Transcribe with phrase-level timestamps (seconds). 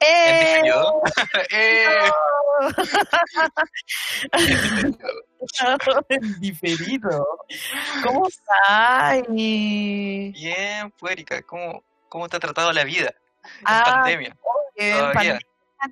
[0.00, 0.62] ¡Eh!
[1.50, 2.10] ¡Eh!
[6.38, 7.26] diferido.
[8.02, 9.22] ¿Cómo estás?
[9.28, 14.36] Bien, Fuérica, ¿cómo, ¿cómo te ha tratado la vida en Ah, pandemia?
[14.76, 15.12] Todavía.
[15.12, 15.40] pandemia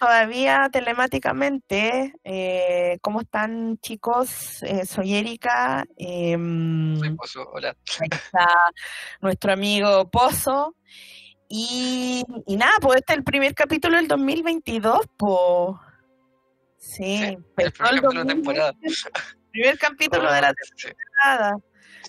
[0.01, 2.15] todavía telemáticamente.
[2.24, 4.62] Eh, ¿Cómo están chicos?
[4.62, 5.84] Eh, soy Erika.
[5.98, 7.77] em, Soy Pozo, hola.
[8.01, 8.48] Ahí está
[9.21, 10.74] nuestro amigo Pozo.
[11.55, 15.77] Y, y nada, pues este es el primer capítulo del 2022, pues.
[16.79, 18.73] Sí, Sí, el primer capítulo de 2022, temporada.
[19.52, 21.57] primer capítulo de la temporada.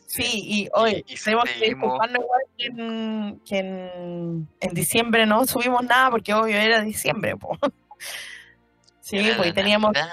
[0.05, 1.99] Sí, y hoy y tenemos que seguimos.
[1.99, 7.35] disculparnos igual que, en, que en, en diciembre no subimos nada porque obvio era diciembre,
[7.37, 7.59] pues.
[9.01, 10.09] Sí, Era pues la teníamos Navidad.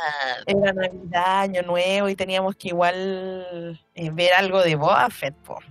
[0.46, 5.64] era Navidad, Año Nuevo y teníamos que igual eh, ver algo de Boba Fett, pues.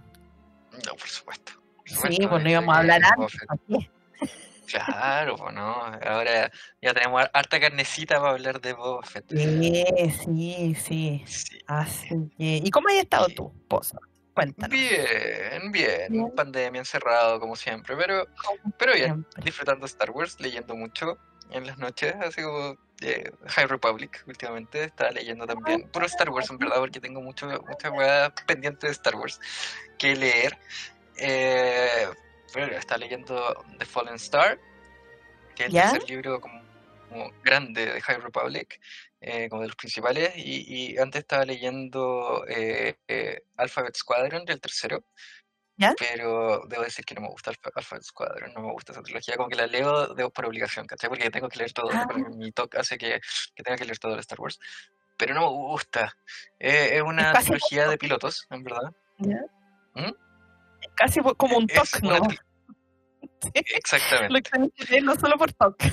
[0.86, 1.59] No, por supuesto.
[1.90, 3.32] Sí, pues no eh, íbamos a eh, hablar antes.
[3.34, 3.48] Fett.
[3.48, 3.90] ¿para qué?
[4.72, 5.82] Claro, pues no.
[6.06, 9.26] Ahora ya tenemos har- harta carnecita para hablar de Boba Fett.
[9.30, 11.24] Sí, sí, sí.
[11.26, 11.60] Sí.
[11.66, 13.36] Así que, ¿y cómo has estado Sí.
[13.36, 14.00] tú, Pozo?
[14.36, 14.70] Cuéntanos.
[14.70, 16.32] Bien, bien, Bien.
[16.36, 18.26] pandemia encerrado como siempre, pero,
[18.78, 19.44] pero bien, Siempre.
[19.44, 21.18] disfrutando Star Wars, leyendo mucho
[21.52, 26.50] en las noches, así como eh, High Republic últimamente, estaba leyendo también, puro Star Wars
[26.52, 29.42] en verdad, porque tengo mucho, muchas weas pendientes de Star Wars
[29.98, 30.58] que leer.
[31.22, 32.08] Eh,
[32.54, 34.60] pero estaba leyendo The Fallen Star,
[35.56, 36.62] que es el libro como,
[37.10, 38.80] como grande de High Republic,
[39.22, 44.62] eh, como de los principales, y, y antes estaba leyendo eh, eh, Alphabet Squadron, el
[44.62, 45.04] tercero,
[45.78, 45.94] ¿Ya?
[45.98, 49.36] pero debo decir que no me gusta Alpha- Alphabet Squadron, no me gusta esa trilogía,
[49.36, 51.10] como que la leo de, por obligación, ¿cachai?
[51.10, 52.08] Porque tengo que leer todo, Ah.
[52.36, 53.20] mi TOC hace que,
[53.56, 54.60] que tenga que leer todo de Star Wars,
[55.18, 56.16] pero no me gusta.
[56.58, 58.92] Es una trilogía de pilotos, en verdad.
[59.20, 59.42] ¿Ya?
[59.96, 60.14] ¿Mm?
[61.00, 62.26] Casi como un toque, una ¿no?
[62.26, 62.40] tri-
[63.54, 65.02] Exactamente.
[65.02, 65.90] Lo solo por toque.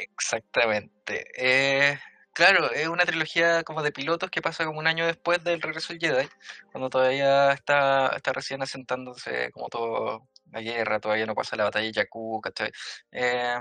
[0.00, 1.26] Exactamente.
[1.36, 1.98] Eh,
[2.32, 5.92] claro, es una trilogía como de pilotos que pasa como un año después del regreso
[5.92, 6.28] del Jedi,
[6.70, 11.86] cuando todavía está, está recién asentándose como todo la guerra, todavía no pasa la batalla
[11.86, 12.70] de Jakku, ¿cachai?
[13.10, 13.60] Eh,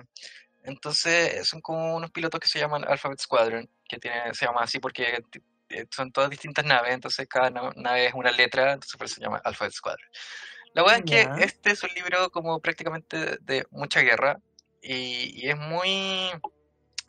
[0.64, 4.80] entonces son como unos pilotos que se llaman Alphabet Squadron, que tiene, se llama así
[4.80, 5.24] porque
[5.92, 9.22] son todas distintas naves, entonces cada na- nave es una letra, entonces por eso se
[9.22, 10.10] llama Alphabet Squadron.
[10.74, 14.38] La verdad es que este es un libro como prácticamente de, mucha guerra
[14.82, 16.32] y, y es muy,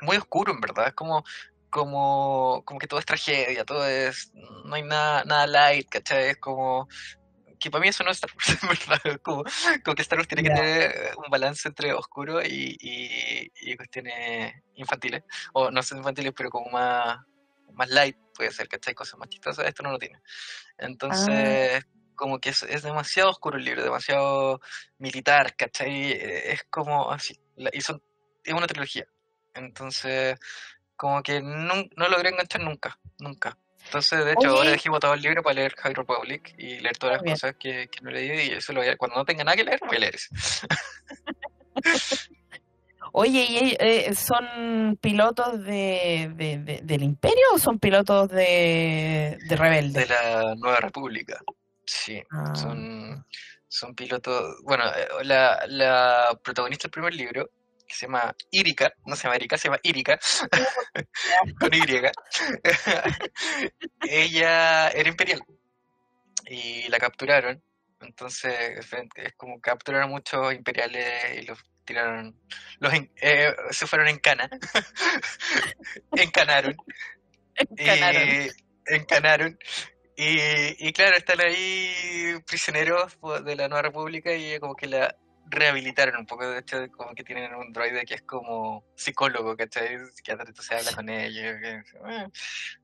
[0.01, 1.23] muy oscuro en verdad, es como,
[1.71, 4.33] como, como que todo es tragedia, todo es,
[4.65, 6.31] no hay nada, nada light, ¿cachai?
[6.31, 6.89] Es como,
[7.63, 8.31] que para mí eso no es Star
[8.67, 9.45] Wars, verdad, como,
[9.85, 10.57] como que Star Wars tiene que Ya.
[10.57, 15.23] tener un balance entre oscuro y, y, y cuestiones infantiles,
[15.55, 17.19] o no sé infantiles, pero como más,
[17.73, 18.95] más light puede ser, ¿cachai?
[18.95, 20.17] Cosas más chistosas, esto no lo tiene.
[20.19, 20.23] Ah.
[20.79, 21.85] Entonces,
[22.15, 24.61] como que es, es demasiado oscuro el libro, demasiado
[24.99, 26.13] militar, ¿cachai?
[26.13, 28.03] Eh, Es como así, la- y son,
[28.45, 29.07] es una trilogía.
[29.55, 30.39] Entonces,
[30.97, 33.57] como que nun- no, logré enganchar nunca, nunca.
[33.87, 34.71] Entonces, de hecho, ahora Oye.
[34.73, 37.35] dejé botado el libro para leer High Republic y leer todas las bien.
[37.35, 39.65] cosas que, que no leído y eso lo voy a, cuando no tenga nada que
[39.65, 40.29] leer, voy a leer ese.
[43.13, 49.47] Oye, ¿y eh, son pilotos de, de- de- del Imperio o son pilotos de, de
[49.49, 50.07] De rebelde?
[50.07, 51.39] la Nueva República.
[51.85, 53.27] Sí, Ah, son,
[53.69, 54.57] son pilotos.
[54.65, 57.51] Bueno, eh, la, la protagonista del primer libro,
[57.87, 60.19] que se llama Irika, no se llama Erika, se llama Irika,
[61.61, 61.83] con Y.
[64.09, 65.41] Ella era imperial
[66.47, 67.63] y la capturaron.
[68.05, 68.87] Entonces,
[69.17, 72.39] es como capturaron muchos imperiales y los tiraron,
[72.79, 74.49] los eh, se fueron en cana,
[76.17, 76.77] encanaron.
[77.77, 78.29] encanaron.
[78.29, 79.59] Y encanaron.
[80.17, 85.17] Y, y claro, están ahí prisioneros po- de la Nueva República y como que la
[85.47, 86.49] rehabilitaron un poco.
[86.49, 89.99] De hecho, como que tienen un droide que es como psicólogo, ¿cachai?
[90.15, 91.57] Psiquiatra, entonces habla con ellos.
[91.63, 91.83] eh,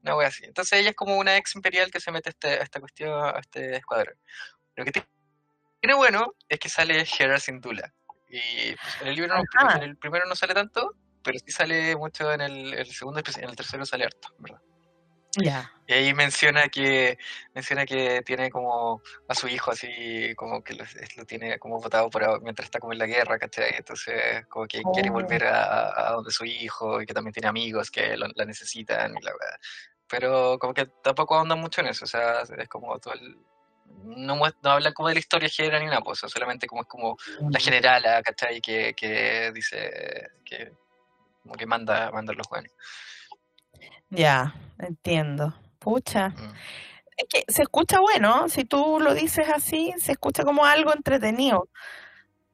[0.03, 0.45] Una wea así.
[0.47, 3.13] Entonces ella es como una ex imperial que se mete a, este- a esta cuestión,
[3.13, 4.17] a este escuadrón.
[4.79, 4.93] Lo que
[5.81, 7.93] tiene bueno es que sale Hera Syndulla.
[8.29, 9.77] Y pues, en el libro, no- Ajá.
[9.79, 10.95] en el primero no sale tanto,
[11.25, 14.61] pero sí sale mucho en el, el segundo en el tercero sale harto, ¿verdad?
[15.37, 15.71] Ya.
[15.87, 17.19] Y ahí menciona que
[17.55, 20.85] menciona que tiene como a su hijo así, como que lo,
[21.17, 23.75] lo tiene como votado por mientras está como en la guerra, ¿cachai?
[23.77, 25.15] Entonces, como que quiere Oh.
[25.15, 29.17] volver a, a donde su hijo y que también tiene amigos que lo- la necesitan
[29.19, 29.59] y la weá.
[30.09, 33.37] Pero como que tampoco ahonda mucho en eso, o sea, es como todo el...
[34.05, 37.17] No, no hablan como de la historia general ni nada, pues, solamente como es como
[37.51, 38.61] la generala, ¿cachai?
[38.61, 40.73] Que, que dice que
[41.43, 42.73] como que manda, manda los jóvenes.
[44.11, 45.55] Ya, entiendo.
[45.79, 46.31] Pucha.
[46.31, 46.55] Mm.
[47.17, 51.69] Es que se escucha bueno, si tú lo dices así, se escucha como algo entretenido.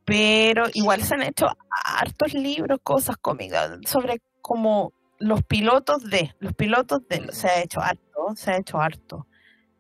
[0.04, 6.54] Pero igual se han hecho hartos libros, cosas cómicas, sobre como los pilotos de, los
[6.54, 9.26] pilotos de, se ha hecho harto, se ha hecho harto.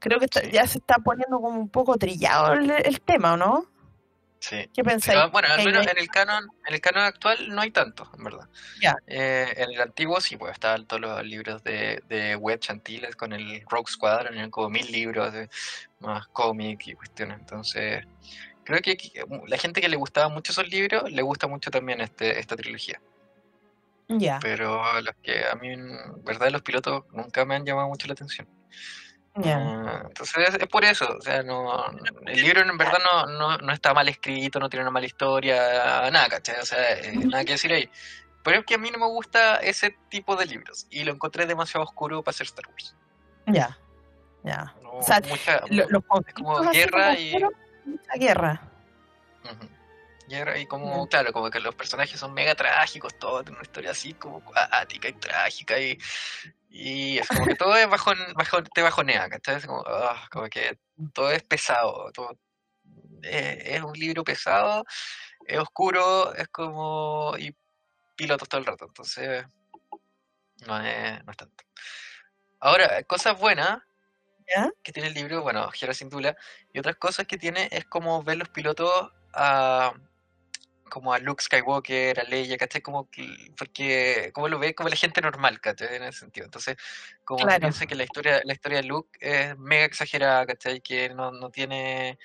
[0.04, 3.36] Creo que está- ya se está poniendo como un poco trillado el, el tema, ¿o
[3.36, 3.70] no?
[4.38, 4.68] Sí.
[4.74, 5.32] ¿Qué pensáis?
[5.32, 8.24] Bueno, al ¿Qué menos en el canon, en el canon actual no hay tanto, en
[8.24, 8.46] verdad.
[8.82, 8.94] Ya.
[9.06, 13.32] Eh, en el antiguo sí, pues estaban todos los libros de, de Web Chantiles con
[13.32, 15.48] el Rogue Squadron, eran como mil libros de
[16.00, 17.38] más cómic y cuestiones.
[17.40, 18.04] Entonces,
[18.64, 22.02] creo que que la gente que le gustaba mucho esos libros, le gusta mucho también
[22.02, 23.00] este, esta trilogía.
[24.08, 28.06] Ya, Pero los que a mí, en verdad, los pilotos nunca me han llamado mucho
[28.06, 28.46] la atención.
[29.36, 31.84] Ah, entonces es, es por eso, o sea, no,
[32.26, 36.08] el libro en verdad no, no, no está mal escrito, no tiene una mala historia,
[36.12, 36.60] nada, ¿cachai?
[36.60, 37.90] O sea, eh, nada que decir ahí.
[38.44, 41.46] Pero es que a mí no me gusta ese tipo de libros y lo encontré
[41.46, 42.94] demasiado oscuro para ser Star Wars.
[43.46, 43.76] Ya,
[44.44, 44.72] ya.
[44.82, 48.60] No, O sea, mucha, Lo- los como conflictos así guerra como y- mucha guerra.
[49.44, 49.68] ujú.
[50.28, 51.08] Guerra y como, Ya.
[51.10, 55.08] claro, como que los personajes son mega trágicos, todo tiene una historia así como cuática
[55.08, 55.98] y trágica y,
[56.76, 59.58] y es como que todo es bajo, bajo te bajonea, ¿cachai?
[59.58, 60.76] Es como, ah, como que
[61.12, 62.36] todo es pesado, todo
[63.22, 64.84] eh, es un libro pesado,
[65.46, 67.54] es oscuro, es como y
[68.16, 69.46] pilotos todo el rato, entonces
[70.66, 71.64] no es, no es tanto.
[72.58, 73.78] Ahora, cosas buenas
[74.52, 74.68] ¿Ya?
[74.82, 76.36] que tiene el libro, bueno, Hera sin Dula,
[76.72, 79.94] y otras cosas que tiene es como ver los pilotos a
[80.90, 82.80] como a Luke Skywalker, a Leia, ¿cachai?
[82.82, 85.96] Como que- porque como lo ve como la gente normal, ¿cachai?
[85.96, 86.46] En ese sentido.
[86.46, 86.76] Entonces,
[87.24, 90.80] como piensa que la historia, la historia de Luke es mega exagerada, ¿cachai?
[90.80, 92.18] Que no, no tiene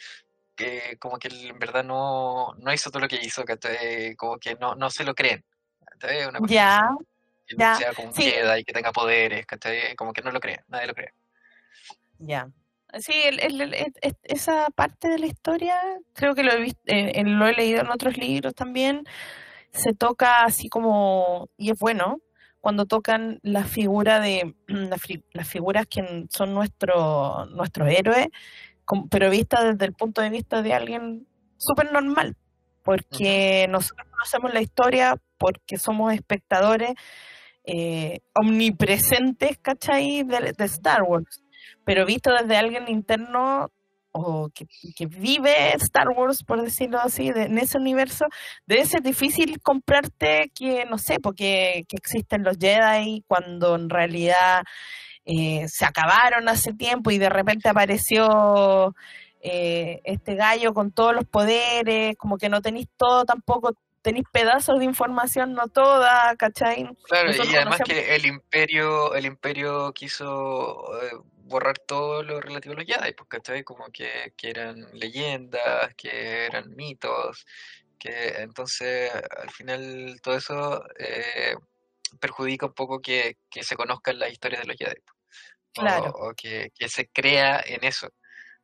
[0.56, 4.16] que como que en verdad no, no hizo todo lo que hizo, ¿cachai?
[4.16, 5.44] Como que no, no se lo creen.
[5.86, 6.26] ¿cachai?
[6.26, 7.06] Una cuestión Ya, así,
[7.48, 8.24] que ya, sea como un sí.
[8.24, 9.96] Jedi, que tenga poderes, ¿cachai?
[9.96, 11.14] Como que no lo creen, nadie lo cree.
[12.20, 12.50] ya.
[12.98, 15.80] Sí, el- el- el- es- es- esa parte de la historia,
[16.14, 19.04] creo que lo he visto, eh, eh, lo he leído en otros libros también,
[19.72, 22.18] se toca así como, y es bueno,
[22.62, 28.28] cuando tocan la figura de, la fi- las figuras que son nuestro, nuestros héroes,
[29.12, 31.28] pero vista desde el punto de vista de alguien
[31.58, 32.36] súper normal,
[32.84, 36.94] porque nosotros conocemos la historia porque somos espectadores
[37.66, 40.24] eh, omnipresentes, ¿cachai?
[40.24, 41.44] De, de Star Wars,
[41.90, 43.72] pero visto desde alguien interno
[44.12, 44.68] o que,
[45.08, 48.26] vive Star Wars, por decirlo así, de- en ese universo,
[48.68, 54.62] debe ser difícil comprarte que, no sé, porque que existen los Jedi cuando en realidad
[55.26, 58.96] eh, se acabaron hace tiempo y de repente apareció
[59.42, 64.80] eh, este gallo con todos los poderes, como que no tenéis todo tampoco, tenéis pedazos
[64.80, 66.88] de información, no toda, ¿cachai?
[67.04, 71.12] Claro, Nosotros y además conocemos- que el imperio, el imperio quiso eh,
[71.44, 73.64] borrar todo lo relativo a los Jedi, pues, ¿cachai?
[73.64, 77.46] Como que, que eran leyendas, que eran mitos,
[77.98, 81.56] que entonces al final todo eso eh,
[82.20, 85.16] perjudica un poco que, que se conozcan las historias de los Jedi, pues,
[85.78, 86.12] o- Claro.
[86.16, 88.08] o, que, que se crea en eso.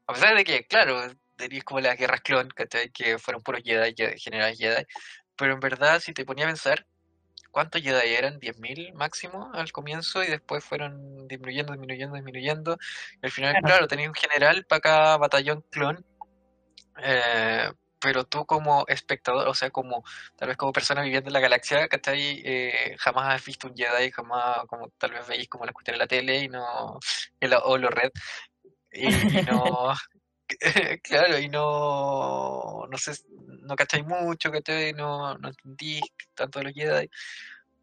[0.08, 1.01] A pesar de que, claro,
[1.36, 2.89] tenéis como las guerras clon, ¿cachai?
[2.92, 4.84] Que fueron puros Jedi, generales Jedi,
[5.36, 6.86] pero en verdad si te ponía a pensar,
[7.56, 8.38] ¿Cuántos Jedi eran?
[8.38, 10.22] ¿10.000 máximo al comienzo?
[10.22, 12.77] Y después fueron disminuyendo, disminuyendo, disminuyendo.
[13.22, 13.65] Y al final, Claro.
[13.65, 16.06] claro, tenías un general para cada batallón clon.
[17.01, 20.04] eh, pero tú como espectador, o sea, como
[20.36, 22.42] tal vez como persona viviendo en la galaxia, ¿cachai?
[22.44, 26.00] Eh, jamás has visto un Jedi, jamás, como tal vez veis como la cuestión en
[26.00, 27.00] la tele y no,
[27.39, 28.12] en la Holo Red.
[28.92, 29.06] Y,
[29.39, 29.94] y no,
[31.04, 33.14] claro, y no, no sé,
[33.64, 34.94] no cacháis mucho, ¿cachai?
[34.94, 36.02] No, no entendís
[36.34, 37.10] tanto de los Jedi.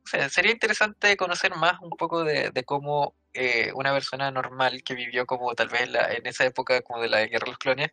[0.04, 4.82] O sea, sería interesante conocer más un poco de, de cómo eh, una persona normal
[4.84, 7.58] que vivió como tal vez la- en esa época como de la Guerra de los
[7.58, 7.90] Clones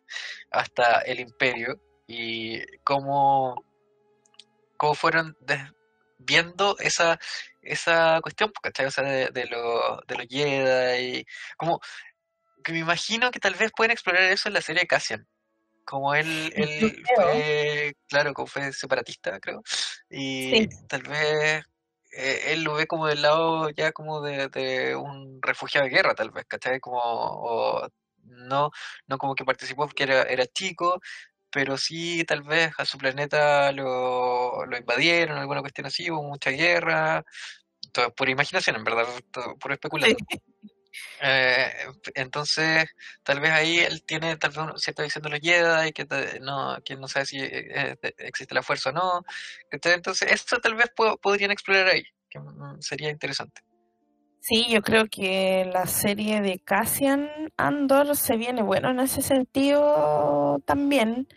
[0.50, 3.64] hasta el Imperio y cómo,
[4.76, 5.36] cómo fueron
[6.18, 7.18] viendo esa,
[7.62, 8.86] esa cuestión, ¿cachai?
[8.86, 9.42] O sea, de, de,
[10.06, 11.24] de los Jedi,
[11.56, 11.80] como
[12.62, 15.26] que me imagino que tal vez pueden explorar eso en la serie de Cassian.
[15.84, 19.62] Como él, él fue, claro, como fue separatista, creo.
[20.08, 20.68] Y Sí.
[20.88, 21.64] tal vez
[22.12, 26.30] eh, él lo ve como del lado ya como de, un refugiado de guerra, tal
[26.30, 26.80] vez, ¿cachai?
[26.80, 27.88] Como, o
[28.24, 28.70] no,
[29.06, 31.00] no como que participó porque era, era chico,
[31.50, 36.50] pero sí tal vez a su planeta lo, lo invadieron, alguna cuestión así, hubo mucha
[36.50, 37.24] guerra,
[37.92, 39.06] todo, por imaginación, en verdad,
[39.58, 40.10] por especular.
[41.22, 41.70] Eh,
[42.14, 42.86] entonces,
[43.22, 46.06] tal vez ahí él tiene tal vez cierta visión de los Jedi, que
[46.40, 49.22] no, que no sabe si eh, existe la fuerza o no.
[49.70, 53.62] Entonces, eso tal vez podrían explorar ahí, que mm, sería interesante.
[54.42, 60.60] Sí, yo creo que la serie de Cassian Andor se viene bueno en ese sentido
[60.64, 61.28] también.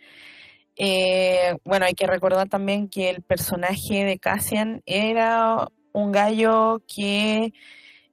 [0.77, 7.53] Eh, bueno, hay que recordar también que el personaje de Cassian era un gallo que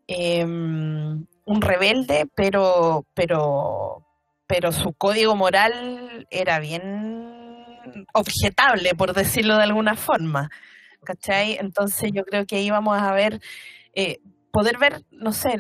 [0.09, 4.07] em, un rebelde, pero, pero,
[4.47, 7.67] pero su código moral era bien
[8.15, 10.49] objetable, por decirlo de alguna forma.
[11.03, 11.57] ¿Cachai?
[11.59, 13.41] Entonces yo creo que ahí vamos a ver,
[13.95, 14.19] eh,
[14.53, 15.57] poder ver, no sé,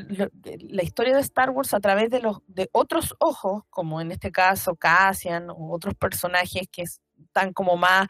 [0.61, 4.31] la historia de Star Wars a través de los de otros ojos, como en este
[4.31, 8.07] caso Cassian u otros personajes que están como más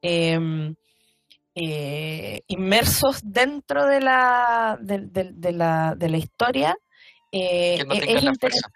[0.00, 0.76] em,
[1.56, 6.76] eh, inmersos dentro de la, de la, de la historia,
[7.40, 8.74] eh, no e-, es interesante.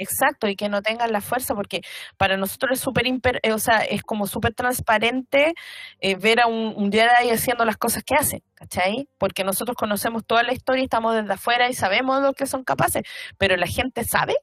[0.00, 1.80] Exacto, y que no tengan la fuerza, porque
[2.16, 3.04] para nosotros es súper,
[3.42, 5.54] eh, o sea, es como súper transparente
[6.00, 9.08] eh, ver a un, un Jedi haciendo las cosas que hace, ¿cachai?
[9.18, 12.62] Porque nosotros conocemos toda la historia y estamos desde afuera y sabemos lo que son
[12.62, 13.02] capaces,
[13.38, 14.36] pero la gente sabe,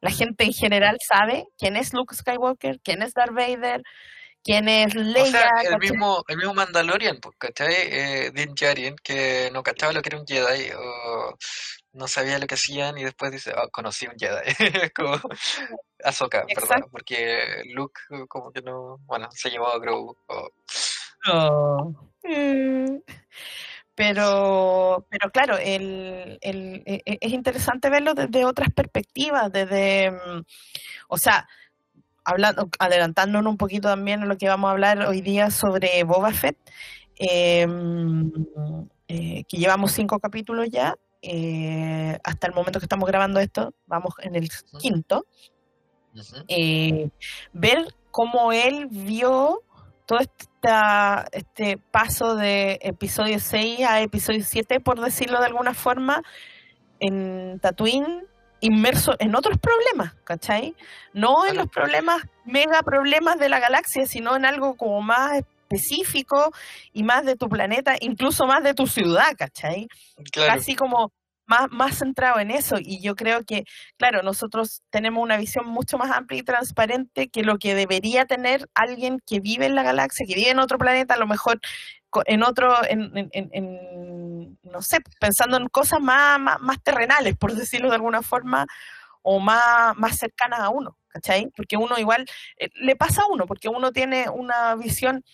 [0.00, 3.82] la gente en general sabe quién es Luke Skywalker, quién es Darth Vader,
[4.44, 5.24] quién es Leia.
[5.24, 7.74] O sea, el mismo, el mismo Mandalorian, pues, ¿cachai?
[7.74, 11.36] Eh, Din Djarin, que no cachaba lo que era un Jedi, o
[11.96, 14.52] no sabía lo que hacían y después dice, oh, conocí un Jedi.
[14.94, 15.18] como
[16.04, 20.16] Ahsoka, perdón, porque Luke como que no, bueno, se llevó a Grogu.
[21.28, 21.92] Oh.
[22.22, 22.98] Mm.
[23.94, 30.42] Pero, pero claro, el, el, e, e, es interesante verlo desde otras perspectivas, desde, mm,
[31.08, 31.48] o sea,
[32.22, 36.32] hablando, adelantándonos un poquito también a lo que vamos a hablar hoy día sobre Boba
[36.32, 36.58] Fett,
[37.16, 38.30] em,
[39.08, 44.14] eh, que llevamos cinco capítulos ya, eh, hasta el momento que estamos grabando esto, vamos
[44.20, 45.26] en el quinto,
[46.48, 47.10] eh,
[47.52, 49.62] ver cómo él vio
[50.06, 56.22] todo esta, este paso de episodio 6 a episodio 7, por decirlo de alguna forma,
[57.00, 58.24] en Tatooine,
[58.60, 60.74] inmerso en otros problemas, ¿cachai?
[61.12, 66.52] No en los problemas, mega problemas de la galaxia, sino en algo como más específico
[66.92, 69.88] y más de tu planeta, incluso más de tu ciudad, ¿cachai?
[70.32, 71.12] Casi como
[71.46, 72.76] más, más centrado en eso.
[72.80, 73.64] Y yo creo que,
[73.96, 78.68] claro, nosotros tenemos una visión mucho más amplia y transparente que lo que debería tener
[78.74, 81.60] alguien que vive en la galaxia, que vive en otro planeta, a lo mejor
[82.24, 87.96] en otro, en, en, no sé, pensando en cosas más, más, terrenales, por decirlo de
[87.96, 88.66] alguna forma,
[89.22, 91.50] o más, más cercanas a uno, ¿cachai?
[91.54, 92.24] Porque uno igual,
[92.58, 95.24] eh, le pasa a uno, porque uno tiene una visión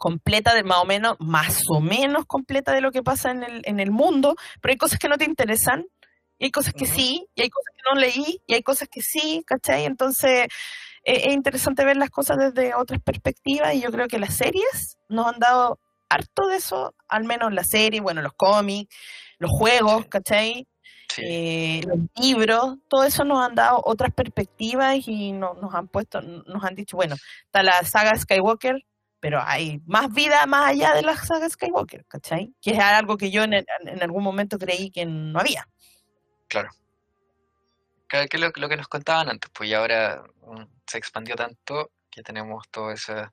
[0.00, 3.62] completa de más o menos, más o menos completa de lo que pasa en el,
[3.64, 5.86] en el mundo, pero hay cosas que no te interesan,
[6.38, 9.02] y hay cosas que sí, y hay cosas que no leí, y hay cosas que
[9.02, 9.84] sí, ¿cachai?
[9.84, 10.48] Entonces,
[11.04, 14.96] e, es interesante ver las cosas desde otras perspectivas, y yo creo que las series
[15.08, 15.78] nos han dado
[16.08, 18.94] harto de eso, al menos la serie, bueno, los cómics,
[19.38, 20.66] los juegos, ¿cachai?
[21.18, 26.22] Eh, los libros, todo eso nos han dado otras perspectivas y no, nos han puesto,
[26.22, 28.82] nos han dicho, bueno, está la saga Skywalker,
[29.20, 32.54] pero hay más vida más allá de la saga Skywalker, ¿cachai?
[32.60, 35.68] Que es algo que yo en, en algún momento creí que no había.
[36.48, 36.70] Claro.
[38.08, 41.92] Claro, que lo, lo que nos contaban antes, pues y ahora mm, se expandió tanto
[42.10, 43.32] que tenemos todo esa,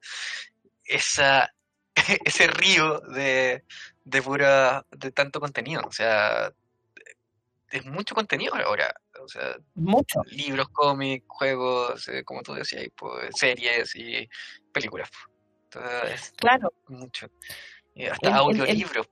[0.83, 1.51] esa
[2.25, 3.63] ese río de,
[4.03, 5.81] de pura, de tanto contenido.
[5.85, 6.51] O sea,
[7.69, 8.93] es mucho contenido ahora.
[9.21, 10.21] O sea, mucho.
[10.27, 14.29] libros, cómics, juegos, eh, como tú decías, pues, series y
[14.71, 15.09] películas.
[15.09, 15.36] Pues
[16.37, 16.73] claro.
[16.87, 17.27] Mucho.
[18.11, 19.07] hasta audiolibros,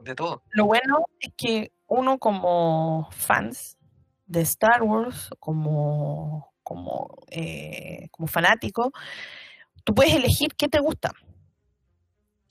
[0.00, 0.42] de todo.
[0.50, 3.76] Lo bueno es que uno como fans
[4.26, 8.92] de Star Wars, como, como, eh, como fanático,
[9.84, 11.12] tú puedes elegir qué te gusta.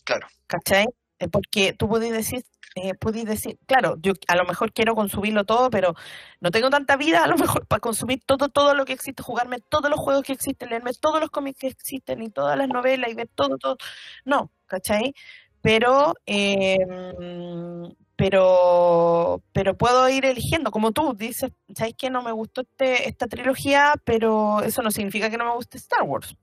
[0.04, 0.28] Claro.
[0.48, 0.86] ¿Cachai?
[1.20, 2.44] Eh, porque tú puedes decir,
[2.76, 2.94] eh,
[3.26, 5.94] decir, claro, yo a lo mejor quiero consumirlo todo, pero
[6.42, 9.60] no tengo tanta vida a lo mejor para consumir todo, todo lo que existe, jugarme
[9.60, 13.12] todos los juegos que existen, leerme todos los cómics que existen y todas las novelas
[13.12, 13.78] y ver todo, todo.
[14.26, 15.14] No, ¿cachai?
[15.62, 22.62] Pero, em, pero, pero puedo ir eligiendo, como tú dices, ¿sabes que No me gustó
[22.62, 26.36] este, esta trilogía, pero eso no significa que no me guste Star Wars.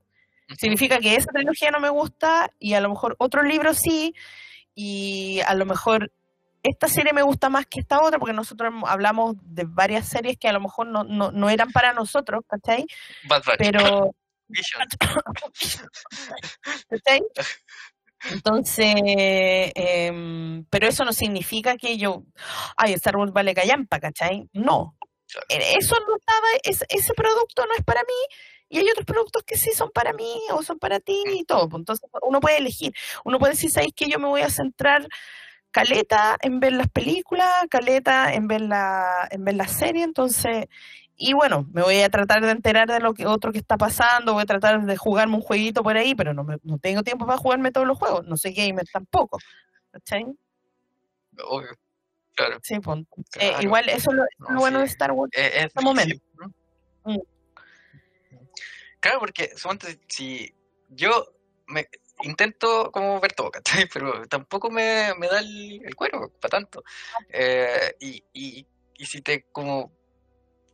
[0.59, 4.15] Significa que esa trilogía no me gusta y a lo mejor otro libro sí,
[4.83, 6.11] y a lo mejor
[6.63, 10.49] esta serie me gusta más que esta otra, porque nosotros hablamos de varias series que
[10.49, 12.87] a lo mejor no, no, no eran para nosotros, ¿cachai?
[13.29, 13.43] Bad.
[13.59, 14.15] Pero.
[16.89, 17.21] ¿cachai?
[18.31, 18.95] Entonces,
[19.75, 22.25] em, pero eso no significa que yo,
[22.77, 24.49] ay, Star Wars vale callampa, ¿cachai?
[24.53, 24.97] No.
[25.49, 28.15] Eh, Eso no estaba, es- ese producto no es para mí,
[28.71, 31.69] y hay otros productos que sí son para mí o son para ti y todo.
[31.69, 32.95] pues, Entonces, uno puede elegir.
[33.25, 35.07] Uno puede decir, ¿sabéis que yo me voy a centrar
[35.73, 40.05] caleta en ver las películas, caleta en ver la, en ver la serie?
[40.05, 40.67] Entonces,
[41.17, 44.33] y bueno, me voy a tratar de enterar de lo que otro que está pasando,
[44.35, 47.27] voy a tratar de jugarme un jueguito por ahí, pero no, me- no tengo tiempo
[47.27, 49.39] para jugarme todos los juegos, no soy gamer tampoco.
[49.91, 50.25] ¿Cachai?
[51.45, 51.77] Obvio.
[52.37, 52.59] Claro.
[52.62, 53.00] Sí, pues,
[53.39, 54.25] eh, igual eso es lo,
[54.61, 54.83] bueno sí.
[54.85, 55.31] de Star Wars.
[55.35, 56.15] Es este momento.
[57.05, 57.17] Mm.
[59.00, 59.50] Claro, porque
[60.09, 60.54] si
[60.88, 61.26] yo
[61.66, 61.88] me
[62.23, 63.88] intento como ver todo, ¿cachai?
[63.92, 66.85] Pero tampoco me, me da el, el cuero para tanto.
[67.28, 68.66] Eh, y, y,
[68.97, 69.92] y si te como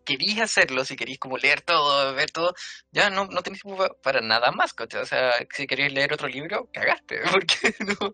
[0.05, 2.55] querís hacerlo, si querís como leer todo, ver todo,
[2.93, 5.03] ya no, no tenés tiempo pa- para nada más, ¿cachai?
[5.03, 8.13] O sea, si querés leer otro libro, cagaste, porque no,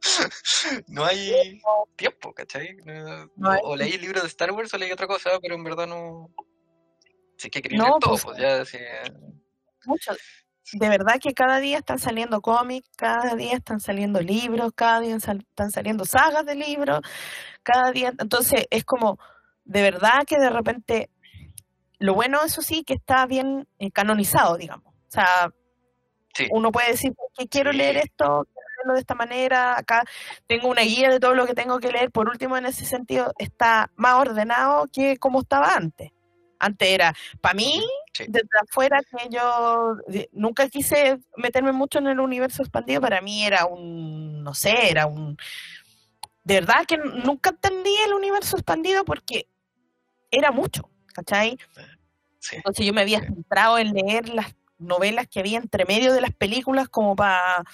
[0.88, 1.61] no hay
[1.97, 2.76] tiempo, ¿cachai?
[2.85, 5.54] No- No hay o leí el libro de Star Wars o leí otra cosa, pero
[5.54, 6.31] en verdad no...
[7.37, 8.78] Si es que leer todo, pues, pues ya, sí,
[9.87, 10.12] mucho.
[10.73, 15.17] De verdad que cada día están saliendo cómics, cada día están saliendo libros, cada día
[15.17, 17.01] están saliendo sagas de libros,
[17.62, 18.12] cada día.
[18.19, 19.19] Entonces es como,
[19.65, 21.11] de verdad que de repente,
[21.99, 24.93] lo bueno, eso sí, que está bien eh, canonizado, digamos.
[24.95, 25.51] O sea,
[26.35, 26.47] Sí.
[26.51, 30.03] uno puede decir que quiero leer esto, quiero leerlo de esta manera, acá
[30.47, 32.11] tengo una guía de todo lo que tengo que leer.
[32.11, 36.11] Por último, en ese sentido, está más ordenado que como estaba antes.
[36.59, 37.12] Antes era,
[37.43, 38.25] para mí, Sí.
[38.28, 39.97] desde afuera, que yo
[40.33, 45.07] nunca quise meterme mucho en el universo expandido, para mí era un, no sé, era
[45.07, 45.37] un...
[46.45, 49.47] De verdad que nunca entendí el universo expandido porque
[50.31, 51.59] era mucho, ¿cachai?
[52.38, 52.57] sí.
[52.57, 56.33] Entonces yo me había centrado en leer las novelas que había entre medio de las
[56.35, 57.64] películas como para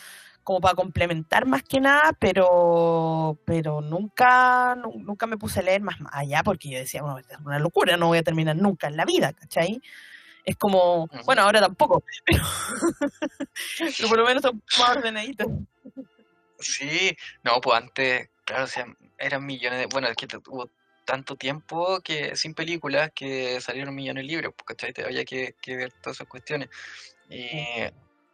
[0.45, 5.83] como para complementar más que nada, pero pero nunca nu- nunca me puse a leer
[5.83, 8.89] más más allá porque yo decía, bueno, es una locura, no voy a terminar nunca
[8.89, 9.83] en la vida, ¿cachai?
[10.49, 12.43] Es como, bueno, ahora tampoco, pero,
[13.79, 15.47] pero por lo menos son más ordenaditos.
[16.59, 18.87] Sí, no, pues antes, claro, o sea,
[19.19, 20.71] eran millones de, bueno, es que hubo
[21.05, 24.95] tanto tiempo que sin películas que salieron millones de libros, pues, ¿cachai?
[24.95, 26.71] Te había que, que ver todas esas cuestiones.
[27.29, 27.51] Y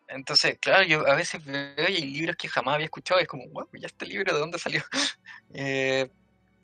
[0.06, 3.28] entonces, claro, yo a veces veo y hay libros que jamás había escuchado, y es
[3.28, 4.84] como, wow, ya este libro, ¿de dónde salió?
[5.56, 6.08] Eh,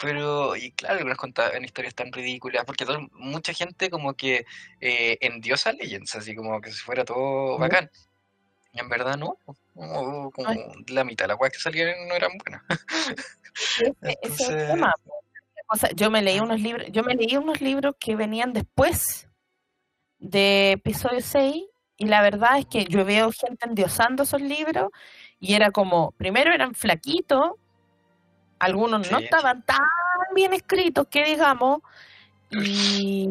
[0.00, 4.44] pero, y claro, algunas contaban historias tan ridículas, porque todo- mucha gente como que
[4.80, 7.90] eh, endiosa Legends, así como que si fuera todo bacán.
[8.72, 9.36] Y en verdad no,
[9.74, 10.50] como, como
[10.88, 12.62] la mitad de las weas que salieron no eran buenas.
[13.80, 14.94] Ese es el Entonces, tema.
[15.72, 19.28] O sea, yo me leí unos libros, yo me leí unos libros que venían después
[20.18, 21.64] de episodio 6
[21.96, 24.90] y la verdad es que yo veo gente endiosando esos libros
[25.38, 27.52] y era como, primero eran flaquitos,
[28.60, 29.78] algunos no estaban tan
[30.34, 31.80] bien escritos que digamos
[32.50, 33.28] y,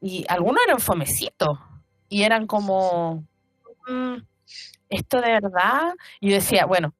[0.00, 1.58] y algunos eran fomecitos
[2.08, 3.24] y eran como,
[3.86, 4.16] "Mm,
[4.88, 6.94] esto de verdad, y yo decía, bueno,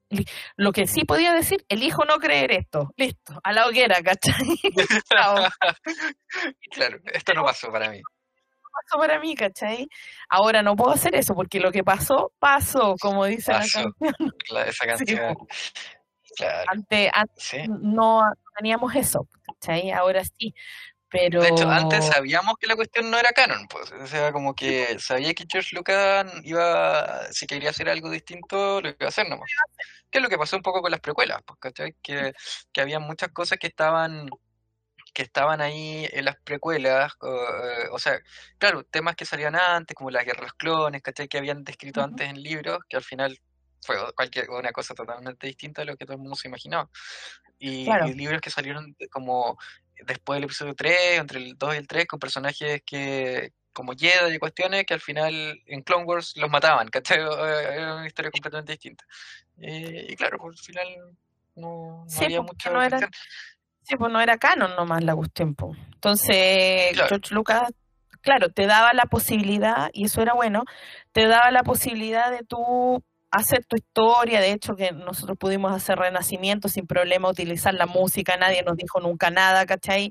[0.56, 4.32] lo que sí podía decir, elijo no creer esto, listo, a la hoguera, ¿cachai?
[6.70, 8.00] Claro, esto no pasó para mí.
[8.72, 9.88] pasó para mí, ¿cachai?
[10.28, 13.80] Ahora no puedo hacer eso porque lo que pasó, pasó, como dice Pasó.
[13.80, 14.32] la canción.
[14.50, 14.86] La- esa
[15.26, 15.36] canción.
[16.46, 17.58] Claro, Antes, antes sí.
[17.68, 18.22] no
[18.56, 19.90] teníamos eso, ¿cachai?
[19.90, 20.54] Ahora sí,
[21.10, 21.42] pero...
[21.42, 23.90] De hecho, antes sabíamos que la cuestión no era canon, pues.
[23.92, 28.88] O sea, como que sabía que George Lucas iba, si quería hacer algo distinto, lo
[28.88, 29.50] iba a hacer nomás.
[30.10, 31.96] Que es lo que pasó un poco con las precuelas, pues, ¿cachai?
[32.00, 32.32] Que,
[32.72, 34.28] que había muchas cosas que estaban
[35.12, 38.20] que estaban ahí en las precuelas, o, eh, o sea,
[38.58, 41.26] claro, temas que salían antes, como la guerra de los clones, ¿cachai?
[41.26, 43.36] Que habían descrito antes en libros, que al final
[43.82, 46.88] fue cualquier una cosa totalmente distinta a lo que todo el mundo se imaginaba.
[47.58, 48.06] Y, Claro.
[48.08, 49.58] y libros que salieron como
[50.06, 54.34] después del episodio 3, entre el 2 y el 3, con personajes que como Jedi
[54.34, 57.18] y cuestiones que al final en Clone Wars los mataban, ¿cachai?
[57.20, 59.04] Eh, Era una historia completamente distinta.
[59.60, 60.86] Eh, y claro, pues, al final
[61.54, 62.98] no, no Sí, había mucha no era-.
[63.82, 65.54] Sí, pues no era canon nomás la cuestión.
[65.94, 67.08] Entonces, Claro.
[67.08, 67.72] George Lucas,
[68.22, 70.64] claro, te daba la posibilidad, y eso era bueno,
[71.12, 75.98] te daba la posibilidad de tú hacer tu historia, de hecho que nosotros pudimos hacer
[75.98, 80.10] Renacimiento sin problema, utilizar la música, nadie nos dijo nunca nada, ¿cachai?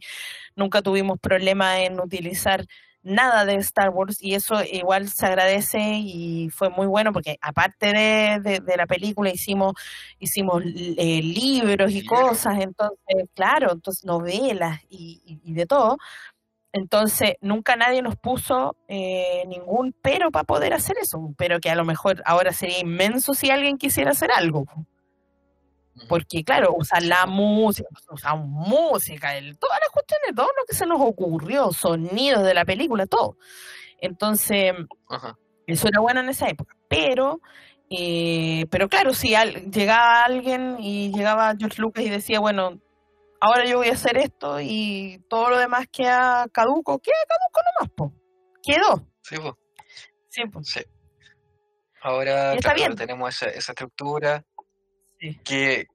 [0.56, 2.66] Nunca tuvimos problema en utilizar
[3.02, 7.94] nada de Star Wars y eso igual se agradece y fue muy bueno porque aparte
[7.94, 9.74] de, de, la película hicimos
[10.20, 15.98] hicimos eh, libros y cosas, entonces, claro, entonces novelas y, y, de todo.
[16.72, 21.76] Entonces, nunca nadie nos puso eh, ningún pero para poder hacer eso, pero que a
[21.76, 24.66] lo mejor ahora sería inmenso si alguien quisiera hacer algo.
[26.08, 30.86] Porque, claro, usar la música, usar música, el, todas las cuestiones, todo lo que se
[30.86, 33.38] nos ocurrió, sonidos de la película, todo.
[34.00, 34.74] Entonces,
[35.68, 36.76] eso era bueno en esa época.
[36.88, 37.42] Pero,
[37.90, 39.30] eh, pero claro, si
[39.72, 42.80] llegaba alguien y llegaba George Lucas y decía, bueno,
[43.40, 47.94] ahora yo voy a hacer esto y todo lo demás queda caduco, queda caduco nomás,
[47.96, 48.14] po.
[48.62, 49.08] Quedó.
[49.22, 49.56] Sí, pues.
[50.30, 50.86] Sí, Sí.
[52.02, 52.56] Ahora
[52.96, 54.46] tenemos esa, esa estructura
[55.44, 55.88] que,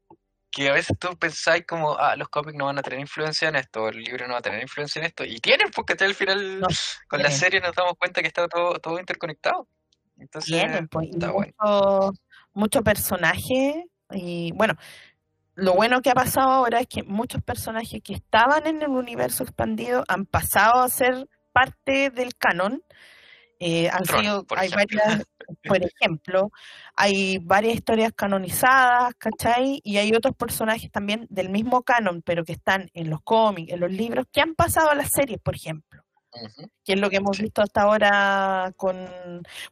[0.51, 3.57] que a veces tú pensáis como, ah, los cómics no van a tener influencia en
[3.57, 6.61] esto, el libro no va a tener influencia en esto, y tienen, porque al final
[7.09, 9.67] con la serie nos damos cuenta que está todo, todo interconectado.
[10.19, 12.13] Entonces, tienen, pues, mucho,
[12.53, 14.75] mucho personaje, y bueno,
[15.57, 19.45] lo bueno que ha pasado ahora es que muchos personajes que estaban en el universo
[19.45, 22.83] expandido han pasado a ser parte del canon.
[23.61, 25.25] Eh, han sido, hay varias,
[25.65, 26.51] por ejemplo,
[26.97, 29.81] hay varias historias canonizadas, ¿cachai?
[29.85, 33.81] Y hay otros personajes también del mismo canon, pero que están en los cómics, en
[33.81, 36.03] los libros, que han pasado a las series, por ejemplo.
[36.85, 39.07] Que es lo que hemos visto hasta ahora con,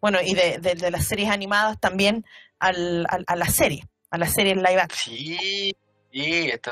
[0.01, 2.25] bueno, y de, de, las series animadas también
[2.61, 5.17] al, a la serie, a la serie live action.
[5.17, 5.75] Sí,
[6.13, 6.71] y esto,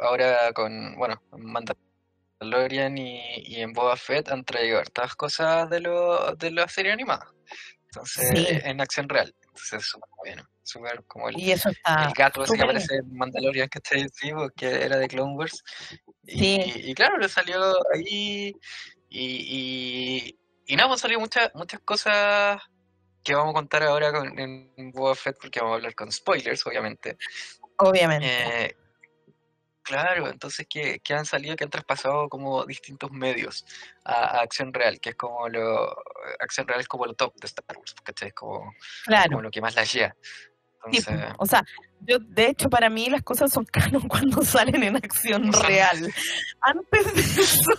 [0.00, 6.34] ahora con, bueno, Mandalorian y, y en Boba Fett han traído hartas cosas de, lo,
[6.34, 7.30] de la serie animada.
[7.84, 9.34] Entonces, en acción real.
[9.46, 10.48] Entonces, súper bueno.
[10.62, 13.96] Súper como el, y eso está el gato ese que aparece en Mandalorian, que está
[13.96, 14.06] ahí,
[14.54, 15.62] que era de Clone Wars.
[16.24, 17.58] Y, y, claro, le salió
[17.94, 18.54] ahí.
[19.08, 19.24] Y,
[20.28, 22.60] y, y no, hemos salido muchas, muchas cosas
[23.22, 26.66] que vamos a contar ahora con, en Boba Fett, porque vamos a hablar con spoilers,
[26.66, 27.16] obviamente.
[27.76, 28.26] Obviamente.
[28.66, 28.76] Eh,
[29.88, 33.64] Claro, entonces que, que, han salido, que han traspasado como distintos medios
[34.04, 35.96] a, acción real, que es como lo.
[36.40, 38.28] Acción real es como lo top de Star Wars, ¿cachai?
[38.28, 38.74] Es como,
[39.30, 39.86] como lo que más la
[40.90, 41.34] lleva.
[41.38, 41.62] o sea,
[42.00, 46.12] yo de hecho para mí las cosas son canon cuando salen en acción real.
[46.60, 47.70] Antes de eso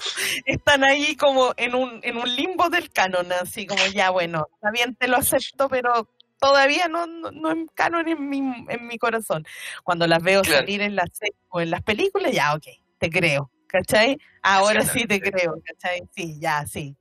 [0.45, 4.71] están ahí como en un, en un limbo del canon, así como ya bueno, está
[4.71, 6.09] bien, te lo acepto, pero
[6.39, 9.45] todavía no, no, no canon en mi, en mi corazón.
[9.83, 11.09] Cuando las veo salir en las
[11.49, 12.65] o en las películas, ya, ok,
[12.97, 14.17] te creo, ¿cachai?
[14.41, 16.01] Ahora sí te creo, ¿cachai?
[16.15, 16.95] Sí, ya, sí.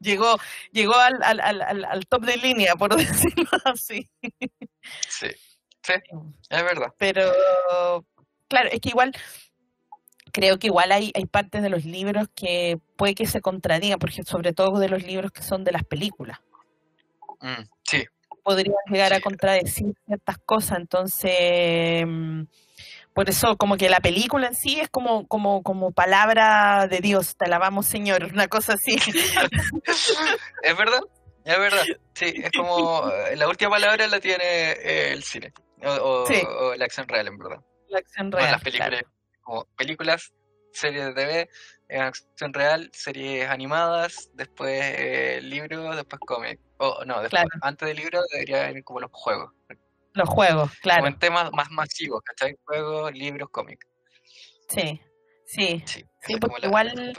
[0.00, 0.36] Llegó,
[0.70, 4.08] llegó al, al, al, al top de línea, por decirlo así.
[5.08, 5.28] Sí,
[5.82, 5.92] sí,
[6.50, 6.94] es verdad.
[6.98, 7.32] Pero,
[8.48, 9.12] claro, es que igual
[10.32, 14.24] creo que igual hay, hay partes de los libros que puede que se contradigan, porque
[14.24, 16.40] sobre todo de los libros que son de las películas.
[17.40, 18.04] Mm, sí,
[18.44, 20.78] podrían llegar a contradecir ciertas cosas.
[20.78, 22.42] Entonces, mm,
[23.12, 27.36] por eso como que la película en sí es como, como, como palabra de Dios,
[27.36, 28.96] te alabamos Señor, una cosa así.
[30.62, 31.00] es verdad,
[31.44, 31.84] es verdad.
[32.14, 35.52] Sí, es como eh, la última palabra la tiene eh, el cine
[35.86, 37.60] o, la acción real, en verdad.
[37.88, 38.52] La acción real.
[38.52, 39.02] las películas,
[39.42, 40.32] como películas,
[40.72, 41.50] series de TV,
[41.88, 46.60] en acción real, series animadas, después eh, libros, después cómics.
[46.78, 49.52] O no, después, antes del libro debería venir como los juegos.
[50.14, 51.02] Los juegos, claro.
[51.02, 52.56] Como en temas más masivos, ¿cachai?
[52.64, 53.86] Juegos, libros, cómics.
[54.68, 55.00] Sí,
[55.46, 55.82] sí.
[55.86, 57.14] Sí, porque igual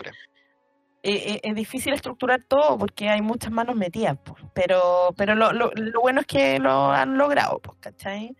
[1.05, 4.17] es difícil estructurar todo porque hay muchas manos metidas,
[4.53, 8.35] pero pero lo, lo, lo, bueno es que lo han logrado, pues, ¿cachai?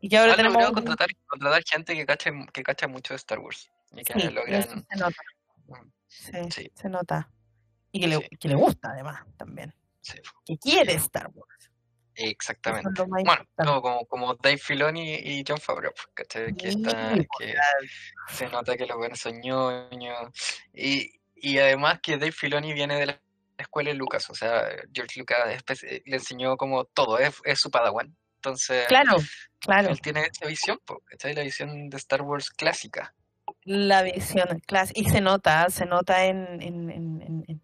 [0.00, 0.70] Y que ahora tenemos...
[0.72, 3.70] contratar, contratar gente que cacha, que cacha mucho de Star Wars.
[3.92, 4.62] Y que logran...
[4.62, 5.22] se nota.
[5.68, 7.30] Mm, sí, se nota.
[7.92, 9.72] Y que, le, que le gusta además también.
[10.44, 11.70] Que quiere Star Wars.
[12.16, 13.02] Exactamente.
[13.04, 17.54] bueno, como, como Dave Filoni y John Favreau, pues, Que, está, que
[18.28, 20.30] se nota que los buenos son ñoños.
[20.74, 23.20] Y, y además que Dave Filoni viene de la
[23.58, 25.38] escuela de Lucas, o sea, George Lucas
[25.76, 28.16] le enseñó como todo, es, es su padawan.
[28.36, 29.16] Entonces, claro,
[29.58, 29.90] claro.
[29.90, 31.34] él tiene esa visión, ¿cachai?
[31.34, 33.14] La visión de Star Wars clásica.
[33.64, 37.62] La visión clásica, y se nota, se nota en, en, en, en,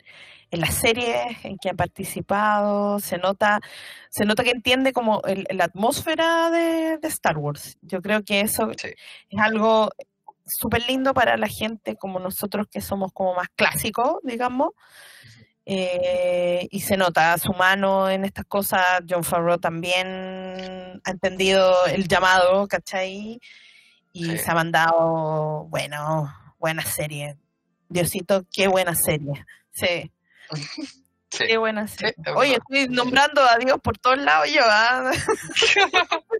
[0.50, 3.60] en las series en que ha participado, se nota,
[4.08, 7.76] se nota que entiende como la atmósfera de, Star Wars.
[7.82, 8.94] Yo creo que eso es
[9.38, 9.90] algo
[10.48, 14.72] súper lindo para la gente como nosotros que somos como más clásicos, digamos.
[15.64, 18.84] Eh, y se nota su mano en estas cosas.
[19.08, 20.06] John Favreau también
[21.04, 23.38] ha entendido el llamado, ¿cachai?
[24.12, 27.36] Y se ha mandado, bueno, buena serie.
[27.88, 29.44] Diosito, qué buena serie.
[29.70, 30.10] Sí.
[31.38, 31.44] Sí.
[31.46, 31.96] Qué buena es
[32.34, 35.12] Oye, estoy nombrando a Dios por todos lados yo, ¿ah?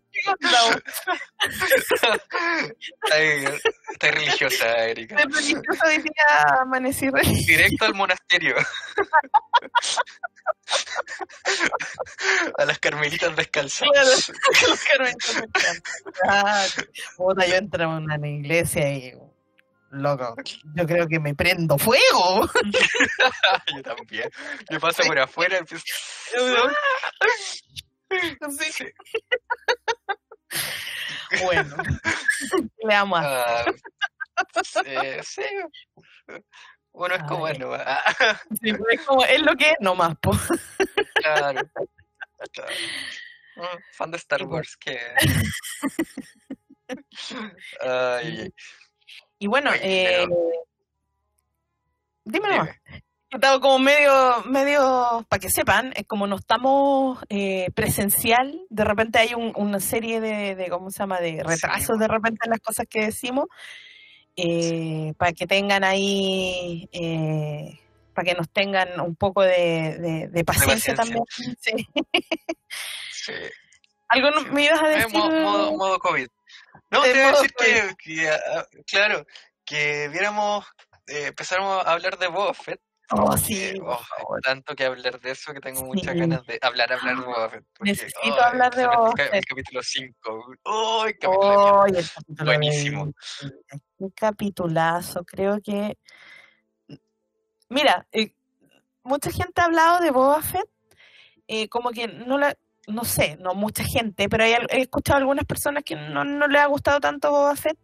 [3.92, 5.14] Está religiosa, Erika.
[5.14, 7.46] de religiosa hoy día amanecí religiosa.
[7.46, 8.56] Directo al monasterio.
[12.58, 13.88] A las carmelitas descalzas.
[13.92, 14.08] Claro,
[14.68, 15.82] los carmelitas me encantan.
[16.28, 16.66] Ah,
[17.46, 19.27] yo entro a una iglesia y.
[19.90, 20.34] Loco,
[20.74, 22.46] yo creo que me prendo fuego.
[23.74, 24.30] Yo también.
[24.70, 25.84] Yo paso por afuera y empiezo.
[28.10, 28.86] Sí.
[31.44, 33.74] Bueno, ¿qué le vamos a hacer?
[34.36, 35.42] Ah, eh, sí.
[36.26, 37.52] Es como Ay.
[37.52, 37.82] es nomás.
[37.86, 40.30] Ah, Sí, pues es, como, es lo que es nomás, po.
[41.16, 41.60] Claro.
[42.52, 42.72] claro.
[43.56, 44.54] Mm, Fan de Star bueno.
[44.54, 44.98] Wars, que.
[47.82, 48.54] Ay, ay,
[49.38, 50.36] Y bueno, Oye, eh, pero-
[52.24, 52.48] dime
[53.60, 59.34] como medio, medio, para que sepan, es como no estamos eh, presencial, de repente hay
[59.34, 62.86] un- una serie de, de, ¿cómo se llama?, de retrasos de repente en las cosas
[62.88, 63.46] que decimos,
[64.34, 67.78] eh, para que tengan ahí, eh,
[68.14, 70.96] para que nos tengan un poco de, de- de paciencia, paciencia.
[70.96, 71.24] también.
[71.60, 71.72] Sí.
[73.12, 73.32] Sí.
[74.08, 75.12] ¿Algo me ibas a decir?
[75.18, 76.28] modo, modo, modo COVID.
[76.90, 79.26] No, te iba a decir que, que, ah, claro,
[79.64, 80.64] que viéramos,
[81.06, 82.80] eh, empezáramos a hablar de Boba Fett.
[83.10, 83.94] Oh, sí, oh,
[84.34, 86.20] hay tanto que hablar de eso que tengo muchas Sí.
[86.20, 87.64] ganas de hablar, hablar de Boba Fett.
[87.74, 89.44] porque, Necesito hablar de Boba el ca- El, Fett.
[89.48, 90.46] capítulo 5.
[90.64, 93.12] ¡Ay, capítulo el capítulo de- Buenísimo.
[93.98, 95.96] Un capitulazo, creo que.
[97.70, 98.32] Mira, eh,
[99.02, 100.68] mucha gente ha hablado de Boba Fett,
[101.46, 102.54] eh, como que no la.
[102.88, 106.48] No sé, no mucha gente, pero hay he escuchado a algunas personas que no, no
[106.48, 107.78] le ha gustado tanto Boba Fett,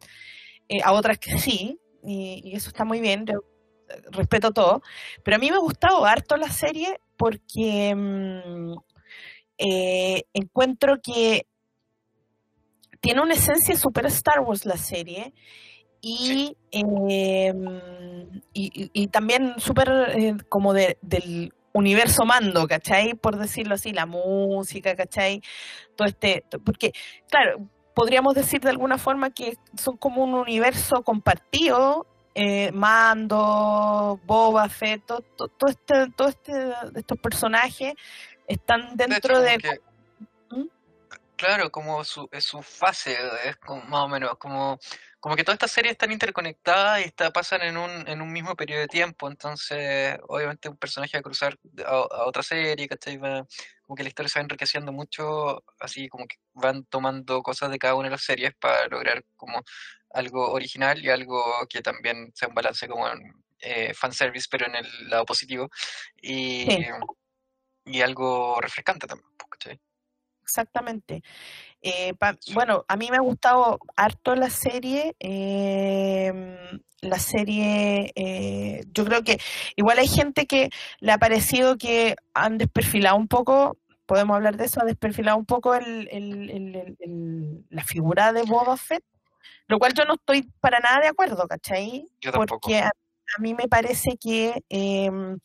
[0.69, 3.45] eh, a otras que sí, y, y eso está muy bien, yo
[3.91, 4.83] eh, respeto todo.
[5.23, 8.75] Pero a mí me ha gustado harto la serie porque mm,
[9.59, 11.47] eh, encuentro que
[13.01, 15.35] tiene una esencia super Star Wars la serie
[16.01, 17.63] y, em,
[18.53, 23.15] y, y- y también súper eh, como de- del universo mando, ¿cachai?
[23.15, 25.43] Por decirlo así, la música, ¿cachai?
[25.97, 26.93] Todo este, porque,
[27.29, 34.69] claro, podríamos decir de alguna forma que son como un universo compartido, eh, Mando, Boba
[34.69, 36.53] Fett, todo, todo, este, todo este,
[36.97, 37.95] estos personajes
[38.49, 39.59] están De hecho, dentro de...
[41.37, 44.79] claro, como su, es su fase, es como, más o menos, como,
[45.21, 48.55] como que todas estas series están interconectadas y está, pasan en un, en un mismo
[48.57, 53.17] periodo de tiempo, entonces obviamente un personaje va a cruzar a, a otra serie, ¿cachai?
[53.17, 53.47] Va-
[53.83, 57.79] como que la historia se va enriqueciendo mucho, así como que van tomando cosas de
[57.79, 59.63] cada una de las series para lograr como
[60.11, 63.21] algo original y algo que también sea un balance como en
[63.61, 65.69] eh, fanservice, pero en el lado positivo,
[66.23, 66.79] y, Sí.
[67.87, 69.81] y algo refrescante también, pues, ¿cachai?
[70.45, 71.23] Exactamente.
[71.83, 75.15] Eh, pa- bueno, a mí me ha gustado harto la serie.
[75.21, 76.57] em,
[77.03, 79.39] la serie, eh, yo creo que
[79.77, 83.77] igual hay gente que le ha parecido que han desperfilado un poco,
[84.07, 86.09] podemos hablar de eso, ha desperfilado un poco el,
[87.71, 89.05] la figura de Boba Fett,
[89.67, 92.07] lo cual yo no estoy para nada de acuerdo, ¿cachai?
[92.23, 92.61] Yo tampoco.
[92.61, 95.39] Porque a, a mí me parece que, em,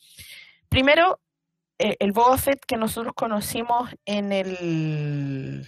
[0.70, 1.29] primero, eh,
[1.98, 5.66] el Boba Fett que nosotros conocimos en el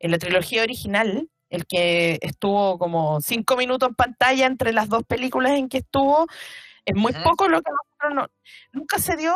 [0.00, 5.04] en la trilogía original, el que estuvo como cinco minutos en pantalla entre las dos
[5.04, 6.26] películas en que estuvo,
[6.84, 8.26] es muy poco lo que nosotros no,
[8.72, 9.34] nunca se dio,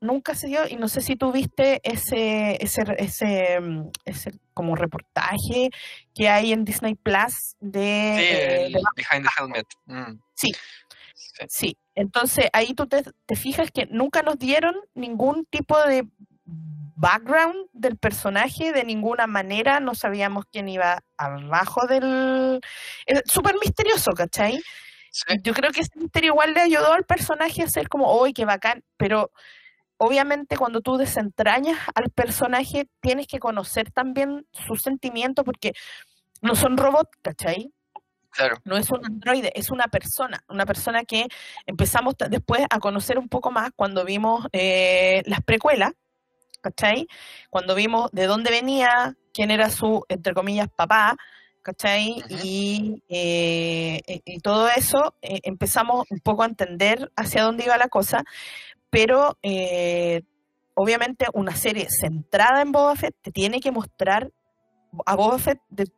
[0.00, 4.74] nunca se dio, y no sé si tú viste ese, ese, ese, mm, ese como
[4.74, 5.70] reportaje
[6.14, 9.66] que hay en Disney Plus de, Sí, eh, de Behind the Helmet.
[9.86, 10.18] mm.
[10.34, 10.48] Sí.
[11.48, 11.76] Sí.
[11.94, 16.06] Entonces ahí tú te, te fijas que nunca nos dieron ningún tipo de
[16.96, 22.60] background del personaje de ninguna manera, no sabíamos quién iba abajo del...
[23.04, 24.60] Es súper misterioso, ¿cachai?
[25.10, 28.32] Sí, Yo creo que ese misterio igual le ayudó al personaje a ser como, ¡uy,
[28.32, 28.82] qué bacán!
[28.96, 29.30] Pero
[29.98, 35.72] obviamente cuando tú desentrañas al personaje tienes que conocer también sus sentimientos porque
[36.42, 37.72] no son robots, ¿cachai?
[38.36, 38.56] Claro.
[38.64, 41.26] no es un androide, es una persona, una persona que
[41.66, 45.92] empezamos después a conocer un poco más cuando vimos eh, las precuelas,
[46.60, 47.06] ¿cachai?
[47.50, 51.16] Cuando vimos de dónde venía, quién era su, entre comillas, papá,
[51.62, 52.22] ¿cachai?
[52.42, 57.76] Y, eh, e- y todo eso, eh, empezamos un poco a entender hacia dónde iba
[57.76, 58.24] la cosa,
[58.90, 60.22] pero eh,
[60.74, 64.30] obviamente una serie centrada en Boba Fett te tiene que mostrar
[65.04, 65.90] a Boba Fett de,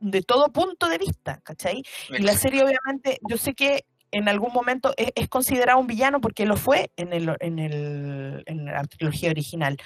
[0.00, 1.82] de todo punto de vista, ¿cachai?
[2.18, 6.20] Y la serie, obviamente, yo sé que en algún momento es, es considerado un villano
[6.20, 9.76] porque lo fue en, el, en, el, en la trilogía original.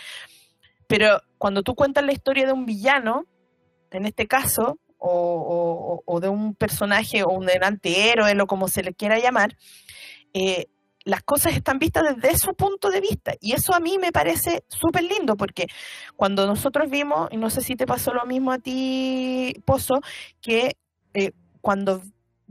[0.87, 3.27] Pero cuando tú cuentas la historia de un villano,
[3.90, 8.83] en este caso, o, o- o de un personaje o un antihéroe, o como se
[8.83, 9.57] le quiera llamar,
[10.33, 10.66] eh,
[11.05, 13.33] las cosas están vistas desde su punto de vista.
[13.40, 15.67] Y eso a mí me parece súper lindo, porque
[16.17, 20.01] cuando nosotros vimos, y no sé si te pasó lo mismo a ti, Pozo,
[20.40, 20.77] que
[21.12, 22.03] eh, cuando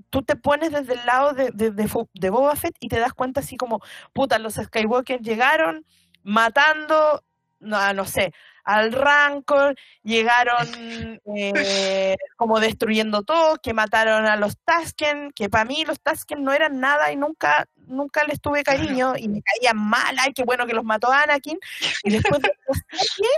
[0.10, 3.58] tú te pones desde el lado de, de, Boba Fett y te das cuenta así
[3.58, 3.80] como,
[4.14, 5.86] puta, los Skywalker llegaron
[6.24, 7.24] matando,
[7.60, 15.32] no, no sé, al Rancor, llegaron eh, como destruyendo todo, que mataron a los Tusken,
[15.32, 19.28] que para mí los Tusken no eran nada y nunca, nunca les tuve cariño y
[19.28, 21.60] me caían mal, ay, qué bueno que los mató Anakin.
[22.04, 23.32] Y después de esta serie,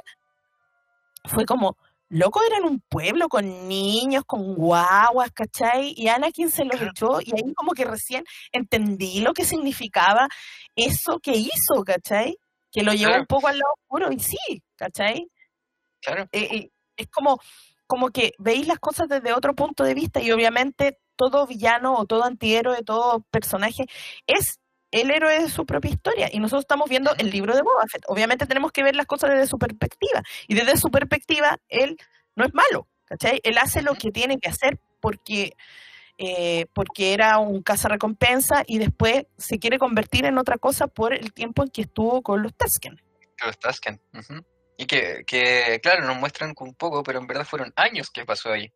[1.25, 1.77] fue como,
[2.09, 5.93] loco, eran un pueblo con niños, con guaguas, ¿cachai?
[5.97, 10.27] Y Anakin se los echó y ahí como que recién entendí lo que significaba
[10.75, 12.37] eso que hizo, ¿cachai?
[12.71, 15.27] Que lo llevó un poco al lado oscuro y sí, ¿cachai?
[16.01, 17.39] Claro, eh, eh, es como,
[17.87, 22.05] como que veis las cosas desde otro punto de vista y obviamente todo villano o
[22.05, 23.85] todo antihéroe, todo personaje
[24.27, 24.59] es
[24.91, 28.03] el héroe de su propia historia y nosotros estamos viendo el libro de Boba Fett.
[28.07, 31.97] Obviamente tenemos que ver las cosas desde su perspectiva y desde su perspectiva él
[32.35, 33.41] no es malo, ¿cachai?
[33.43, 35.53] Él hace lo que tiene que hacer porque
[36.17, 41.33] eh, porque era un recompensa y después se quiere convertir en otra cosa por el
[41.33, 43.01] tiempo en que estuvo con los Tusken.
[43.45, 43.99] los Tusken.
[44.13, 44.45] ujú.
[44.77, 48.51] Y que, que, claro, nos muestran un poco, pero en verdad fueron años que pasó
[48.51, 48.71] ahí.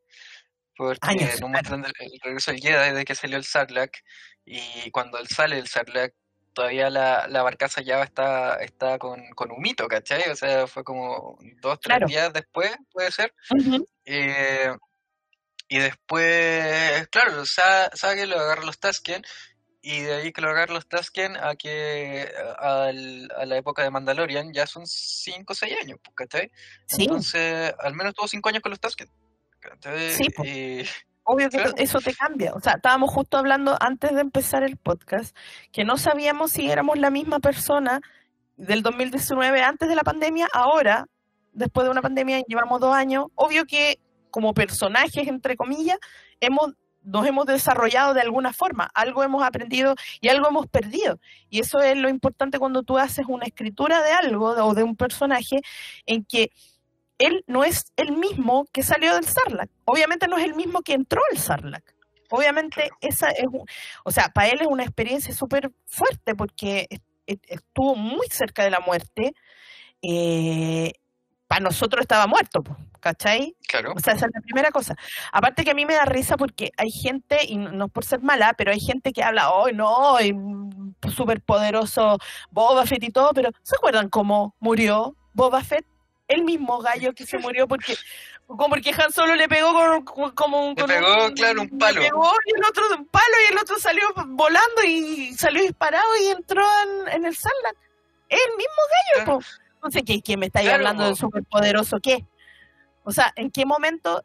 [0.75, 1.47] Porque Años, nos claro.
[1.49, 3.97] muestran el, el regreso del Jedi desde que salió el Sarlacc.
[4.45, 6.13] Y cuando él sale el Sarlacc,
[6.53, 10.29] todavía la, la barcaza ya está, está con, con humito, ¿cachai?
[10.29, 12.07] O sea, fue como dos, tres Claro.
[12.07, 13.33] días después, puede ser.
[14.05, 14.73] Eh,
[15.67, 19.21] y después, claro, Sa- Sage lo agarra los Tusken.
[19.81, 24.67] Y de ahí agarra los Tusken a que a, a la época de Mandalorian ya
[24.67, 26.51] son 5 o 6 años, pues, ¿cachai?
[26.85, 29.09] Sí, Entonces, al menos tuvo 5 años con los Tusken.
[29.59, 30.11] ¿cachai?
[30.11, 30.27] Sí.
[30.43, 30.83] Y-
[31.23, 31.73] obvio que claro.
[31.77, 32.53] eso te cambia.
[32.53, 35.35] O sea, estábamos justo hablando antes de empezar el podcast
[35.71, 38.01] que no sabíamos si éramos la misma persona
[38.57, 41.07] del 2019 antes de la pandemia, ahora,
[41.53, 43.27] después de una pandemia, llevamos dos años.
[43.35, 43.99] Obvio que
[44.31, 45.97] como personajes, entre comillas,
[46.39, 51.19] hemos nos hemos desarrollado de alguna forma, algo hemos aprendido y algo hemos perdido.
[51.49, 54.95] Y eso es lo importante cuando tú haces una escritura de algo o de un
[54.95, 55.61] personaje
[56.05, 56.51] en que
[57.17, 59.69] él no es el mismo que salió del Sarlacc.
[59.85, 61.83] Obviamente no es el mismo que entró al Sarlacc.
[62.29, 63.65] Obviamente esa es, un-
[64.05, 68.63] o sea, para él es una experiencia súper fuerte porque est- est- estuvo muy cerca
[68.63, 69.33] de la muerte.
[71.47, 72.61] para nosotros estaba muerto,
[72.99, 73.55] ¿cachai?
[73.69, 74.95] Claro, O sea, esa es la primera cosa.
[75.31, 78.03] Aparte que a mí me da risa porque hay gente, y no no es por
[78.03, 80.17] ser mala, pero hay gente que habla, oh, no,
[81.15, 82.17] súper poderoso
[82.51, 85.85] Boba Fett y todo, pero ¿se acuerdan cómo murió Boba Fett?
[86.27, 87.95] El mismo gallo que se murió porque
[88.45, 89.73] como porque Han Solo le pegó
[90.05, 92.01] con, como un, Le con pegó, claro, un le palo.
[92.01, 96.27] pegó y el otro un palo y el otro salió volando y salió disparado y
[96.27, 97.33] entró en, en el.
[97.33, 99.39] Es el mismo gallo, Claro.
[99.39, 99.45] po.
[99.75, 101.09] Entonces, ¿qué, qué me estáis Claro, hablando po.
[101.09, 102.25] de superpoderoso qué?
[103.09, 104.23] O sea, ¿en qué momento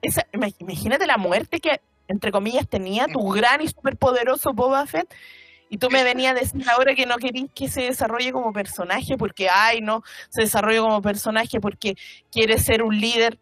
[0.00, 0.26] esa,
[0.58, 5.14] imagínate la muerte que, entre comillas, tenía tu gran y superpoderoso Boba Fett.
[5.68, 9.16] Y tú me venías a decir ahora que no querís que se desarrolle como personaje
[9.18, 11.94] porque, ay, no, se desarrolle como personaje porque
[12.30, 13.38] quiere ser un líder,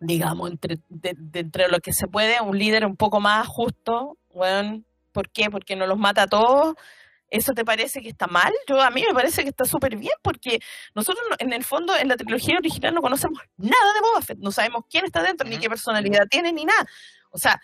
[0.00, 4.18] digamos, entre, de, de entre lo que se puede, un líder un poco más justo.
[4.34, 4.82] Bueno,
[5.14, 5.48] ¿Por qué?
[5.48, 6.74] Porque no los mata a todos.
[7.34, 8.52] ¿Eso te parece que está mal?
[8.68, 10.60] Yo a mí me parece que está súper bien porque
[10.94, 14.38] nosotros no- en el fondo en la trilogía original no conocemos nada de Boba Fett,
[14.38, 16.86] no sabemos quién está dentro, ni qué personalidad tiene, ni nada.
[17.30, 17.60] O sea,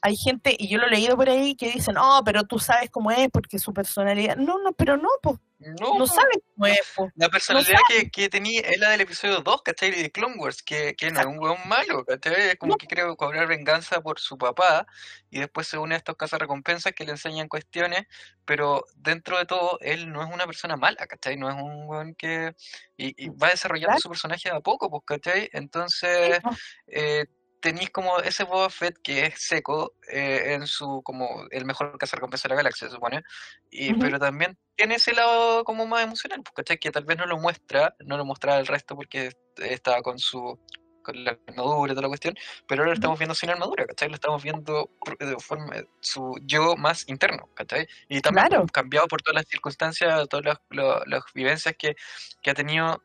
[0.00, 2.88] hay gente, y yo lo he leído por ahí, que dicen, oh, pero tú sabes
[2.90, 4.36] cómo es porque su personalidad.
[4.36, 6.06] No, no, pero no, pues, no, no po.
[6.06, 6.80] sabes cómo es.
[7.16, 9.90] La personalidad que, que tenía es la del episodio 2, ¿cachai?
[9.90, 12.50] De Clone Wars, que, que no es un hueón malo, ¿cachai?
[12.50, 12.76] Es como No.
[12.78, 14.86] que quiere cobrar venganza por su papá
[15.30, 18.04] y después se une a estos cazarrecompensas que le enseñan cuestiones,
[18.44, 21.36] pero dentro de todo, él no es una persona mala, ¿cachai?
[21.36, 22.54] No es un hueón que...
[22.96, 24.00] Y, y va desarrollando Claro.
[24.00, 25.48] su personaje de a poco, pues, ¿cachai?
[25.52, 26.38] Entonces,
[26.86, 27.24] eh,
[27.60, 32.44] tenéis como ese Boba Fett que es seco eh, en su como el mejor cazarrecompensas
[32.44, 33.22] de la galaxia, se supone,
[33.70, 34.00] y, Ujú.
[34.00, 36.78] pero también tiene ese lado como más emocional, pues, ¿cachai?
[36.78, 40.58] Que tal vez no lo muestra, no lo mostraba al resto porque estaba con su
[41.02, 42.34] con la armadura y toda la cuestión,
[42.68, 44.08] pero ahora lo estamos viendo sin armadura, ¿cachai?
[44.10, 47.86] Lo estamos viendo de forma su yo más interno, ¿cachai?
[48.08, 48.66] Y también Claro.
[48.66, 51.96] cambiado por todas las circunstancias, todas las, lo- las vivencias que,
[52.42, 53.02] que ha tenido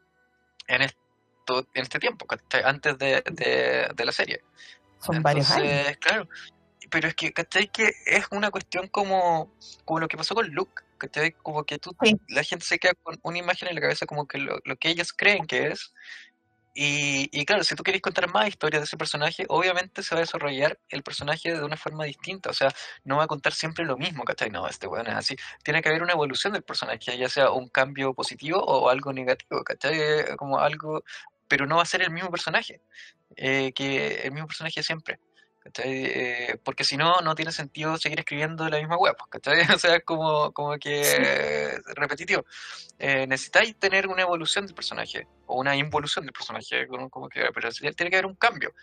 [0.67, 0.81] en
[1.45, 2.25] esto en este tiempo.
[2.63, 4.41] Antes de, de- de la serie.
[4.99, 5.67] Son varios años.
[5.71, 6.27] Entonces, claro.
[6.89, 7.67] pero es que, ¿cachai?
[7.67, 9.53] Que es una cuestión como,
[9.85, 11.31] como lo que pasó con Luke, ¿cachai?
[11.33, 12.15] Como que tú, Sí.
[12.29, 14.89] la gente se queda con una imagen en la cabeza como que lo, lo que
[14.89, 15.93] ellos creen que es.
[16.77, 20.19] Y, y claro, si tú querés contar más historias de ese personaje, obviamente se va
[20.19, 22.49] a desarrollar el personaje de una forma distinta.
[22.49, 22.67] O sea,
[23.05, 24.49] no va a contar siempre lo mismo, ¿cachai?
[24.49, 25.37] No, este weón es así.
[25.63, 29.63] Tiene que haber una evolución del personaje, ya sea un cambio positivo o algo negativo,
[29.63, 30.35] ¿cachai?
[30.35, 31.01] Como algo,
[31.47, 32.81] pero no va a ser el mismo personaje,
[33.35, 35.19] eh, que el mismo personaje siempre.
[35.83, 39.61] Eh, porque si no, no tiene sentido seguir escribiendo la misma web, ¿cachai?
[39.75, 42.45] O sea, es como, como que eh, repetitivo.
[42.99, 47.49] Eh, necesitáis tener una evolución del personaje, o una involución del personaje, como, como que,
[47.53, 48.73] pero sí tiene que haber un cambio.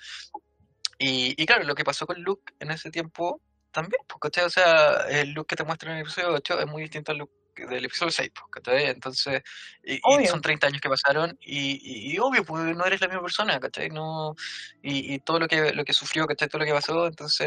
[0.99, 3.41] Y, y claro, lo que pasó con Luke en ese tiempo
[3.71, 4.45] también, pues, ¿cachai?
[4.45, 7.19] O sea, el Luke que te muestra en el episodio 8 es muy distinto al
[7.19, 8.87] Luke del episodio 6, pues, ¿cachai?
[8.87, 9.43] Entonces,
[9.85, 13.09] y, y son 30 años que pasaron, y, y- y obvio, pues no eres la
[13.09, 13.89] misma persona, ¿cachai?
[13.91, 14.35] No,
[14.83, 16.49] y, todo lo que, lo que sufrió, ¿cachai?
[16.49, 17.47] Todo lo que pasó, entonces,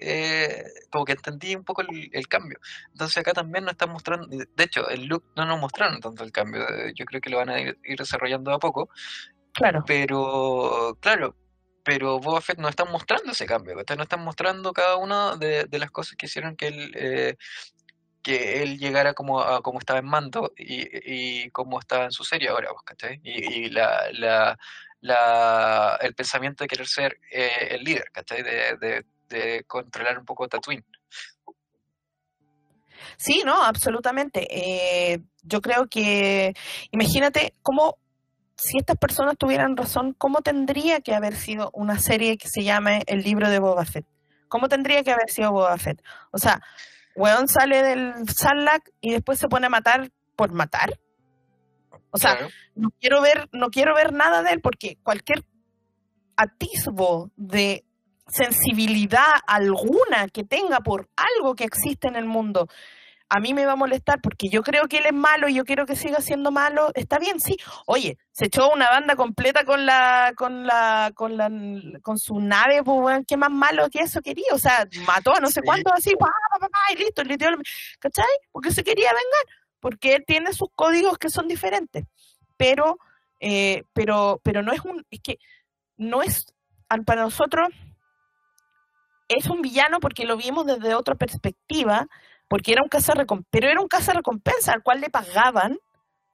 [0.00, 2.58] eh, como que entendí un poco el, el cambio.
[2.92, 6.32] Entonces acá también nos están mostrando, de hecho, el look no nos mostraron tanto el
[6.32, 8.90] cambio, eh, yo creo que lo van a ir, ir desarrollando de a poco,
[9.52, 9.84] Claro.
[9.86, 11.34] pero claro,
[11.82, 13.96] pero Boba Fett nos están mostrando ese cambio, ¿cachai?
[13.96, 17.36] Nos están mostrando cada una de, de las cosas que hicieron que él, eh,
[18.26, 22.48] que él llegara como, como estaba en mando y, y cómo estaba en su serie
[22.48, 23.20] ahora, ¿cachai?
[23.22, 24.58] Y, y la, la,
[25.00, 28.42] la- el pensamiento de querer ser eh, el líder, ¿cachai?
[28.42, 30.84] De, de, de controlar un poco Tatooine.
[33.16, 34.48] Sí, no, absolutamente.
[34.50, 36.52] Eh, yo creo que,
[36.90, 37.96] imagínate cómo,
[38.56, 43.04] si estas personas tuvieran razón, ¿cómo tendría que haber sido una serie que se llame
[43.06, 44.04] El libro de Boba Fett?
[44.48, 46.02] ¿Cómo tendría que haber sido Boba Fett?
[46.32, 46.60] O sea,
[47.16, 50.98] weón sale del Sarlacc y después se pone a matar por matar.
[52.10, 55.44] O sea, Claro, no quiero ver, no quiero ver nada de él porque cualquier
[56.36, 57.84] atisbo de
[58.28, 62.68] sensibilidad alguna que tenga por algo que existe en el mundo,
[63.28, 65.64] a mí me va a molestar porque yo creo que él es malo y yo
[65.64, 67.56] quiero que siga siendo malo, está bien, sí.
[67.86, 71.50] Oye, se echó una banda completa con la, con la, con la,
[72.02, 75.48] con su nave, pues qué más malo que eso quería, o sea, mató a no
[75.48, 75.66] sé Sí.
[75.66, 77.68] cuánto así, pa, pa, pa, y listo, literalmente,
[77.98, 78.26] ¿cachai?
[78.52, 82.04] Porque se quería vengar, porque él tiene sus códigos que son diferentes,
[82.56, 82.98] pero,
[83.40, 85.38] eh, pero, pero no es un, es que
[85.96, 86.46] no es,
[86.88, 87.70] al- para nosotros,
[89.28, 92.06] es un villano porque lo vimos desde otra perspectiva,
[92.48, 95.78] porque era un cazarrecompensa, pero era un cazarrecompensa al cual le pagaban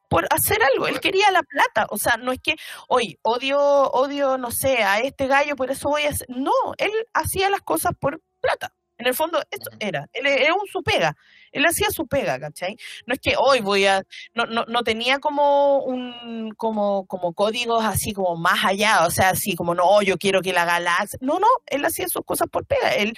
[0.09, 0.87] por hacer algo.
[0.87, 2.57] Él quería la plata, o sea, no es que,
[2.89, 6.27] oye, odio, odio, no sé, a este gallo, por eso voy a hacer.
[6.29, 8.73] No, él hacía las cosas por plata.
[8.99, 10.07] En el fondo, eso era.
[10.13, 11.17] Él era un su pega.
[11.51, 12.77] Él hacía su pega, ¿cachai?
[13.05, 14.05] No es que hoy voy a.
[14.33, 19.31] No, no, no tenía como un como, como códigos así como más allá, o sea,
[19.31, 21.19] así como no, yo quiero que la galaxia.
[21.21, 22.95] No, no, él hacía sus cosas por pega.
[22.95, 23.15] Él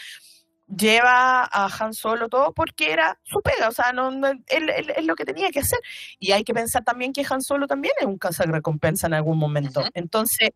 [0.66, 4.92] lleva a Han Solo todo porque era su pega, o sea, no, no- él, él-
[4.96, 5.78] es lo que tenía que hacer.
[6.18, 8.18] Y hay que pensar también que Han Solo también es un
[8.52, 9.84] recompensa en algún momento.
[9.94, 10.50] Entonces,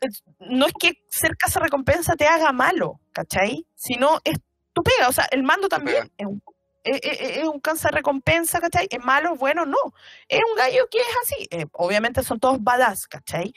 [0.00, 3.66] es- no es que ser recompensa te haga malo, ¿cachai?
[3.74, 4.38] Sino es
[4.72, 6.42] tu pega, o sea, el mando también es un,
[6.84, 8.86] es, es- es un recompensa, ¿cachai?
[8.90, 9.34] ¿Es malo?
[9.36, 9.76] Bueno, no.
[10.28, 11.48] Es un gallo que es así.
[11.50, 13.52] Eh, obviamente son todos badass, ¿cachai?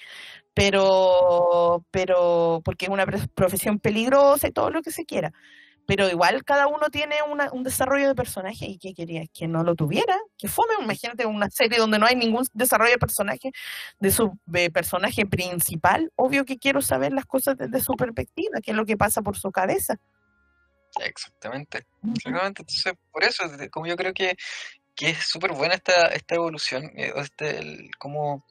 [0.54, 5.32] Pero, pero, porque es una profesión peligrosa y todo lo que se quiera.
[5.88, 9.64] Pero igual cada uno tiene una- un desarrollo de personaje y que quería que no
[9.64, 13.52] lo tuviera, que fome, imagínate una serie donde no hay ningún desarrollo de personaje,
[14.00, 18.72] de su de personaje principal, obvio que quiero saber las cosas desde su perspectiva, qué
[18.72, 19.96] es lo que pasa por su cabeza.
[21.04, 21.86] exactamente.
[22.04, 24.36] Exactamente, entonces por eso, como yo creo que,
[24.96, 28.46] que es súper buena esta, esta evolución, eh, este, el- cómo,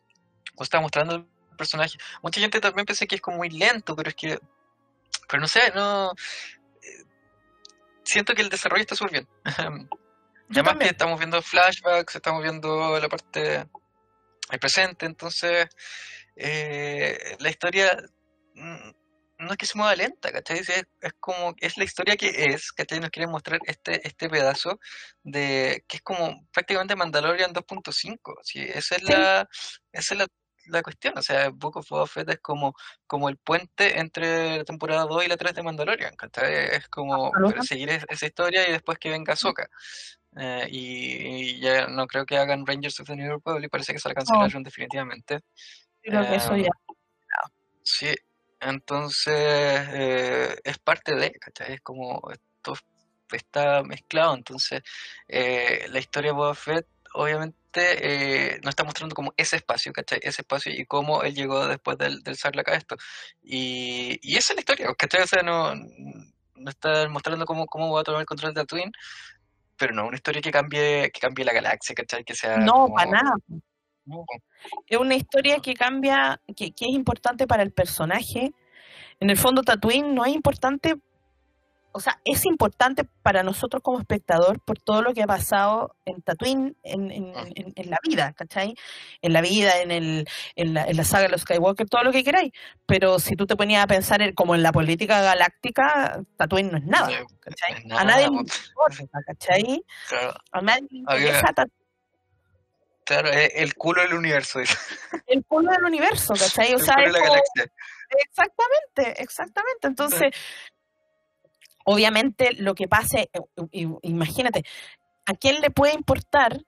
[0.55, 1.27] cómo está mostrando
[1.61, 1.99] el personaje.
[2.23, 4.39] Mucha gente también piensa que es como muy lento, pero es que,
[5.29, 6.13] pero no sé, no,
[6.83, 7.05] eh,
[8.05, 9.29] siento que el desarrollo está súper bien.
[10.53, 13.67] Yo Además que estamos viendo flashbacks, estamos viendo la parte
[14.51, 15.69] el presente, entonces
[16.35, 17.97] eh, la historia
[18.55, 18.91] mm,
[19.41, 20.59] no es que se mueva lenta, ¿cachai?
[20.59, 23.01] Es, es como, es la historia que es, ¿cachai?
[23.01, 24.79] Nos quieren mostrar este, este pedazo
[25.23, 28.61] de, que es como prácticamente Mandalorian 2.5, ¿sí?
[28.61, 29.49] Esa es la,
[29.93, 30.27] esa es la,
[30.71, 32.75] la cuestión, o sea, Book of Boba Fett es como,
[33.07, 36.53] como el puente entre la temporada 2 y la 3 de Mandalorian, ¿cachai?
[36.77, 37.31] Es como
[37.65, 39.69] seguir es- esa historia y después que venga Ahsoka.
[40.37, 40.87] Eh, y,
[41.57, 44.15] y ya no creo que hagan Rangers of the New Republic, parece que se la
[44.15, 45.41] cancelaron definitivamente.
[46.03, 46.71] Creo que eso Em.
[47.83, 48.15] Sí,
[48.61, 49.35] entonces
[49.93, 51.75] eh, es parte de, ¿cachai?
[51.75, 52.75] Es como esto
[53.33, 54.83] está mezclado, entonces
[55.29, 60.19] eh, la historia de Boba Fett obviamente eh, nos está mostrando como ese espacio, ¿cachai?
[60.23, 62.97] Ese espacio y cómo él llegó después del, del Sarlacc a esto.
[63.43, 65.23] Y, y esa es la historia, ¿cachai?
[65.23, 68.93] O sea, no, nos están mostrando cómo, cómo va a tomar el control de Tatooine,
[69.77, 72.25] pero no una historia que cambie, que cambie la galaxia, ¿cachai?
[72.25, 73.35] Que sea No, como- para nada.
[74.05, 74.25] no,
[74.87, 78.53] Es una historia que cambia, que, que es importante para el personaje.
[79.21, 80.97] En el fondo, Tatooine no es importante,
[81.93, 86.23] o sea, es importante para nosotros como espectador por todo lo que ha pasado en
[86.23, 87.45] Tatooine en, en- Ah.
[87.55, 88.75] en- en la vida, ¿cachai?
[89.23, 92.13] En la vida, en, el, en, la, en la saga de los Skywalker, todo lo
[92.13, 92.53] que queráis.
[92.87, 96.79] Pero si tú te ponías a pensar en- como en la política galáctica, Tatooine no
[96.79, 97.85] es nada, no ¿cachai?
[97.91, 98.41] a nadie le po.
[98.41, 99.83] importa, ¿cachai?
[100.09, 101.73] Claro, A nadie le interesa Tatooine.
[103.05, 104.61] claro, es el culo del universo,
[105.27, 106.73] el pueblo del universo, ¿cachai?
[106.75, 107.73] O el sea, culo es de la como- galaxia.
[108.29, 109.87] Exactamente, exactamente.
[109.87, 110.31] Entonces,
[111.91, 113.31] obviamente lo que pase,
[113.73, 114.63] eh, imagínate,
[115.27, 116.61] ¿a quién le puede importar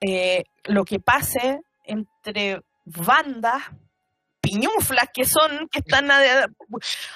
[0.00, 3.62] eh, lo que pase entre bandas
[4.40, 6.08] piñuflas que son, que están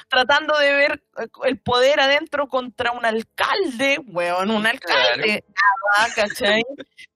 [0.08, 6.64] tratando de ver eh, el poder adentro contra un alcalde, weón, un alcalde, nada, ¿cachai?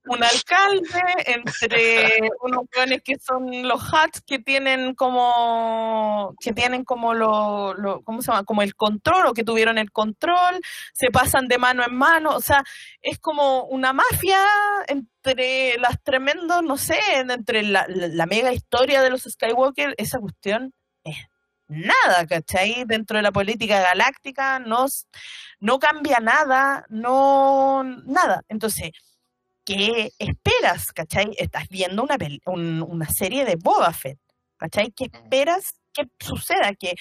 [0.05, 7.15] Un alcalde entre unos weones que son los hats que tienen como, que tienen como
[7.15, 8.43] lo, ¿cómo se llama?
[8.45, 10.61] Como el control o que tuvieron el control,
[10.93, 12.65] se pasan de mano en mano, o sea,
[13.01, 14.41] es como una mafia
[14.89, 20.75] entre las tremendos, no sé, entre la, la- mega historia de los Skywalker, esa cuestión
[21.05, 21.17] es
[21.69, 22.85] nada, ¿cachai?
[22.87, 24.87] Dentro de la política galáctica no,
[25.61, 28.43] no cambia nada, no nada.
[28.49, 28.91] Entonces,
[29.77, 31.31] ¿qué esperas, cachai?
[31.39, 32.17] Estás viendo una,
[32.47, 34.19] un- una serie de Boba Fett,
[34.57, 34.93] ¿cachai?
[34.93, 35.17] ¿Qué Ujú.
[35.25, 36.75] esperas que suceda?
[36.75, 36.95] Que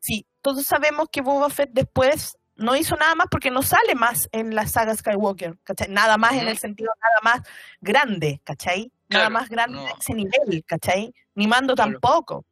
[0.00, 4.28] si todos sabemos que Boba Fett después no hizo nada más porque no sale más
[4.32, 5.88] en la saga Skywalker, ¿cachai?
[5.88, 7.48] Nada más en el sentido, nada más
[7.80, 8.92] grande, ¿cachai?
[9.08, 9.84] Nada Claro, más grande no.
[9.84, 11.14] de ese nivel, ¿cachai?
[11.34, 11.92] Ni Mando Claro.
[11.92, 12.44] tampoco.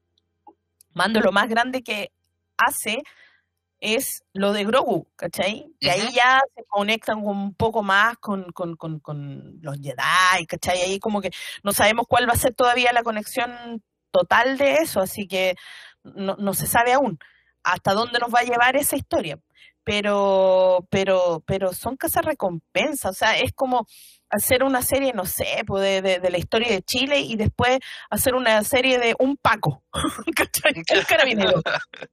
[0.92, 2.10] Mando lo más grande que
[2.56, 3.02] hace
[3.80, 5.72] es lo de Grogu, ¿cachai?
[5.80, 10.82] Que ahí ya se conectan un poco más con, con, con, con los Jedi, ¿cachai?
[10.82, 11.30] Ahí como que
[11.62, 15.54] no sabemos cuál va a ser todavía la conexión total de eso, así que
[16.02, 17.18] no, no se sabe aún
[17.62, 19.38] hasta dónde nos va a llevar esa historia.
[19.84, 23.86] Pero, pero, pero son casas recompensas, o sea, es como
[24.28, 27.78] hacer una serie, no sé, pues de, de- de la historia de Chile y después
[28.10, 29.82] hacer una serie de un Paco,
[30.36, 30.72] ¿cachai?
[30.94, 31.62] Un carabinero.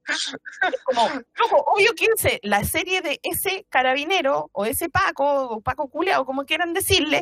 [0.07, 5.61] Es como, loco, obvio que ese- la serie de ese carabinero o ese Paco o
[5.61, 7.21] Paco Culeado, como quieran decirle,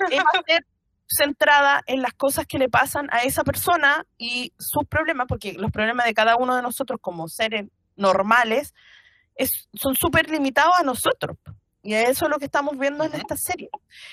[0.00, 0.66] va a ser
[1.06, 5.70] centrada en las cosas que le pasan a esa persona y sus problemas, porque los
[5.70, 7.66] problemas de cada uno de nosotros como seres
[7.96, 8.74] normales
[9.36, 11.36] es, son súper limitados a nosotros.
[11.82, 13.68] Y eso es lo que estamos viendo en esta serie.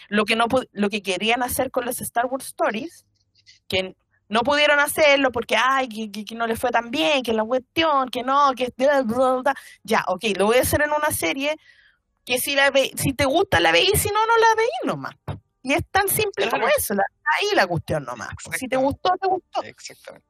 [0.09, 3.05] Lo que, no, lo que querían hacer con las Star Wars Stories,
[3.67, 3.95] que
[4.27, 7.43] no pudieron hacerlo porque, ay, que, que- que no le fue tan bien, que la
[7.45, 8.73] cuestión, que no, que...
[8.75, 9.55] bla, bla, bla.
[9.83, 11.55] Ya, ok, lo voy a hacer en una serie
[12.25, 15.15] que si, la ve, si te gusta la veis, si no, no la veis nomás.
[15.63, 17.03] Y es tan simple como eso, la,
[17.39, 18.29] ahí la cuestión nomás.
[18.57, 19.63] Si te gustó, te gustó.
[19.63, 20.27] Exactamente.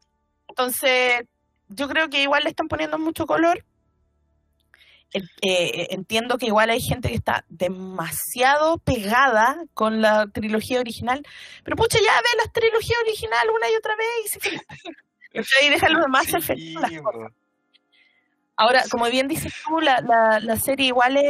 [0.48, 1.24] Entonces,
[1.70, 3.64] yo creo que igual le están poniendo mucho color.
[5.14, 11.22] Eh, entiendo que igual hay gente que está demasiado pegada con la trilogía original,
[11.64, 15.66] pero pucha, ya ve la trilogía original una y otra vez y se.
[15.66, 16.58] Y deja los demás Sí, cosas.
[17.04, 17.12] po.
[18.58, 21.24] Ahora, como bien dices tú, la, la, la serie igual es,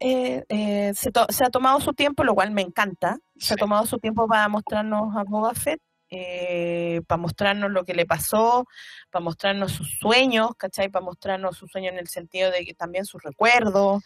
[0.00, 3.18] eh, eh, se, to- se ha tomado su tiempo, lo cual me encanta.
[3.38, 5.80] Se ha tomado su tiempo para mostrarnos a Boba Fett,
[6.10, 8.66] eh, para mostrarnos lo que le pasó,
[9.10, 10.88] para mostrarnos sus sueños, ¿cachai?
[10.88, 14.02] Para mostrarnos sus sueños en el sentido de que también sus recuerdos,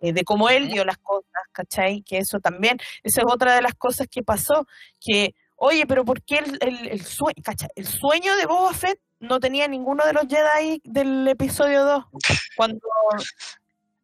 [0.00, 2.02] eh, de cómo él vio las cosas, ¿cachai?
[2.02, 4.66] Que eso también, esa es otra de las cosas que pasó,
[5.00, 7.68] que, oye, pero ¿por qué el, el, el sueño, ¿cachai?
[7.74, 12.04] El sueño de Boba Fett no tenía ninguno de los Jedi del episodio 2.
[12.56, 12.80] Cuando...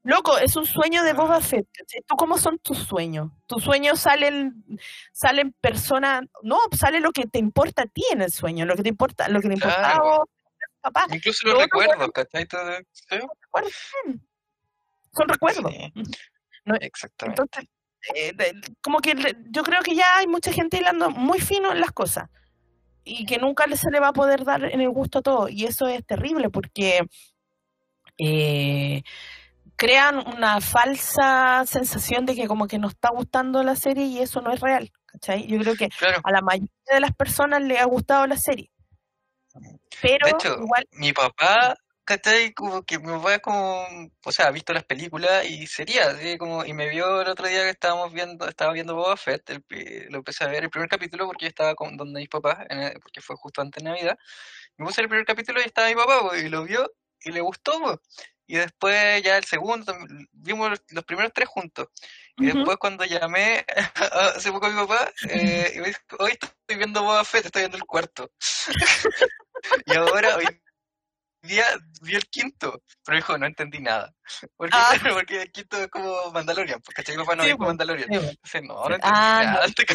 [0.03, 1.66] Loco, es un sueño de Boba Fett.
[1.76, 2.01] ¿cachai?
[2.07, 3.30] ¿Tú cómo son tus sueños?
[3.46, 4.64] Tus sueños salen,
[5.12, 8.82] salen personas, no, sale lo que te importa a ti en el sueño, lo que
[8.82, 10.05] te importa, lo que te importa a Claro.
[10.05, 10.28] vos,
[10.80, 11.07] papá.
[11.12, 12.46] Incluso Lo los recuerdos, ¿cachai?
[15.12, 15.72] Son recuerdos.
[15.72, 15.92] sí,
[16.64, 17.42] No, Exactamente.
[17.42, 17.70] Entonces,
[18.14, 19.14] eh, de- como que
[19.51, 22.30] yo creo que ya hay mucha gente hilando muy fino en las cosas
[23.05, 25.48] y que nunca se le va a poder dar en el gusto a todo.
[25.48, 27.07] Y eso es terrible porque
[28.18, 29.03] eh,
[29.80, 34.42] crean una falsa sensación de que como que nos está gustando la serie y eso
[34.42, 34.92] no es real.
[35.06, 35.46] ¿cachai?
[35.46, 36.20] Yo creo que Claro.
[36.22, 38.70] a la mayoría de las personas le ha gustado la serie.
[40.02, 41.74] Pero De hecho, igual, mi papá,
[42.04, 42.52] ¿cachai?
[42.52, 43.86] Como que mi papá es como,
[44.24, 47.48] o sea, ha visto las películas y sería, así como, y me vio el otro
[47.48, 49.64] día que estábamos viendo, estaba viendo Boba Fett, el
[50.10, 52.80] lo empecé a ver el primer capítulo porque yo estaba con donde mis papás, en
[52.80, 54.18] el- porque fue justo antes de Navidad,
[54.76, 58.00] me puse el primer capítulo y estaba mi papá, y lo vio y le gustó.
[58.53, 59.96] Y después ya el segundo,
[60.32, 61.86] vimos los, los primeros tres juntos.
[62.36, 63.64] Y después cuando llamé
[64.34, 67.62] hace poco a mi papá, eh, y me dijo, hoy estoy viendo Boba Fett, estoy
[67.62, 68.30] viendo el cuarto.
[69.86, 70.46] y ahora, hoy
[71.42, 71.64] día,
[72.03, 74.12] vi el quinto, pero dijo, no entendí nada.
[74.57, 74.90] Porque, Ah.
[75.14, 77.16] porque el quinto es como Mandalorian, porque ¿cachai?
[77.16, 78.09] Mi papá no Sí, dijo Mandalorian.
[78.20, 78.38] sí.
[78.42, 78.92] Dice, no, no Sí.
[78.94, 79.64] entendí Ah, nada no.
[79.66, 79.86] este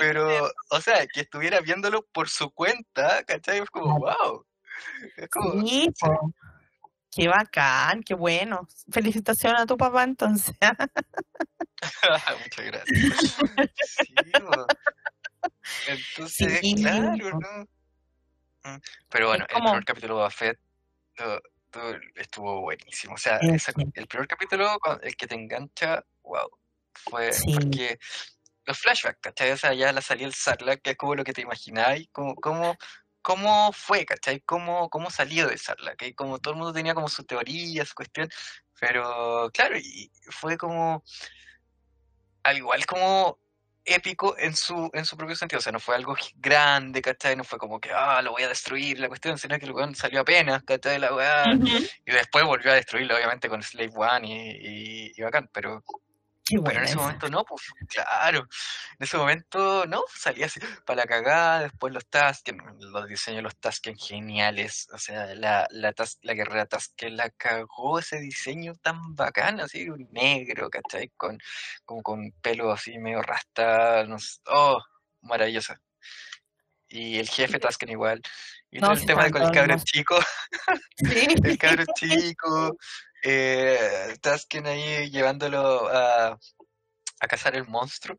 [0.00, 3.60] Pero, o sea, que estuviera viéndolo por su cuenta, ¿cachai?
[3.60, 4.44] Es como, wow.
[5.16, 6.32] Es como, Sí, po.
[7.10, 8.68] Qué bacán, qué bueno.
[8.90, 10.54] Felicitaciones a tu papá entonces.
[12.44, 13.36] muchas gracias.
[13.84, 14.66] Sí, po.
[15.88, 17.16] Entonces, Sí, claro.
[17.40, 17.66] ¿no?
[18.62, 20.58] Mm, Pero bueno, el como- primer capítulo de Boba Fett
[21.16, 21.40] to-
[21.70, 23.14] to- estuvo buenísimo.
[23.14, 26.48] O sea, esa- el primer capítulo, el que te engancha, wow.
[26.92, 27.98] Fue porque
[28.66, 29.52] los flashbacks, ¿cachai?
[29.52, 32.34] O sea, ya la salía el Sarlacc, que es como lo que te imagináis, como,
[32.34, 32.76] cómo,
[33.22, 34.40] cómo fue, ¿cachai?
[34.40, 37.94] Cómo, cómo salió de Sarlacc, que como todo el mundo tenía como su teoría, su
[37.94, 38.28] cuestión,
[38.80, 41.04] pero claro, y fue como,
[42.42, 43.38] al igual como
[43.84, 47.36] épico en su, en su propio sentido, o sea, no fue algo grande, ¿cachai?
[47.36, 49.94] No fue como que, ah, lo voy a destruir, la cuestión, sino que el weón
[49.94, 50.98] salió apenas, ¿cachai?
[50.98, 55.48] La weá, y después volvió a destruirlo, obviamente, con Slave One y, y, y bacán,
[55.52, 55.82] pero
[56.50, 57.02] Qué pero en ese esa.
[57.02, 58.38] momento no, pues claro.
[58.40, 61.60] En ese momento no, salía así para la cagada.
[61.60, 64.88] Después los Tusken, los diseños de los Tusken geniales.
[64.92, 69.88] O sea, la, la, Tas- la guerrera Tusken la cagó ese diseño tan bacán, así,
[69.88, 71.10] un negro, ¿cachai?
[71.16, 71.38] Con,
[71.84, 74.04] como con pelo así medio rasta.
[74.04, 74.80] No sé, oh,
[75.22, 75.80] maravillosa.
[76.88, 78.20] Y el jefe Tusken igual.
[78.72, 79.84] Y No, todo el tema de con el hermosos.
[79.84, 80.16] chico
[80.96, 81.26] Sí.
[81.44, 82.76] el cabro chico,
[83.22, 86.38] eh, Tasken ahí llevándolo a,
[87.20, 88.18] a cazar el monstruo.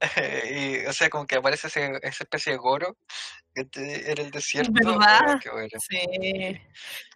[0.50, 2.96] y, o sea, como que aparece ese, esa especie de goro
[3.54, 4.72] que te- en el desierto.
[4.72, 5.38] ¿Verdad?
[5.42, 5.68] qué bueno.
[5.88, 5.98] Sí.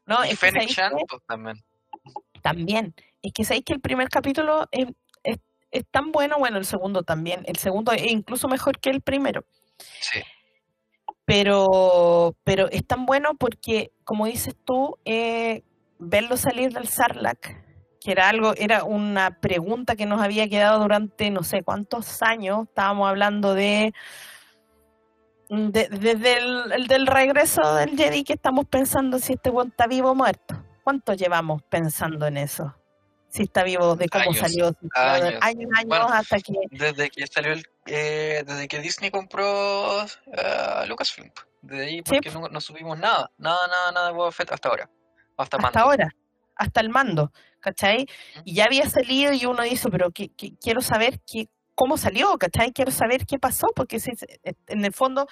[0.07, 1.65] No, Y es Fennec ¿sabéis Chan, pues, también.
[2.43, 2.95] También.
[3.23, 4.87] Es que sabéis que el primer capítulo es,
[5.23, 5.39] es-
[5.71, 7.43] es tan bueno, bueno, el segundo también.
[7.47, 9.45] El segundo es incluso mejor que el primero.
[10.01, 10.21] Sí,
[11.25, 15.63] Pero, pero es tan bueno porque, como dices tú, eh,
[15.99, 17.49] verlo salir del Sarlacc,
[18.01, 22.65] que era algo, era una pregunta que nos había quedado durante no sé cuántos años.
[22.69, 23.95] Estábamos hablando de,
[25.49, 29.87] de- desde el, el del regreso del Jedi que estamos pensando si este weón está
[29.87, 30.63] vivo o muerto.
[30.83, 32.75] ¿Cuánto llevamos pensando en eso?
[33.29, 35.39] Si está vivo, de cómo Años, salió, años.
[35.41, 40.85] años, años, Bueno, hasta que desde que salió el, eh, desde que Disney compró a
[40.87, 41.31] Lucasfilm.
[41.63, 44.69] Desde ahí, Sí, porque no, no subimos nada, nada, nada, nada de Boba Fett hasta
[44.69, 44.89] ahora.
[45.69, 46.09] Hasta, ahora,
[46.57, 48.07] hasta el mando, ¿cachai?
[48.45, 52.37] Y ya había salido y uno dice, pero que, que- quiero saber qué, cómo salió,
[52.39, 52.73] ¿cachai?
[52.73, 54.27] Quiero saber qué pasó, porque si- si-
[54.69, 55.27] en el fondo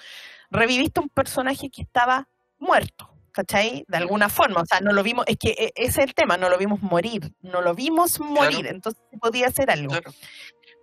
[0.51, 2.27] reviviste un personaje que estaba
[2.59, 3.85] muerto, ¿cachai?
[3.87, 6.37] De alguna forma, o sea, no lo vimos, es que e- ese es el tema,
[6.37, 9.89] no lo vimos morir, no lo vimos morir, entonces sí podía hacer algo.
[9.91, 10.11] Claro.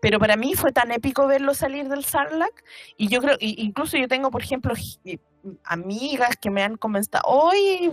[0.02, 2.64] Pero para mí fue tan épico verlo salir del Sarlacc
[2.96, 4.72] y yo creo, incluso yo tengo, por ejemplo,
[5.64, 7.92] amigas que me han comentado, oye,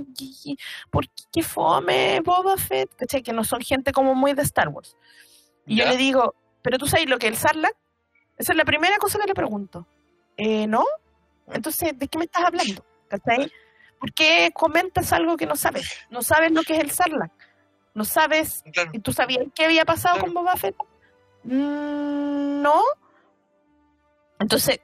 [0.89, 2.93] ¿por qué, qué fome Boba Fett?
[2.95, 3.21] ¿Cachai?
[3.23, 4.95] Que no son gente como muy de Star Wars.
[5.65, 5.91] Y yo Ya.
[5.91, 7.75] le digo, ¿pero tú sabes lo que es el Sarlacc?
[8.37, 9.87] Esa es la primera cosa que le pregunto.
[10.37, 10.85] Eh, ¿No?
[11.47, 12.85] Entonces, ¿de qué me estás hablando?
[13.07, 13.51] ¿Cachai?
[13.99, 15.91] ¿Por qué comentas algo que no sabes?
[16.09, 17.31] No sabes lo que es el Sarlacc.
[17.95, 18.91] No sabes Claro.
[18.93, 20.33] ¿Y tú sabías qué había pasado Claro.
[20.33, 20.75] con Boba Fett?
[21.43, 22.81] Mm, no.
[24.39, 24.79] Entonces,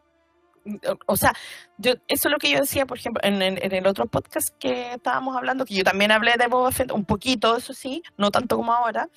[1.07, 1.34] o, sea,
[1.78, 4.49] yo, eso es lo que yo decía, por ejemplo, en, el- en el otro podcast
[4.59, 8.32] que estábamos hablando, que yo también hablé de Boba Fett, un poquito, eso sí, no
[8.32, 9.09] tanto como ahora,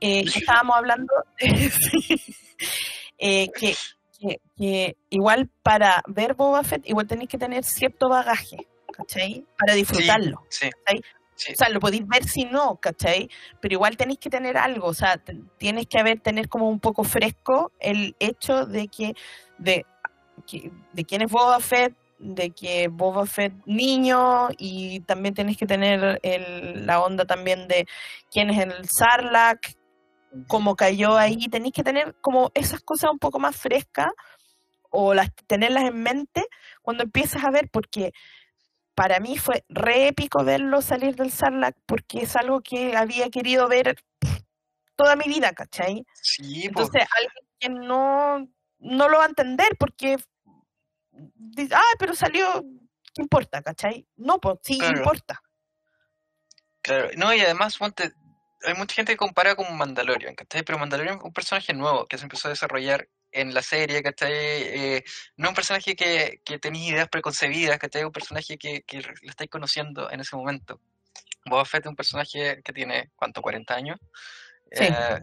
[0.00, 2.34] eh, que estábamos hablando sí,
[3.18, 3.74] eh, que,
[4.18, 8.56] que, que igual para ver Boba Fett, igual tenéis que tener cierto bagaje,
[8.92, 9.44] ¿cachai?
[9.58, 10.42] Para disfrutarlo.
[10.48, 10.68] Sí.
[10.84, 11.02] ¿cachai?
[11.34, 11.52] Sí.
[11.52, 13.28] O sea, lo podéis ver si no, ¿cachai?
[13.60, 15.20] Pero igual tenéis que tener algo, o sea,
[15.58, 19.14] tienes que haber, tener como un poco fresco el hecho de que,
[19.58, 19.84] de,
[20.42, 25.66] que- de quién es Boba Fett, de que Boba Fett niño, y también tenéis que
[25.66, 27.86] tener el- la onda también de
[28.30, 29.74] quién es el Sarlacc,
[30.46, 34.12] cómo cayó ahí, tenéis que tener como esas cosas un poco más frescas,
[34.90, 36.46] o las, tenerlas en mente
[36.82, 38.12] cuando empiezas a ver, porque
[38.94, 43.66] para mí fue re épico verlo salir del Sarlacc porque es algo que había querido
[43.68, 43.96] ver
[44.96, 46.04] toda mi vida, ¿cachai?
[46.20, 46.66] Sí.
[46.66, 48.46] Entonces, alguien que no,
[48.78, 50.16] no lo va a entender porque
[51.12, 52.64] dice, ah, pero salió,
[53.14, 54.06] ¿qué importa, cachai?
[54.16, 54.98] No, pues sí Claro.
[54.98, 55.42] importa.
[56.82, 58.12] Claro, no, y además, ponte,
[58.64, 60.62] hay mucha gente que compara con Mandalorian, ¿cachai?
[60.62, 64.32] Pero Mandalorian es un personaje nuevo que se empezó a desarrollar en la serie, ¿cachai?
[64.32, 65.04] Eh,
[65.36, 68.04] no un personaje que, que tenéis ideas preconcebidas, ¿cachai?
[68.04, 70.80] Un personaje que, que lo estáis conociendo en ese momento.
[71.46, 73.42] Boba Fett es un personaje que tiene, ¿cuánto?
[73.42, 73.98] 40 años.
[74.70, 74.84] Sí.
[74.84, 75.20] Eh,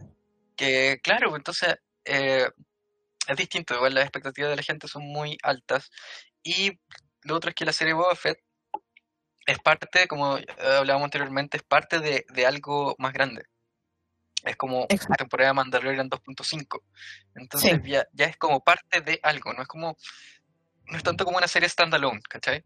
[0.56, 2.46] que, claro, entonces eh,
[3.26, 3.74] es distinto.
[3.74, 5.90] Igual las expectativas de la gente son muy altas.
[6.42, 6.78] Y
[7.22, 8.38] lo otro es que la serie Boba Fett
[9.46, 13.44] es parte, como eh, hablábamos anteriormente, es parte de, de algo más grande.
[14.44, 16.82] Es como la temporada de Mandalorian 2.5.
[17.34, 17.90] Entonces Sí.
[17.90, 19.96] ya, ya es como parte de algo, no es como,
[20.86, 22.62] no es tanto como una serie standalone, ¿cachai?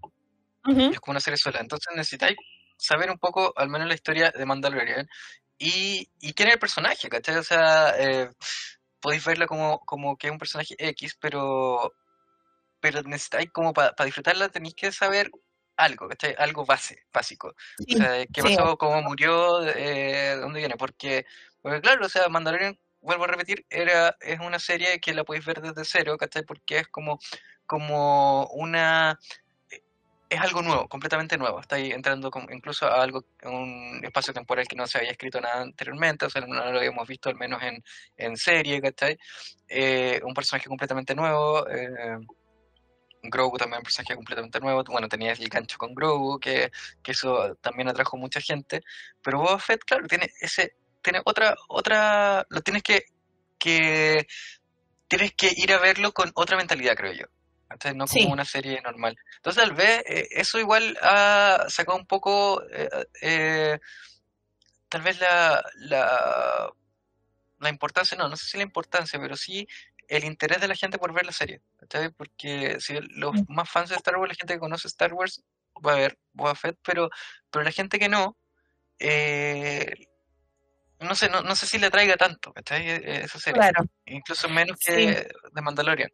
[0.67, 0.91] Ujú.
[0.93, 1.61] Es como una serie sola.
[1.61, 2.37] Entonces necesitáis
[2.77, 5.09] saber un poco, al menos la historia de Mandalorian
[5.59, 7.37] y, y quién es el personaje, ¿cachai?
[7.37, 8.31] O sea, eh,
[9.05, 11.93] podéis verla como, como que es un personaje X, pero,
[12.81, 15.31] pero necesitáis como para disfrutarla tenéis que saber
[15.77, 16.35] algo, ¿cachai?
[16.39, 17.49] Algo base, básico.
[17.49, 20.77] O sea, qué sí, pasó, cómo murió, eh, de dónde viene.
[20.79, 21.27] Porque,
[21.61, 25.45] porque claro, o sea, Mandalorian, vuelvo a repetir, era, es una serie que la podéis
[25.45, 26.43] ver desde cero, ¿cachai?
[26.43, 27.19] Porque es como,
[27.67, 29.19] como una
[30.29, 31.61] es algo nuevo, completamente nuevo.
[31.61, 35.63] Está ahí entrando incluso a algo, un espacio temporal que no se había escrito nada
[35.63, 37.83] anteriormente, o sea, no lo habíamos visto al menos en,
[38.17, 39.19] en serie, ¿cachai?
[39.69, 41.69] Eh, un personaje completamente nuevo.
[41.69, 42.19] Eh,
[43.25, 44.85] Grogu también un personaje completamente nuevo.
[44.85, 46.71] Bueno, tenías el gancho con Grogu, que,
[47.03, 48.83] que eso también atrajo mucha gente.
[49.23, 53.05] Pero Boba Fett, claro, tiene ese, tiene otra, otra, lo tienes que,
[53.59, 54.27] que,
[55.09, 57.27] tienes que ir a verlo con otra mentalidad, creo yo.
[57.75, 57.95] ¿Cachai?
[57.95, 58.31] No como Sí.
[58.33, 59.17] una serie normal.
[59.37, 62.89] Entonces, tal vez eh, eso igual ha sacado un poco, eh,
[63.21, 63.79] eh,
[64.89, 66.71] tal vez la, la,
[67.59, 69.67] la importancia, no, no sé si la importancia, pero sí
[70.07, 71.61] el interés de la gente por ver la serie.
[71.79, 72.11] ¿cachai?
[72.11, 73.45] Porque si los Mm.
[73.55, 75.43] más fans de Star Wars, la gente que conoce Star Wars,
[75.85, 77.11] va a ver Boba Fett, pero,
[77.51, 78.37] pero la gente que no,
[79.01, 80.07] eh,
[81.01, 82.89] no sé, no, no sé si le traiga tanto, ¿cachai?
[82.89, 83.61] E- Esa serie.
[83.61, 83.85] claro.
[84.07, 84.93] Incluso menos Sí.
[84.93, 86.11] que de Mandalorian.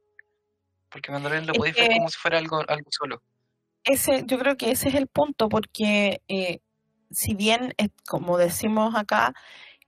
[0.91, 3.23] Porque Mandalorian lo podéis ver como si fuera algo, algo solo.
[3.85, 6.61] ese, yo creo que ese es el punto, porque eh,
[7.11, 9.33] si bien, es- como decimos acá,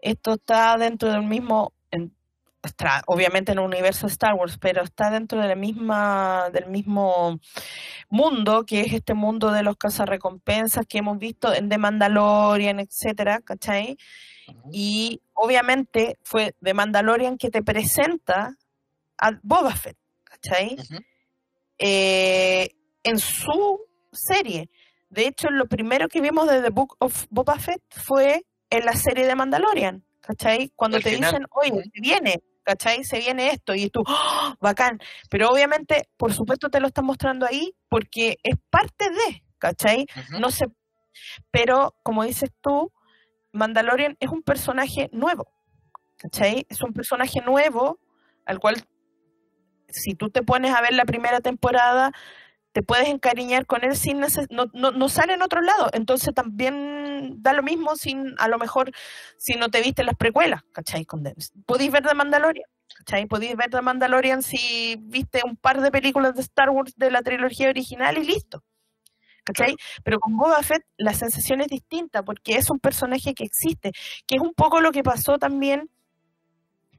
[0.00, 2.14] esto está dentro del mismo, en-
[2.62, 6.66] está obviamente en el universo de Star Wars, pero está dentro de la misma, del
[6.66, 7.38] mismo
[8.08, 13.40] mundo, que es este mundo de los cazarrecompensas que hemos visto en The Mandalorian, etcétera,
[13.40, 13.96] ¿cachai?
[14.72, 18.56] Y obviamente fue The Mandalorian que te presenta
[19.18, 19.96] a Boba Fett,
[20.42, 20.76] ¿cachai?
[21.78, 22.68] Eh,
[23.02, 23.80] en su
[24.12, 24.70] serie.
[25.10, 28.94] De hecho, lo primero que vimos de The Book of Boba Fett fue en la
[28.94, 30.70] serie de Mandalorian, ¿cachai?
[30.74, 31.30] Cuando Al te final.
[31.30, 33.04] dicen, oye, se viene, ¿cachai?
[33.04, 34.54] Se viene esto, y tú, ¡oh!
[34.60, 34.98] bacán.
[35.28, 40.06] Pero obviamente, por supuesto, te lo están mostrando ahí porque es parte de, ¿cachai?
[40.40, 40.66] No sé,
[41.50, 42.90] pero como dices tú,
[43.52, 45.46] Mandalorian es un personaje nuevo,
[46.16, 46.66] ¿cachai?
[46.70, 47.98] Es un personaje nuevo
[48.46, 48.82] al cual,
[49.92, 52.12] si tú te pones a ver la primera temporada,
[52.72, 55.90] te puedes encariñar con él sin neces- no, no, no sale en otro lado.
[55.92, 58.92] Entonces también da lo mismo sin, a lo mejor,
[59.36, 61.04] si no te viste las precuelas, ¿cachai?
[61.04, 61.22] Con.
[61.66, 62.66] Podéis ver de Mandalorian,
[62.96, 63.26] ¿cachai?
[63.26, 67.22] Podéis ver de Mandalorian si viste un par de películas de Star Wars de la
[67.22, 68.64] trilogía original y listo.
[69.44, 69.74] ¿Cachai?
[70.04, 73.90] Pero con Boba Fett la sensación es distinta porque es un personaje que existe,
[74.26, 75.90] que es un poco lo que pasó también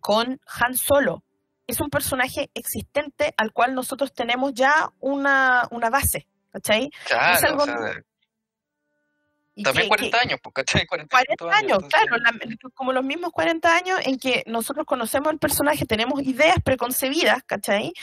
[0.01, 1.23] con Han Solo.
[1.67, 6.89] Es un personaje existente al cual nosotros tenemos ya una, una base, ¿cachai?
[7.05, 7.75] Claro, algo o sea,
[9.55, 10.85] Y también que- 40 que- años, pues, ¿cachai?
[10.87, 15.37] 40, 40 años, claro, la- como los mismos 40 años en que nosotros conocemos el
[15.37, 17.93] personaje, tenemos ideas preconcebidas, ¿cachai?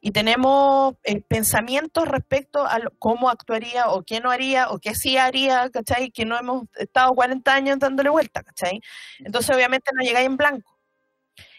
[0.00, 4.94] Y tenemos eh, pensamientos respecto a lo- cómo actuaría o qué no haría o qué
[4.94, 6.12] sí haría, ¿cachai?
[6.12, 8.80] Que no hemos estado 40 años dándole vuelta, ¿cachai?
[9.18, 10.71] Entonces obviamente no llegáis en blanco.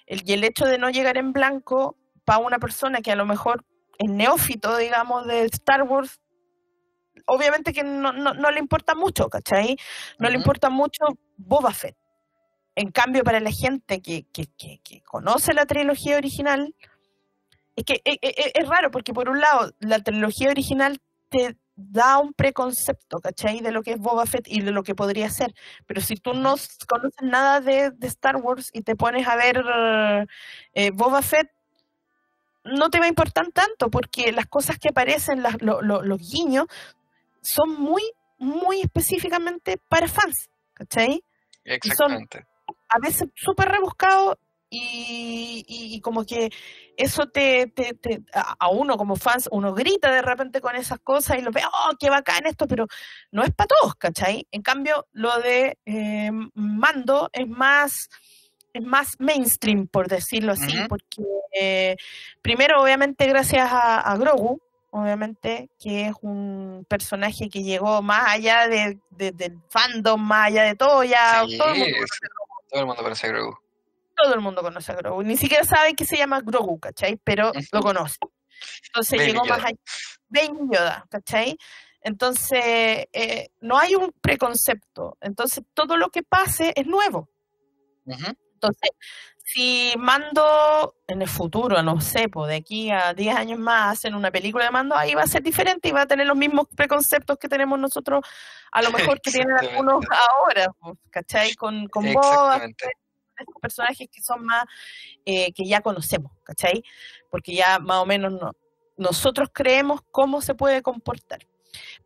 [0.06, 3.26] El, y el hecho de no llegar en blanco para una persona que a lo
[3.26, 3.66] mejor
[3.98, 6.20] es neófito, digamos, de Star Wars,
[7.26, 9.78] obviamente que no, no, no le importa mucho, ¿cachai?
[10.20, 11.06] No le importa mucho
[11.38, 11.96] Boba Fett.
[12.76, 16.74] En cambio, para la gente que, que, que, que conoce la trilogía original,
[17.76, 21.00] es que e- e- e- es, raro porque por un lado la trilogía original
[21.30, 23.62] te da un preconcepto, ¿cachai?
[23.62, 25.54] De lo que es Boba Fett y de lo que podría ser.
[25.88, 26.56] Pero si tú no
[26.88, 29.64] conoces nada de, de Star Wars y te pones a ver
[30.74, 31.50] eh, Boba Fett,
[32.64, 36.20] no te va a importar tanto porque las cosas que aparecen, las- lo- lo- los
[36.20, 36.68] guiños,
[37.42, 38.04] son muy,
[38.38, 41.24] muy específicamente para fans, ¿cachai?
[41.66, 42.46] Exactamente.
[42.90, 44.38] a veces súper rebuscado
[44.76, 46.50] y, y- y como que
[46.98, 51.38] eso te, te- te- a uno como fans, uno grita de repente con esas cosas
[51.38, 52.88] y lo ve, oh, qué bacán esto, pero
[53.32, 54.48] no es para todos, ¿cachai?
[54.52, 58.10] En cambio, lo de eh, Mando es más,
[58.74, 61.24] es más mainstream, por decirlo así, porque
[61.60, 61.96] eh,
[62.42, 64.60] primero, obviamente, gracias a, a Grogu,
[64.92, 70.64] obviamente, que es un personaje que llegó más allá de, de- del fandom, más allá
[70.64, 72.20] de todo, ya Sí, todo el mundo es-
[72.70, 73.58] todo el mundo conoce a Grogu.
[74.16, 75.24] Todo el mundo conoce a Grogu.
[75.24, 77.20] Ni siquiera sabe que se llama Grogu, ¿cachai?
[77.24, 78.18] Pero lo conoce.
[78.88, 79.78] Entonces Baby llegó más allá.
[80.30, 81.58] Baby Yoda, ¿cachai?
[82.02, 85.18] Entonces, eh, no hay un preconcepto.
[85.22, 87.30] Entonces, todo lo que pase es nuevo.
[88.06, 88.90] Entonces,
[89.44, 94.16] si Mando en el futuro, no sé, pues de aquí a 10 años más hacen
[94.16, 96.68] una película de Mando, ahí va a ser diferente y va a tener los mismos
[96.76, 98.26] preconceptos que tenemos nosotros,
[98.72, 100.68] a lo mejor que tienen algunos ahora,
[101.10, 101.56] ¿cachai?
[101.56, 102.62] Con, con Boba,
[103.38, 104.66] Estos personajes que son más,
[105.26, 106.84] eh, que ya conocemos, ¿cachai?
[107.30, 108.52] Porque ya más o menos no,
[108.98, 111.48] nosotros creemos cómo se puede comportar.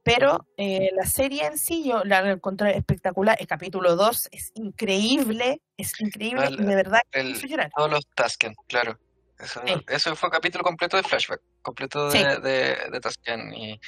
[0.01, 3.35] Pero eh, la serie en sí yo la encontré espectacular.
[3.39, 7.37] El capítulo 2 es increíble, es increíble El- y de verdad el-.
[7.75, 8.97] Todos los Tasken, claro.
[9.39, 9.73] Eso, Sí.
[9.89, 12.23] eso fue un capítulo completo de flashback, completo Sí.
[12.23, 13.79] de, de, de Tasken y,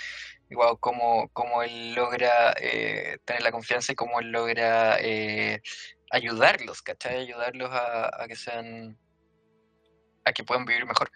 [0.50, 5.62] y wow, cómo, cómo él logra eh, tener la confianza y cómo él logra eh,
[6.12, 7.18] ayudarlos, ¿cachai?
[7.18, 8.98] Ayudarlos a, a que sean,
[10.26, 11.12] a que puedan vivir mejor.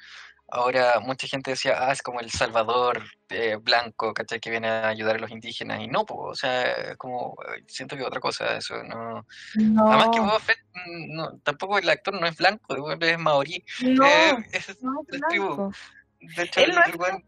[0.50, 4.40] Ahora mucha gente decía, ah, es como el Salvador eh, blanco, ¿cachai?
[4.40, 7.64] Que viene a ayudar a los indígenas y no, po, o sea, es como, eh,
[7.68, 9.26] siento que otra cosa, eso, no...
[9.56, 13.64] Además que No, Boba Fett, mm, no, tampoco el actor no es blanco, es maorí.
[13.84, 15.72] no, Eh, es no es blanco.
[16.20, 17.26] De hecho, el, no es el weón-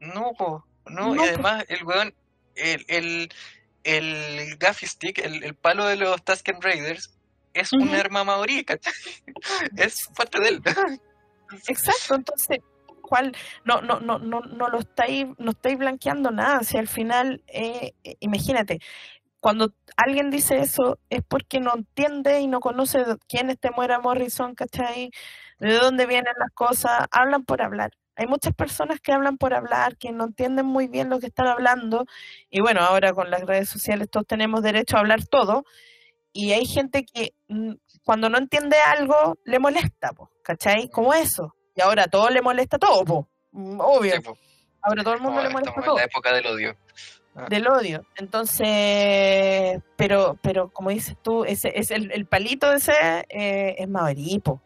[0.00, 2.14] No, po, no, No, y además el weón,
[2.54, 3.28] el, el,
[3.86, 7.16] el gaffy stick, el, el palo de los Tusken Raiders,
[7.54, 7.94] es un Ujú.
[7.94, 8.64] arma maorí.
[9.76, 10.62] Es parte de él.
[11.68, 12.58] Exacto, entonces,
[13.00, 13.34] ¿cuál?
[13.64, 16.62] No, no, no, no, no lo estáis, no estáis blanqueando nada.
[16.64, 18.80] Si al final, eh, eh, imagínate,
[19.40, 24.54] cuando alguien dice eso es porque no entiende y no conoce quién es Temuera Morrison,
[24.54, 25.10] ¿cachai?
[25.60, 27.92] De dónde vienen las cosas, hablan por hablar.
[28.16, 31.46] Hay muchas personas que hablan por hablar, que no entienden muy bien lo que están
[31.46, 32.06] hablando,
[32.50, 35.64] y bueno, ahora con las redes sociales todos tenemos derecho a hablar todo,
[36.32, 37.72] y hay gente que mm,
[38.04, 40.88] cuando no entiende algo le molesta, po, ¿cachai?
[40.88, 41.54] Como eso.
[41.74, 43.28] Y ahora a todo le molesta todo, po.
[43.52, 44.14] Mm, obvio.
[44.14, 44.36] Sí, po,
[44.82, 46.76] Ahora todo el mundo le molesta todo en la época del odio.
[47.48, 48.06] del odio.
[48.16, 52.92] Entonces, pero, pero como dices tú, ese es el, el palito ese
[53.28, 54.62] eh, es Maveripo.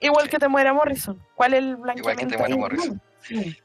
[0.00, 0.30] Igual Sí.
[0.30, 1.20] que te muera Morrison.
[1.34, 2.34] ¿Cuál es el blanqueamiento?
[2.34, 2.76] Igual que te muera?
[2.76, 3.02] Morrison.
[3.20, 3.56] Sí.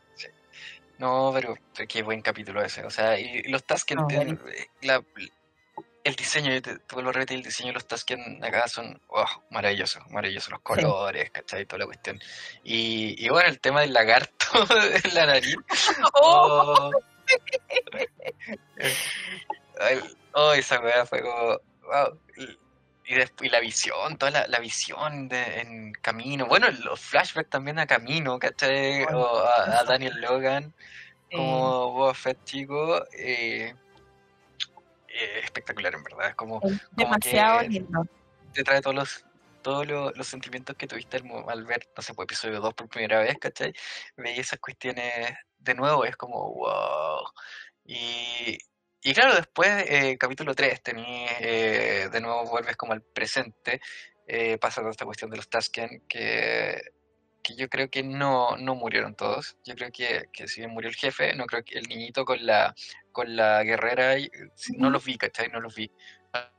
[0.98, 2.84] No, pero, pero qué buen capítulo ese.
[2.86, 4.08] O sea, y, y los Tusken, No,
[4.82, 5.04] la-
[6.04, 9.00] el diseño, yo te, te vuelvo a repetir, el diseño de los Tusken acá son
[9.10, 11.66] oh, maravillosos, maravillosos los colores, ¿cachai?
[11.66, 12.20] Toda la cuestión.
[12.64, 14.46] Y, y bueno, el tema del lagarto
[15.04, 15.56] en la nariz.
[16.14, 17.02] Oh, Oh,
[19.80, 20.00] ay,
[20.34, 21.60] oh, esa weá fue como.
[21.88, 22.20] wow.
[23.12, 26.46] Y, y después, y la visión, toda la, la visión de, en camino.
[26.48, 29.04] Bueno, los flashbacks también a camino, ¿cachai?
[29.04, 29.84] Bueno, o a.
[29.84, 30.74] Daniel Logan
[31.32, 33.06] como Boba Fett chico.
[33.14, 33.74] eh,
[35.08, 36.30] eh, espectacular, en verdad.
[36.30, 38.06] Es como Es demasiado que- lindo.
[38.54, 39.26] te trae todos los
[39.62, 43.20] todos los, los sentimientos que tuviste al ver, no sé, pues, episodio 2 por primera
[43.20, 43.72] vez, ¿cachai?
[44.18, 47.24] Veis esas cuestiones de nuevo, es como, wow.
[47.86, 48.58] Y,
[49.04, 53.82] y claro, después, eh, capítulo 3, tení, eh, de nuevo vuelves como al presente,
[54.28, 56.80] eh, pasa toda esta cuestión de los Tusken, que,
[57.44, 59.58] que yo creo que no, no murieron todos.
[59.66, 62.46] Yo creo que, que si bien murió el jefe, no creo que el niñito con
[62.46, 62.74] la,
[63.12, 64.16] con la guerrera,
[64.78, 65.50] no los vi, ¿cachai?
[65.50, 65.92] No los vi.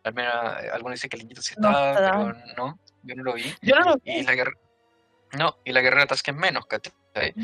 [0.05, 3.35] Al menos eh, algunos dicen que el niñito sí estaba, pero no, yo no lo
[3.35, 3.55] vi.
[3.63, 4.23] Yo no lo Y vi.
[4.25, 4.35] la
[5.33, 7.35] no, y la guerrera Tusken menos, ¿cachai?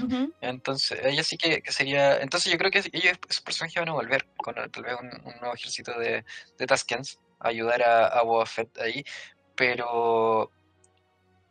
[0.41, 2.19] Entonces, ella sí que, que sería.
[2.21, 5.41] Entonces, yo creo que ellos, esos personajes van a volver con tal vez un, un
[5.41, 6.25] nuevo ejército de,
[6.59, 9.05] de Tuskens, a ayudar a, a Boba Fett ahí.
[9.57, 10.51] Pero.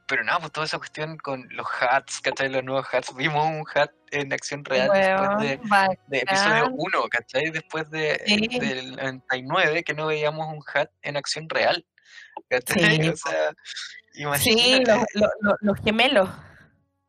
[0.08, 2.48] Pero nada, pues toda esa cuestión con los hats, ¿cachai?
[2.50, 3.14] Los nuevos hats.
[3.14, 5.60] Vimos un hat en acción real después de,
[6.08, 6.74] de episodio bacán.
[6.78, 7.52] 1, ¿cachai?
[7.52, 8.60] Después de, Sí.
[8.60, 11.86] del 99, que no veíamos un hat en acción real.
[12.50, 13.02] ¿Cachai?
[13.02, 13.54] Sí, O sea,
[14.40, 16.30] Sí, los, los, los- los gemelos.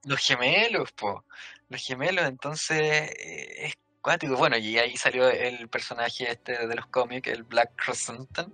[0.04, 1.24] Los gemelos, po.
[1.68, 4.36] Los gemelos, entonces eh, es cuático.
[4.36, 8.52] Bueno, y ahí salió el personaje este de los cómics, el Black Chrysanthemum,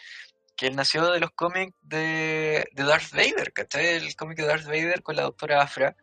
[0.56, 3.86] que él nació de los cómics de, de Darth Vader, ¿cachai?
[3.86, 5.94] El cómic de Darth Vader con la doctora Afra.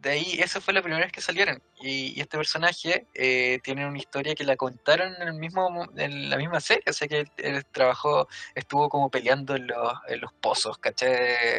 [0.00, 1.60] De ahí, esa fue la primera vez que salieron.
[1.80, 5.88] Y, y este personaje eh, tiene una historia que la contaron en, el mismo, mo-
[5.96, 6.84] en la misma serie.
[6.88, 11.10] O sea que él, él trabajó, estuvo como peleando en los, en los pozos, ¿cachai?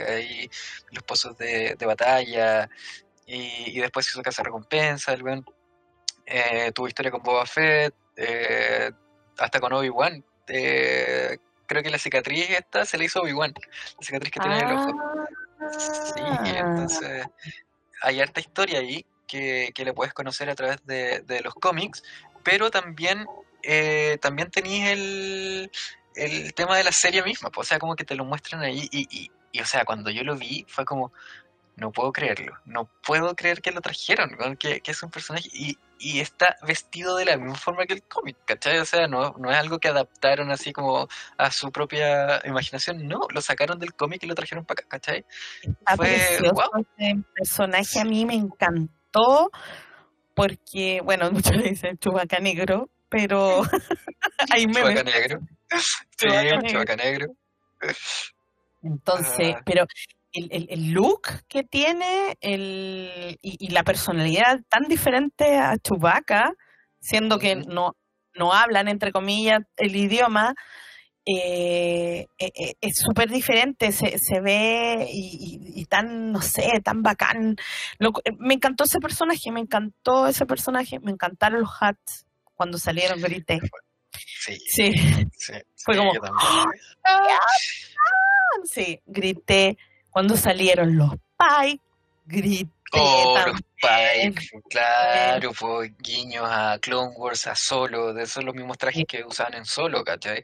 [0.08, 0.50] Ahí,
[0.92, 2.70] los pozos de, de batalla.
[3.26, 5.12] Y, y después hizo casa recompensa.
[5.12, 5.46] El weón,
[6.26, 8.90] eh, tuvo historia con Boba Fett, eh,
[9.38, 10.24] hasta con Obi-Wan.
[10.48, 11.38] eh,
[11.68, 14.76] creo que la cicatriz esta se le hizo Obi-Wan, la cicatriz que tiene en el
[14.76, 14.92] ojo.
[15.78, 17.28] Sí, Ah, entonces
[18.02, 22.04] hay harta historia ahí que, que le puedes conocer a través de, de los cómics,
[22.44, 23.26] pero también,
[23.64, 25.72] eh, también tenéis el,
[26.16, 28.88] el tema de la serie misma, pues, o sea, como que te lo muestran ahí
[28.92, 31.14] y, y, y, o sea, cuando yo lo vi fue como,
[31.80, 35.78] no puedo creerlo, no puedo creer que lo trajeron, que, que es un personaje y,
[35.98, 38.78] y está vestido de la misma forma que el cómic, ¿cachai?
[38.80, 41.08] O sea, no, no es algo que adaptaron así como
[41.38, 45.26] a su propia imaginación, no, lo sacaron del cómic y lo trajeron para acá, ¿cachai?
[45.62, 49.52] Está Fue precioso ese personaje, a mí me encantó
[50.34, 53.62] porque, bueno, muchos le dicen chubaca negro, pero
[54.54, 54.84] hay memes.
[54.84, 55.40] Chubaca negro.
[56.18, 56.28] Sí.
[56.68, 57.28] Chewbacca negro.
[58.82, 59.62] Entonces, Ah.
[59.66, 59.86] pero
[60.34, 66.54] el, el- el look que tiene el, y, y la personalidad tan diferente a Chewbacca,
[67.00, 67.96] siendo que no,
[68.36, 70.54] no hablan, entre comillas, el idioma,
[71.26, 76.68] eh, eh, eh, es súper diferente, se, se ve y, y- y tan, no sé,
[76.84, 77.56] tan bacán.
[78.00, 82.26] Lo me encantó ese personaje, me encantó ese personaje, me encantaron los hats
[82.56, 83.60] cuando salieron, grité.
[84.40, 84.92] Sí, Sí,
[85.38, 85.54] sí.
[85.84, 86.50] Fue sí, como, yo también.
[88.66, 89.78] sí, grité
[90.12, 91.82] cuando salieron los Pike,
[92.26, 93.62] grité Oh, los.
[93.80, 99.24] Pike, claro, pues guiños a Clone Wars, a Solo, de esos los mismos trajes que
[99.24, 100.44] usaban en Solo, ¿cachai?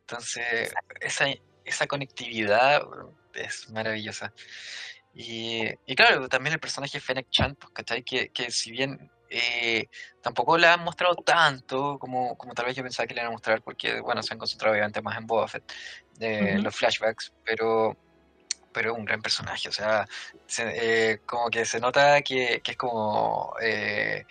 [0.00, 1.26] Entonces, esa,
[1.64, 2.82] esa conectividad
[3.34, 4.32] es maravillosa.
[5.14, 8.02] Y, y claro, también el personaje Fennec Chan, pues, ¿cachai?
[8.02, 9.86] Que, que si bien eh,
[10.22, 13.32] tampoco la han mostrado tanto como, como tal vez yo pensaba que le iban a
[13.32, 15.72] mostrar, porque, bueno, se han concentrado obviamente más en Boba Fett,
[16.20, 16.62] Ujú.
[16.62, 17.96] los flashbacks, pero
[18.76, 20.06] pero es un gran personaje, o sea,
[20.46, 24.26] se- eh, como que se nota que, que es como, eh,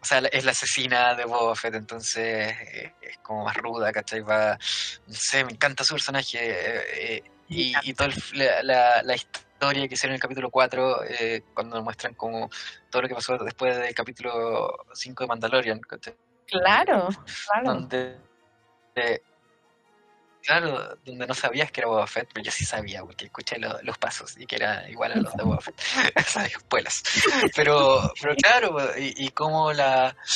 [0.00, 4.20] o sea, es la asesina de Boba Fett, entonces eh, es como más ruda, ¿cachai?
[4.20, 4.56] Va,
[5.06, 6.38] no sé, me encanta su personaje,
[7.16, 11.02] eh, y, y toda el- la, la- la historia que hicieron en el capítulo 4,
[11.04, 12.48] eh, cuando nos muestran como
[12.90, 16.14] todo lo que pasó después del capítulo 5 de Mandalorian, ¿cachai?
[16.46, 17.08] Claro,
[17.48, 17.64] claro.
[17.74, 18.20] donde
[18.94, 19.20] eh,
[20.44, 23.80] claro, donde no sabías que era Boba Fett, pero yo sí sabía porque escuché lo-
[23.82, 25.80] los pasos y que era igual a los de Boba Fett,
[26.16, 27.02] esas espuelas.
[27.54, 30.16] Pero, pero claro, y, y cómo la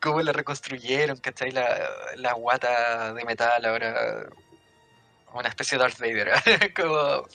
[0.00, 1.50] cómo la reconstruyeron, ¿cachai?
[1.50, 4.26] La, la guata de metal ahora
[5.32, 7.26] una especie de Darth Vader, como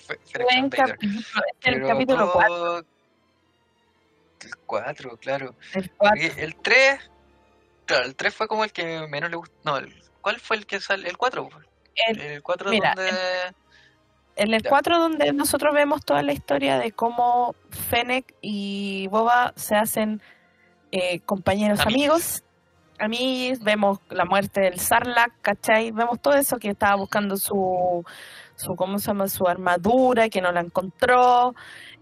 [0.45, 0.97] Buen Darth Vader.
[0.97, 1.19] capítulo,
[1.51, 2.85] este el Pero capítulo 4, todo-
[4.41, 5.55] El 4, claro.
[5.73, 6.21] el 4.
[6.21, 7.11] Y el 3,
[7.85, 9.53] claro, el 3 fue como el que menos le gustó.
[9.65, 11.09] No, el- ¿cuál fue el que sale?
[11.09, 11.49] El 4.
[12.07, 13.11] El- El 4 mira, donde.
[14.35, 14.69] En el Ya.
[14.69, 17.55] 4 donde nosotros vemos toda la historia de cómo
[17.89, 20.21] Fennec y Boba se hacen
[20.91, 21.97] eh, compañeros Amigos.
[22.07, 22.43] amigos.
[23.01, 25.91] A mí vemos la muerte del Sarlacc, ¿cachai?
[25.91, 28.03] Vemos todo eso que estaba buscando su,
[28.55, 29.27] su ¿cómo se llama?
[29.29, 31.53] Su armadura, que no la encontró,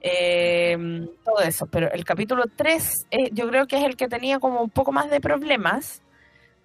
[0.02, 0.76] eh,
[1.24, 1.68] todo eso.
[1.68, 4.92] Pero el capítulo 3 eh, yo creo que es el que tenía como un poco
[4.92, 6.02] más de problemas,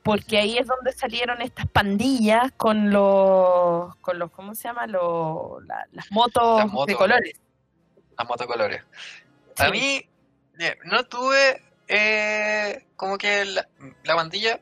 [0.03, 4.87] porque ahí es donde salieron estas pandillas con los, con los ¿cómo se llama?
[4.87, 7.41] Los, la- las motos Las de colores.
[8.19, 8.83] Las motocolores.
[9.59, 9.71] A Sí.
[9.73, 10.09] mí,
[10.59, 11.63] eh, no tuve.
[11.89, 13.69] eh, como que la,
[14.05, 14.61] la bandilla,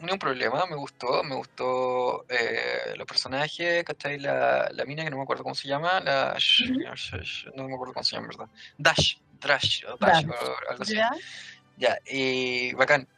[0.00, 0.66] ni un problema.
[0.66, 1.22] Me gustó.
[1.24, 4.18] Me gustó eh, los personajes, ¿cachai?
[4.18, 6.00] La, la mina que no me acuerdo cómo se llama.
[6.00, 6.36] La.
[7.54, 8.48] No me acuerdo cómo se llama, ¿verdad?
[8.78, 9.16] Dash.
[9.40, 9.84] Dash.
[9.86, 10.38] O Dash, Dash.
[10.40, 10.94] o algo así.
[10.96, 11.10] ¿Ya?
[11.78, 13.08] Ya, y bacán.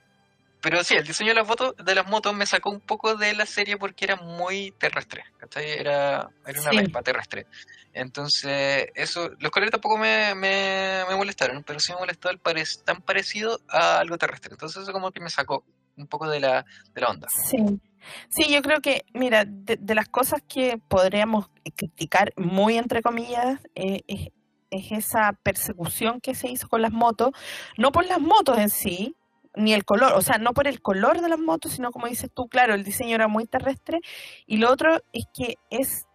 [0.60, 3.32] Pero sí, el diseño de las motos, de las motos me sacó un poco de
[3.34, 5.70] la serie porque era muy terrestre, ¿cachai?
[5.70, 6.76] Era, era una Sí.
[6.78, 7.46] Vespa terrestre.
[7.92, 12.82] Entonces, eso, los colores tampoco me, me, me molestaron, pero sí me molestó el parec-
[12.84, 14.52] tan parecido a algo terrestre.
[14.52, 15.64] Entonces eso como que me sacó
[15.96, 17.28] un poco de la, de la onda.
[17.28, 17.80] Sí.
[18.28, 23.60] Sí, yo creo que, mira, de, de las cosas que podríamos criticar, muy entre comillas,
[23.74, 24.28] eh, es,
[24.70, 27.30] es esa persecución que se hizo con las motos,
[27.76, 29.14] no por las motos en sí,
[29.54, 32.30] ni el color, o sea, no por el color de las motos, sino como dices
[32.34, 34.00] tú, claro, el diseño era muy terrestre,
[34.46, 36.06] y lo otro es que es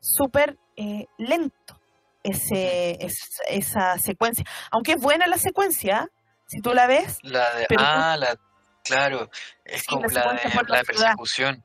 [0.00, 1.78] súper eh, lento
[2.22, 6.08] ese, es- esa secuencia, aunque es buena la secuencia,
[6.46, 8.36] si tú la ves, La de, Pero tú- ah, la,
[8.84, 9.30] claro,
[9.64, 11.62] es Sí, como la de, por la persecución.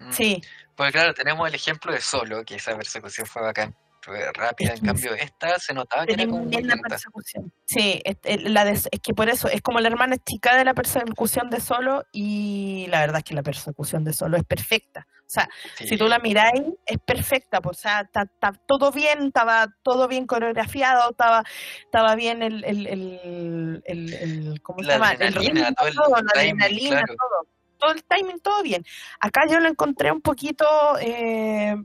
[0.00, 0.12] Mm.
[0.12, 0.42] sí,
[0.76, 3.74] Porque claro, tenemos el ejemplo de Solo, que esa persecución fue bacán,
[4.08, 6.88] fue rápida, en que cambio esta se notaba que era como muy lenta.
[6.88, 7.52] persecución.
[7.66, 10.64] Sí, es, es la de- es que por eso es como la hermana chica de
[10.64, 15.06] la persecución de Solo y la verdad es que la persecución de Solo es perfecta.
[15.20, 15.46] O sea,
[15.76, 17.60] si tú la miráis, es perfecta.
[17.60, 21.44] Pues, o sea, está, está todo bien, estaba todo bien coreografiado, estaba,
[21.82, 25.12] estaba bien el, el, el, el- el- ¿cómo se La llama?
[25.12, 27.14] El adrenalina, ritmo, todo el todo, la timing, adrenalina, claro.
[27.18, 27.46] todo.
[27.78, 28.82] todo el timing, todo bien.
[29.20, 30.64] Acá yo lo encontré un poquito
[30.98, 31.76] eh,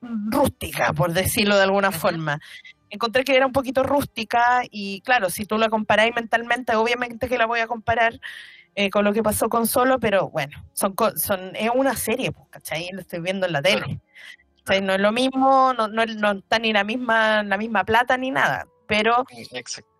[0.00, 2.40] rústica, por decirlo de alguna forma.
[2.90, 7.38] Encontré que era un poquito rústica y claro, si tú la comparáis mentalmente, obviamente que
[7.38, 8.20] la voy a comparar
[8.74, 12.46] eh, con lo que pasó con Solo, pero bueno, son, son es una serie, pues,
[12.50, 12.88] ¿cachai?
[12.92, 14.00] Lo estoy viendo en la tele.
[14.82, 18.30] No es lo mismo, no, no, no, está ni la misma, la misma plata ni
[18.30, 19.24] nada, pero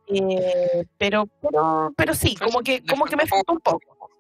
[0.07, 4.11] eh, pero, pero, pero sí, como que, como que me falta un poco.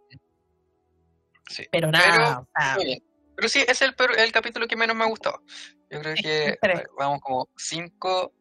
[1.46, 1.66] Sí.
[1.70, 2.44] Pero nada,
[2.76, 3.00] pero,
[3.48, 5.42] sí, es el, el capítulo que menos me ha gustado.
[5.90, 6.58] Yo creo que
[6.98, 8.32] vamos como 5,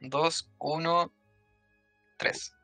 [0.00, 1.12] 2, 1,
[2.18, 2.56] 3.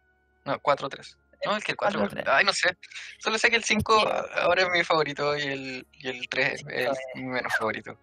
[0.44, 1.18] No, 4, 3.
[1.44, 2.08] No, es que el 4.
[2.26, 2.76] Ay, no sé.
[3.18, 3.94] Solo sé que el 5
[4.42, 7.98] ahora es mi favorito y el, y el 3 es mi menos favorito.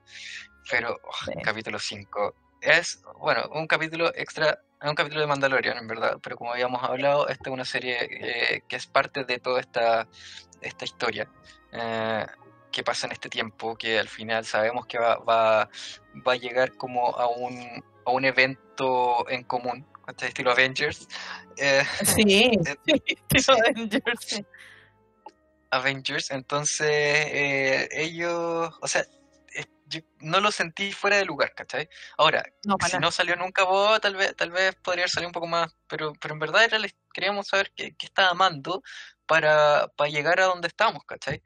[0.70, 6.20] Pero, oh, capítulo 5 es, bueno, un capítulo extra, un capítulo de Mandalorian, en verdad.
[6.22, 10.08] Pero como habíamos hablado, esta es una serie eh, que es parte de toda esta,
[10.62, 11.30] esta historia.
[11.72, 12.26] Eh,
[12.72, 15.70] que pasa en este tiempo, que al final sabemos que va, va,
[16.28, 19.86] va a llegar como a un, a un evento en común,
[20.22, 21.08] estilo Avengers.
[21.58, 22.52] Eh, sí,
[22.86, 24.42] estilo Avengers.
[25.72, 29.06] Avengers, entonces eh, ellos, o sea,
[29.90, 31.90] yo no lo sentí fuera de lugar, ¿cachai?
[32.18, 32.44] Ahora,
[32.88, 36.14] si no salió nunca vos, tal vez, tal vez podría salir un poco más, pero,
[36.22, 36.78] pero en verdad era,
[37.12, 38.84] queríamos saber qué, qué estaba amando
[39.26, 41.42] para, para llegar a donde estamos, ¿cachai?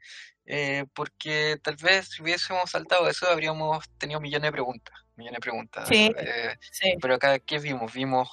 [0.46, 5.40] Eh, porque tal vez si hubiésemos saltado eso habríamos tenido millones de preguntas, millones de
[5.40, 5.90] preguntas.
[5.90, 6.56] Eh,
[7.00, 7.92] pero acá, ¿qué vimos?
[7.92, 8.28] Vimos,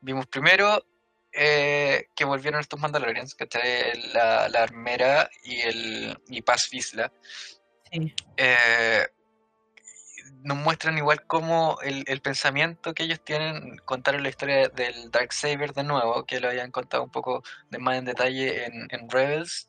[0.00, 0.84] vimos primero
[1.32, 3.36] eh, que volvieron estos Mandalorians,
[4.12, 7.12] La, la armera y el y Paz Visla.
[10.44, 15.32] nos muestran igual como el, el, pensamiento que ellos tienen, contaron la historia del Dark
[15.32, 19.10] Saber de nuevo, que lo habían contado un poco de más en detalle en, en
[19.10, 19.66] Rebels.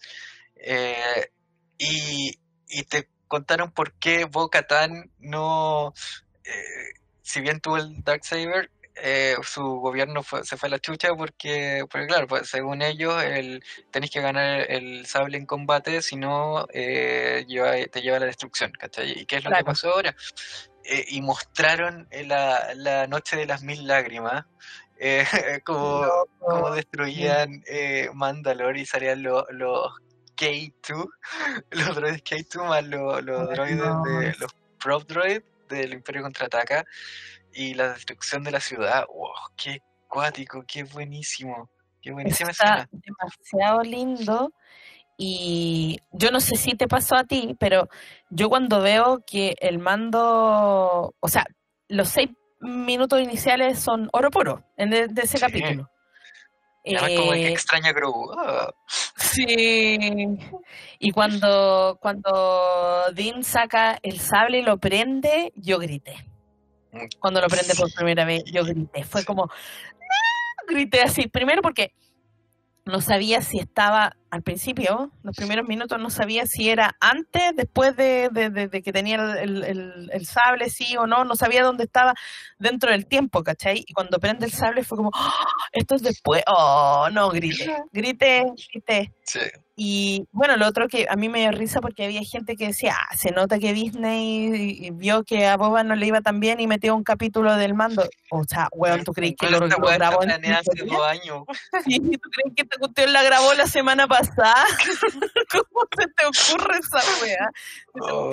[0.55, 1.31] Eh,
[1.79, 2.37] y,
[2.83, 5.93] te contaron por qué Bo Katan no,
[6.43, 8.69] eh, si bien tuvo el Darksaber,
[9.01, 13.63] eh, su gobierno se fue a la chucha porque, porque claro, pues según ellos el,
[13.91, 17.45] tenéis que ganar el sable en combate, si no eh,
[17.91, 19.21] te lleva a la destrucción, ¿cachai?
[19.21, 20.15] ¿Y qué es lo que pasó ahora?
[20.83, 24.45] Eh, y mostraron la, la, noche de las mil lágrimas,
[25.63, 27.63] como, como, destruían
[28.13, 29.93] Mandalore y salían los
[30.39, 31.09] K2,
[31.71, 36.85] los droides K2 más los, droides de los prop droids del Imperio Contraataca
[37.53, 39.05] y la destrucción de la ciudad.
[39.07, 39.31] ¡Wow!
[39.57, 40.63] ¡Qué cuático!
[40.65, 41.69] ¡Qué buenísimo!
[42.01, 44.53] ¡Qué buenísima Está demasiado lindo.
[45.17, 47.89] Y yo no sé si te pasó a ti, pero
[48.29, 51.45] yo cuando veo que el mando, o sea,
[51.89, 52.29] los seis
[52.61, 55.89] minutos iniciales son oro puro en de, ese capítulo.
[56.83, 58.31] Como que eh, extraña Grogu.
[58.37, 58.73] Ah.
[59.15, 59.97] Sí.
[60.99, 66.25] Y cuando, cuando Dean saca el sable y lo prende, yo grité.
[67.19, 69.03] Cuando lo prende por primera vez, yo grité.
[69.03, 69.49] Fue como,
[70.67, 71.27] grité así.
[71.27, 71.93] Primero porque
[72.85, 77.95] no sabía si estaba al principio, los primeros minutos, no sabía si era antes, después
[77.95, 82.13] de, que tenía el, sable, sí o no, no sabía dónde estaba
[82.57, 83.83] dentro del tiempo, ¿cachai?
[83.87, 85.45] Y cuando prende el sable fue como, ¡Ah!
[85.71, 89.13] esto es después, oh, no, grité, grité, grité.
[89.23, 89.39] Sí.
[89.81, 92.97] Y bueno, lo otro que a mí me dio risa porque había gente que decía,
[92.99, 96.67] ah, se nota que Disney vio que a Boba no le iba tan bien y
[96.67, 98.03] metió un capítulo del mando.
[98.29, 101.43] O sea, weón, ¿tú crees que lo, grabó en hace dos años?
[101.85, 104.18] Sí, ¿tú crees que esta cuestión la grabó la semana pasada?
[105.51, 107.49] ¿Cómo se te ocurre esa wea?
[108.01, 108.31] Oh.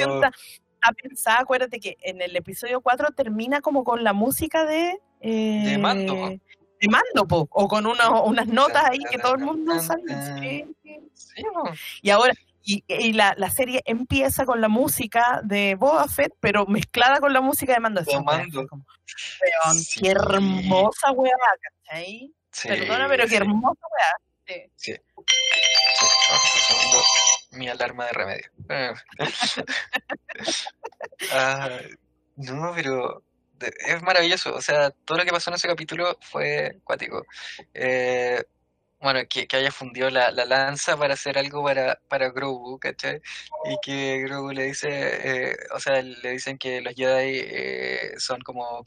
[0.82, 4.99] A pensar, acuérdate que en el episodio 4 termina como con la música de...
[5.20, 6.39] Eh, de mando
[6.80, 10.66] de mando, po, o con unas notas ahí que todo el mundo sabe.
[12.02, 17.20] Y ahora, y, la, la, serie empieza con la música de Boba Fett, pero mezclada
[17.20, 18.02] con la música de Mando.
[18.02, 18.66] De mando.
[19.94, 21.32] Qué hermosa weá,
[21.62, 22.32] ¿cachai?
[22.62, 24.26] Perdona, pero qué hermosa weá.
[24.47, 24.70] Sí.
[24.77, 24.94] sí.
[27.52, 28.51] mi alarma de remedio.
[31.32, 31.81] ah,
[32.36, 33.23] no, pero
[33.60, 34.55] es maravilloso.
[34.55, 37.24] O sea, todo lo que pasó en ese capítulo fue cuático.
[37.74, 38.43] Eh,
[39.01, 43.20] bueno, que, haya fundido la, lanza para hacer algo para, para Grogu, ¿cachai?
[43.64, 48.40] Y que Grogu le dice, eh, o sea, le dicen que los Jedi eh, son
[48.40, 48.85] como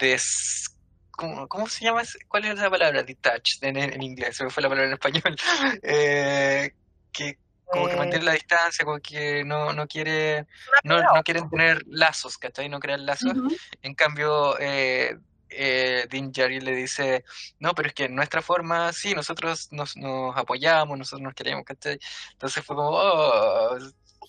[0.00, 0.77] des...
[1.18, 2.02] ¿cómo, se llama?
[2.28, 3.02] ¿Cuál es la palabra?
[3.02, 5.36] Detached en, en inglés, se me fue la palabra en español.
[7.12, 7.38] que
[7.70, 10.46] como que mantiene la distancia, como que no, no quiere,
[10.84, 12.68] no, no quieren tener lazos, ¿cachai?
[12.68, 13.34] No crear lazos.
[13.82, 15.18] En cambio, eh,
[16.10, 17.24] Din Djarin le dice,
[17.58, 21.64] no, pero es que en nuestra forma, sí, nosotros nos, nos apoyamos, nosotros nos queremos,
[21.64, 21.98] ¿cachai?
[22.32, 23.78] Entonces fue como, oh,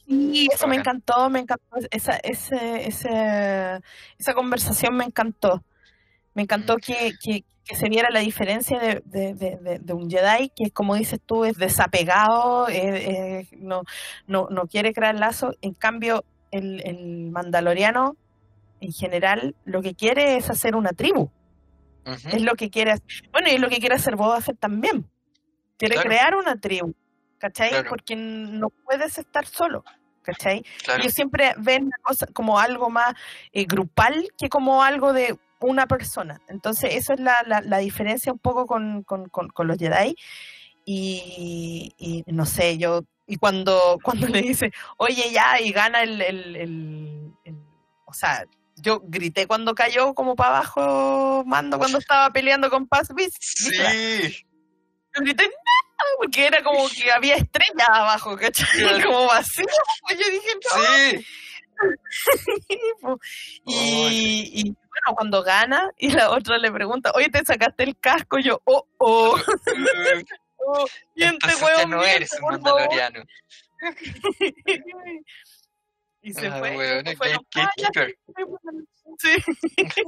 [0.07, 1.78] Y eso me encantó, me encantó.
[1.91, 3.80] Esa, ese, ese,
[4.18, 5.64] esa conversación me encantó.
[6.40, 10.72] Me encantó que, que, que se viera la diferencia de, de, de, un Jedi que,
[10.72, 13.82] como dices tú, es desapegado, eh, eh, no,
[14.26, 15.57] no, no quiere crear lazos.
[15.61, 18.16] En cambio, el, el mandaloriano,
[18.80, 21.30] en general, lo que quiere es hacer una tribu.
[22.32, 23.06] Es lo que quiere hacer.
[23.34, 25.06] Bueno, y es lo que quiere hacer Boba Fett también.
[25.78, 26.10] Quiere Claro.
[26.10, 26.94] crear una tribu,
[27.38, 27.70] ¿cachai?
[27.72, 27.90] Claro.
[27.90, 29.84] Porque no puedes estar solo,
[30.22, 30.64] ¿cachai?
[30.86, 33.14] claro, Ellos siempre ven la cosa como algo más
[33.52, 36.41] eh, grupal que como algo de una persona.
[36.48, 40.15] Entonces, eso es la, la, la diferencia un poco con, con, con, con los Jedi.
[40.86, 46.22] Y, y no sé, yo, y cuando, cuando le dice, oye, ya, y gana el,
[46.22, 47.56] el, el- el-
[48.06, 48.44] o sea,
[48.77, 53.10] yo grité cuando cayó como para abajo Mando cuando estaba peleando con Paz
[53.40, 53.69] sí,
[55.14, 55.52] Yo grité, "No",
[56.18, 58.65] porque era como que había estrellas abajo, ¿cachai?
[59.06, 59.65] Como vacío.
[60.07, 61.26] pues yo dije, no, sí.
[63.65, 64.76] Y, y,
[65.06, 68.40] bueno, cuando gana y la otra le pregunta, oye, ¿te sacaste el casco?
[68.40, 69.36] Yo, oh, oh,
[70.68, 70.86] oh
[71.16, 72.80] miente, ya huevón, no miente, eres un por favor".
[72.82, 73.24] mandaloriano.
[76.22, 76.74] y se Ah, fue.
[76.74, 78.18] y weón, después fue gate- como, "Ah, ya, gatekeeper.
[79.18, 79.36] Sí.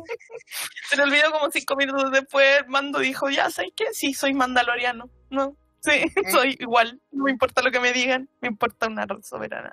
[0.90, 3.86] Se le olvidó como cinco minutos después, Mando dijo, ya, ¿sabes qué?
[3.94, 5.10] Sí, soy mandaloriano.
[5.30, 7.00] No, sí, soy igual.
[7.12, 9.72] No me importa lo que me digan, me importa una soberana.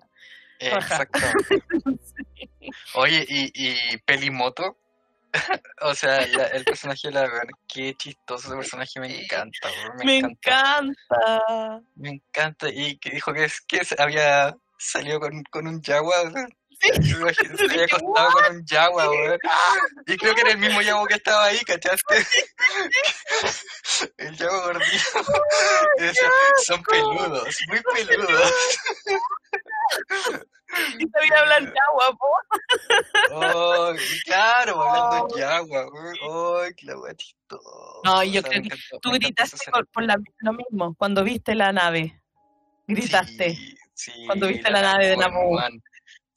[0.61, 1.63] Exactamente.
[2.95, 4.77] Oye, y, y Pelimoto,
[5.83, 9.69] o sea, la- el personaje de la weón, qué chistoso ese personaje, me encanta,
[9.99, 11.81] me, Me encanta, encanta.
[11.97, 16.33] me encanta, y que dijo que, es, que había salido con, con un jaguar.
[16.81, 16.91] Sí.
[17.59, 19.39] Se había acostado con un jaguar, weón.
[20.07, 22.17] Y creo que era el mismo jaguar que estaba ahí, ¿cachaste?
[24.17, 25.33] El jaguar gordito.
[26.65, 28.53] Son peludos, muy peludos.
[30.99, 32.27] Y sabía hablar ya, guapo.
[33.33, 33.93] Oh,
[34.25, 35.87] claro, hablando de Yagua,
[36.23, 37.69] oh, qué la chistosa.
[38.05, 41.25] No, yo O sea, creo que encantó, Tú gritaste por, por la- lo mismo, cuando
[41.25, 42.21] viste la nave.
[42.87, 43.55] Gritaste.
[43.55, 45.83] Sí, sí, cuando viste la nave de man.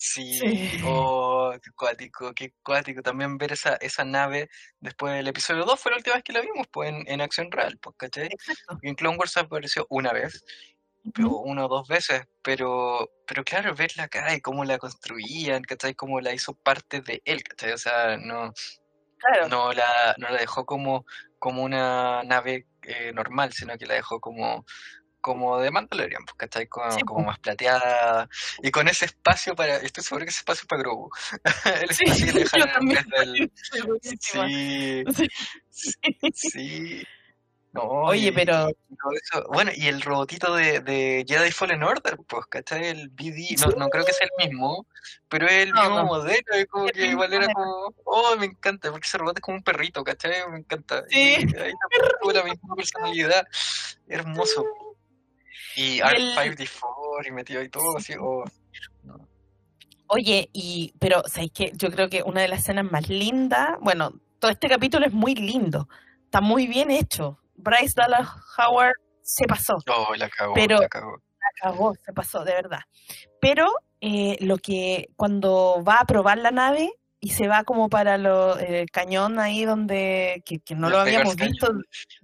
[0.03, 0.81] Sí, Sí.
[0.83, 3.03] oh, qué cuático, qué cuático.
[3.03, 4.49] También ver esa, esa nave
[4.79, 7.51] después del episodio 2 fue la última vez que la vimos, pues, en, en acción
[7.51, 8.25] real, pues, ¿cachai?
[8.31, 8.79] Exacto.
[8.81, 10.43] En Clone Wars apareció una vez,
[11.13, 15.95] pero una o dos veces, pero, pero claro, verla acá y cómo la construían, ¿cachai?
[15.95, 17.71] Cómo la hizo parte de él, ¿cachai?
[17.73, 18.53] O sea, no,
[19.17, 19.47] Claro.
[19.49, 21.05] no la, no la dejó como,
[21.39, 24.65] como una nave eh, normal, sino que la dejó como,
[25.21, 26.67] como de Mandalorian, pues, ¿cachai?
[26.67, 27.27] Como, Sí, como pues.
[27.27, 28.27] más plateada
[28.63, 31.09] y con ese espacio para, estoy seguro que ese espacio es para Grogu.
[31.83, 33.05] El Sí, espacio que le yo dejaron también.
[33.09, 34.47] desde el- Soy buenísima.
[34.47, 35.03] Sí,
[35.69, 35.93] Sí.
[36.33, 37.03] sí.
[37.73, 39.47] No, Oye, pero eso.
[39.53, 42.87] Bueno, y el robotito de, de Jedi Fallen Order, pues, ¿cachai?
[42.87, 44.85] El BD, no, no creo que sea el mismo,
[45.29, 49.07] pero es el mismo modelo, es como que igual era como, oh, me encanta, porque
[49.07, 50.33] ese robot es como un perrito, ¿cachai?
[50.49, 51.05] Me encanta.
[51.07, 51.37] Sí.
[51.39, 51.71] Y ahí
[52.21, 53.47] tuvo la misma personalidad,
[54.09, 54.65] hermoso.
[55.77, 58.43] Y Y el- R5D4 y metido y todo, así, oh.
[59.03, 59.27] no.
[60.07, 61.71] Oye, y pero ¿sabéis qué?
[61.75, 65.35] Yo creo que una de las escenas más lindas, bueno, todo este capítulo es muy
[65.35, 65.87] lindo,
[66.25, 67.37] está muy bien hecho.
[67.61, 68.27] Bryce Dallas
[68.57, 71.11] Howard se pasó, Oh, la cagó, Pero- la cagó.
[71.39, 72.81] la cagó, se pasó, de verdad.
[73.39, 73.71] Pero
[74.01, 76.91] eh, lo que cuando va a probar la nave
[77.23, 80.99] y se va como para lo- el cañón ahí donde que, que no Los lo
[81.01, 81.71] habíamos visto.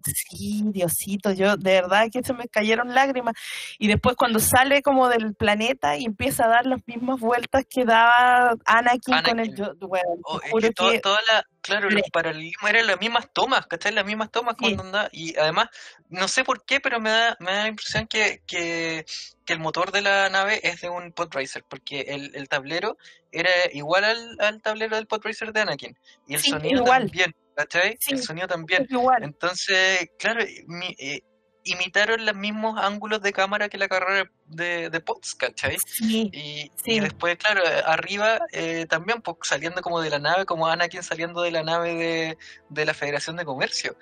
[0.03, 3.35] Sí, Diosito, yo de verdad que se me cayeron lágrimas.
[3.77, 7.85] Y después cuando sale como del planeta y empieza a dar las mismas vueltas que
[7.85, 12.09] daba Anakin, con el yo, bueno, Oh, es que to- que toda la, claro, los
[12.11, 13.93] paralelismos eran las mismas tomas, ¿cachai?
[13.93, 14.63] Las mismas tomas Sí.
[14.75, 15.67] cuando anda, y además,
[16.09, 19.05] no sé por qué, pero me da, me da la impresión que, que,
[19.47, 22.97] que el motor de la nave es de un Podracer, porque el, el tablero
[23.31, 25.97] era igual al, al tablero del Podracer de Anakin,
[26.27, 27.03] y el Sí, sonido igual.
[27.03, 27.97] también, ¿cachai?
[27.99, 28.11] Sí.
[28.13, 28.85] El sonido también.
[28.89, 29.23] igual.
[29.23, 31.21] Entonces, claro, mi- eh,
[31.63, 35.77] imitaron los mismos ángulos de cámara que la carrera de, de Potts, ¿cachai?
[35.85, 36.93] Sí, Y, Sí.
[36.93, 41.41] y después, claro, arriba eh, también, pues saliendo como de la nave, como Anakin saliendo
[41.41, 42.37] de la nave de,
[42.69, 43.97] de la Federación de Comercio.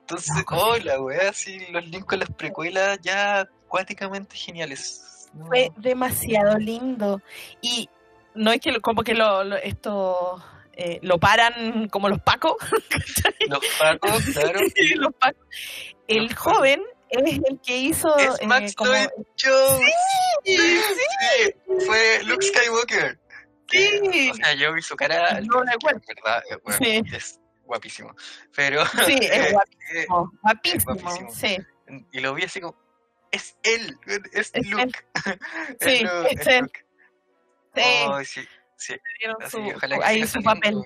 [0.00, 0.82] Entonces, Loco, oh, sí.
[0.82, 5.28] la weá, así, los links con las precuelas ya acuáticamente geniales.
[5.34, 7.20] No, fue demasiado lindo.
[7.60, 7.88] Y
[8.34, 10.42] no es que lo- como que lo, lo- esto
[10.74, 12.54] eh, lo paran como los pacos,
[13.48, 14.60] Los pacos, claro.
[14.96, 15.46] los pacos.
[16.06, 19.10] El Los joven es el que hizo Es eh, Max como Jones.
[20.44, 21.52] Sí, Sí,
[21.86, 23.18] fue Luke Skywalker.
[23.66, 24.30] Que, Sí.
[24.30, 25.40] O sea, yo vi su cara.
[25.40, 25.62] No
[26.06, 27.02] verdad, eh, bueno, Sí.
[27.14, 28.14] es guapísimo.
[28.54, 28.84] Pero.
[29.06, 30.32] Sí, es guapísimo.
[30.42, 31.30] guapísimo, guapísimo.
[31.32, 31.56] sí.
[32.12, 32.76] y lo vi así como.
[33.34, 33.98] Es él,
[34.32, 34.98] es, Es Luke.
[35.80, 36.60] Sí, Luke, es él.
[36.62, 36.84] Luke.
[38.24, 38.94] Sí, sí, sí.
[39.18, 40.76] dieron Así su- que ojalá que ahí su papel.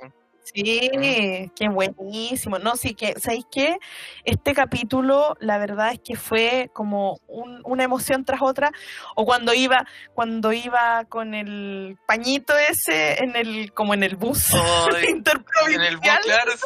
[0.55, 2.59] Sí, qué buenísimo.
[2.59, 3.77] No, sí, que, ¿sabéis qué?
[4.25, 8.71] Este capítulo, la verdad es que fue como un- una emoción tras otra.
[9.15, 9.85] O cuando iba,
[10.15, 14.49] cuando iba con el pañito ese en el, como en el bus
[15.75, 16.63] en el bus, claro, sí,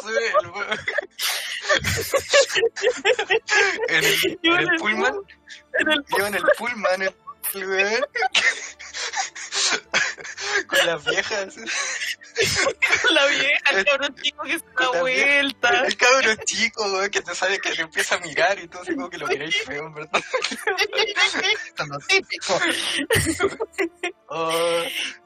[3.89, 5.13] el en el, en pullman,
[5.79, 7.01] en el en el pullman,
[7.55, 8.05] weón.
[10.67, 11.55] con las viejas,
[13.11, 14.99] la vieja, el cabrón chico que se da vieja.
[15.01, 15.85] vuelta.
[15.85, 19.09] el cabrón chico, que te sale que te empieza a mirar y tú así como
[19.09, 20.21] que lo miráis feo, en verdad.
[24.27, 24.83] Oh,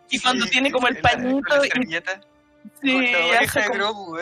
[0.09, 2.21] Y cuando sí, tiene como el la- con pañito la y servilleta,
[2.81, 4.17] sí, la oreja de Grogu.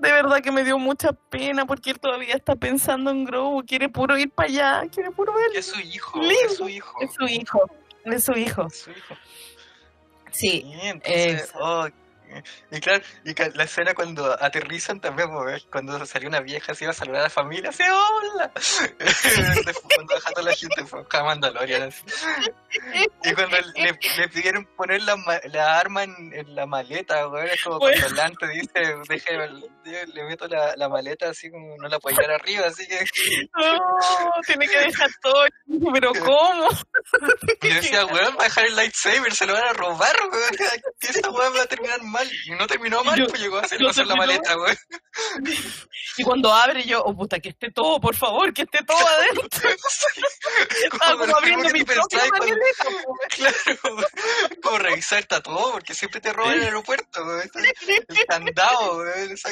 [0.00, 3.88] De verdad que me dio mucha pena porque él todavía está pensando en Grogu, quiere
[3.90, 5.50] puro ir para allá, quiere puro ver.
[5.54, 6.34] Es su hijo, Lindo.
[6.46, 6.94] es su hijo.
[7.00, 7.70] Es su hijo,
[8.06, 8.66] es su hijo.
[8.66, 9.10] es su hijo.
[10.30, 11.86] Sí, Sí, entonces, oh,
[12.70, 15.66] y claro, y la escena cuando aterrizan también, pues, ¿ves?
[15.70, 18.50] cuando salió una vieja se iba a saludar a la familia, así, hola.
[19.96, 21.82] cuando deja a toda la gente, fue a Mandalorian.
[21.82, 22.04] así.
[23.22, 27.62] Y cuando le, le pidieron poner la, la arma en, en la maleta, güey, es
[27.62, 29.38] como cuando Lante dice, deje,
[30.06, 33.04] le meto la, la maleta así como no la puedo llevar arriba, así que
[33.56, 33.78] no,
[34.46, 35.44] tiene que dejar todo,
[35.92, 36.68] pero ¿cómo?
[37.62, 40.56] y decía, weón, va a dejar el lightsaber, se lo van a robar, weón,
[40.98, 42.19] que esta weón va a terminar mal.
[42.46, 44.76] Y no terminó mal, Yo- pues llegó a hacer, hacer la maleta, weón.
[46.16, 49.70] Y cuando abre yo, oh puta, que esté todo, por favor, que esté todo adentro.
[50.92, 52.60] Estaba como abriendo mi propia maleta.
[53.30, 53.56] Claro,
[54.62, 57.50] como revisar está todo, porque siempre te roban en el aeropuerto, weón.
[57.86, 59.50] El candado, eh, está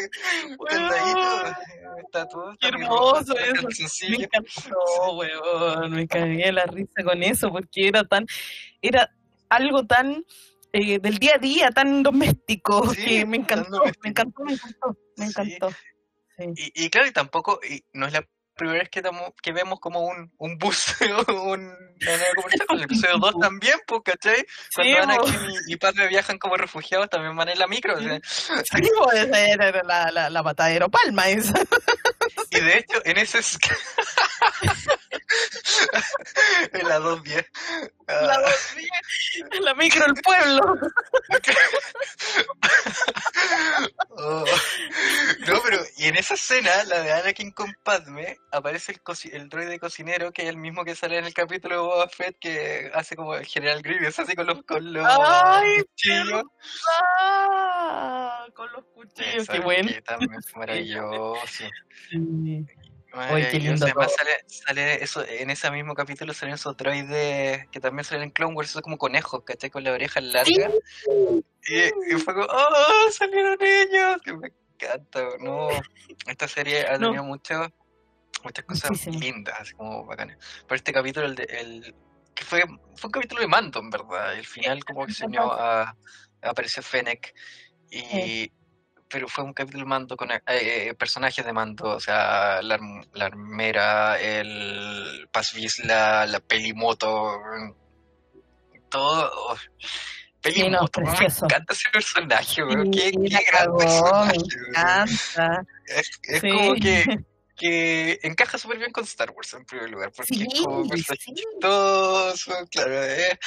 [2.28, 2.50] todo.
[2.60, 3.68] Qué está hermoso eso.
[4.08, 5.90] Me encantó, weón.
[5.92, 8.26] Me cagué de la risa con eso porque era tan,
[8.82, 9.10] era
[9.48, 10.24] algo tan
[10.72, 14.96] eh, del día a día, tan doméstico, Sí, que me encantó, me encantó, me encantó,
[15.16, 15.30] me Sí.
[15.30, 15.70] encantó.
[16.36, 16.44] Sí.
[16.74, 18.24] Y, y claro, y tampoco, y no es la
[18.54, 20.86] primera vez que, damos- que vemos como un, un bus,
[21.44, 21.60] un.
[22.00, 22.20] En
[22.76, 24.44] el episodio 2 también, pues, ¿cachai?
[24.74, 25.34] Cuando Sí, Anakin
[25.68, 27.94] y, y Padme viajan como refugiados, también van en la micro.
[27.94, 28.20] o sea,
[28.64, 28.82] Sí,
[29.14, 31.54] esa era la, la, la matadero palma esa.
[32.50, 33.38] Y de hecho, en ese...
[33.38, 33.58] es-
[36.72, 37.46] en la 210.
[38.08, 40.62] ah, La, dos días, la micro del pueblo.
[44.20, 44.44] Oh.
[45.46, 49.00] No, pero y en esa escena, la de Anakin con Padme, aparece el,
[49.32, 52.36] el droide cocinero, que es el mismo que sale en el capítulo de Boba Fett,
[52.40, 56.42] que hace como el General Grievous, así con los, con los Ay, cuchillos.
[58.54, 59.90] Con los cuchillos, qué bueno.
[60.04, 61.36] también maravilloso.
[62.44, 62.66] Sí.
[63.14, 63.50] Maravilloso.
[63.52, 68.04] qué lindo Además sale, sale eso, en ese mismo capítulo salen esos droides que también
[68.04, 69.70] salen en Clone Wars, esos como conejos, ¿cachai?
[69.70, 70.70] Con la oreja larga.
[71.66, 71.78] Y,
[72.14, 73.10] y fue como, ¡oh!
[73.10, 74.20] ¡Salieron ellos!
[74.22, 75.68] Que me encanta, no.
[76.26, 77.06] Esta serie ha No.
[77.08, 77.54] tenido mucho,
[78.44, 79.18] muchas cosas Muchísimo.
[79.20, 80.36] lindas, así como bacanas.
[80.66, 81.94] Pero este capítulo, el, de, el
[82.34, 82.60] que fue,
[82.94, 84.34] fue un capítulo de mando, en verdad.
[84.34, 85.96] El final, como que se unió a.
[86.42, 87.34] Apareció Fennec.
[87.90, 88.00] Y.
[88.00, 88.52] Sí.
[89.10, 92.78] Pero fue un capítulo mando con eh, eh, personajes de mando, o sea, la,
[93.14, 97.38] la armera, el Paz Vizsla, la Pelimoto,
[98.90, 99.30] todo.
[99.34, 99.56] oh,
[100.42, 101.46] Pelimoto, me precioso.
[101.46, 102.62] encanta ese personaje.
[102.92, 104.36] Qué, Sí, qué la gran me personaje,
[104.68, 105.66] encanta.
[105.86, 106.50] Es, es Sí.
[106.50, 107.04] como que,
[107.56, 110.88] que encaja súper bien con Star Wars en primer lugar, porque Sí, es como un
[110.88, 111.32] personaje sí.
[111.34, 113.38] chistoso, claro, eh.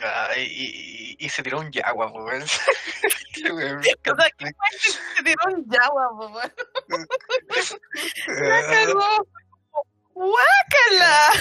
[0.00, 2.44] Ah, y, y- y se tiró un yagua, weón.
[3.34, 4.30] Qué weón, me O sea, encanta.
[4.38, 6.52] ¿qué fue que se tiró un yagua, weón?
[8.28, 9.26] La Ah, cagó.
[10.14, 11.32] ¡Guácala!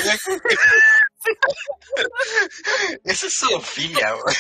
[3.04, 4.36] Esa es Sofía, weón.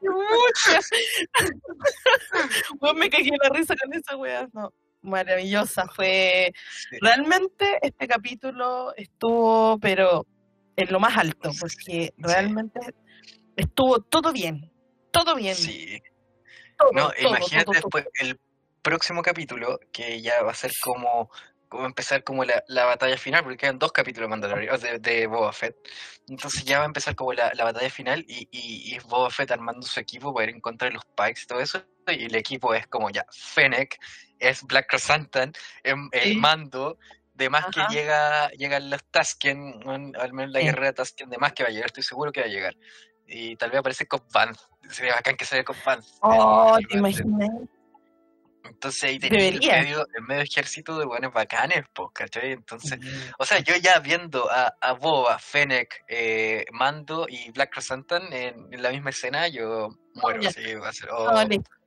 [0.00, 0.80] Mucha.
[2.80, 4.48] Weón, me cagué la risa con esa weá.
[4.52, 4.72] No,
[5.02, 5.86] maravillosa.
[5.94, 6.52] Fue.
[6.90, 6.96] Sí.
[7.00, 10.26] Realmente este capítulo estuvo, pero
[10.78, 12.78] en lo más alto, porque realmente
[13.56, 14.70] estuvo todo bien.
[15.10, 15.56] Todo bien.
[15.56, 16.00] Sí.
[16.78, 18.38] todo, No, todo, imagínate todo, después el
[18.82, 21.30] próximo capítulo, que ya va a ser como,
[21.68, 25.52] como empezar como la, la batalla final, porque quedan dos capítulos o de, de Boba
[25.52, 25.74] Fett.
[26.28, 29.30] Entonces ya va a empezar como la, la batalla final y, y, y es Boba
[29.30, 31.82] Fett armando su equipo para ir en contra de los Pikes y todo eso.
[32.06, 33.98] Y el equipo es como ya Fennec,
[34.38, 35.52] es Black Chrysanthemum,
[35.82, 36.36] em- el Sí.
[36.36, 36.98] mando.
[37.38, 37.86] De más Ajá.
[37.88, 40.66] que llega, llegan los Tusken, weón, al menos la Sí.
[40.66, 42.74] guerrera Tusken, de más que va a llegar, estoy seguro que va a llegar.
[43.28, 44.58] Y tal vez aparece Cobb Vanth.
[44.88, 46.04] Sería bacán que sea Cobb Vanth.
[46.22, 47.48] Oh, te imaginas.
[48.64, 52.52] Entonces ahí tenía el medio, el medio ejército de buenos bacanes, pues, ¿cachai?
[52.52, 52.98] Entonces,
[53.38, 58.68] o sea, yo ya viendo a, a Boba, Fennec, eh, Mando y Black Chrysanthemum en,
[58.74, 60.50] en la misma escena, yo muero, ya.
[60.50, 61.08] sí, va a ser...
[61.12, 61.32] Oh,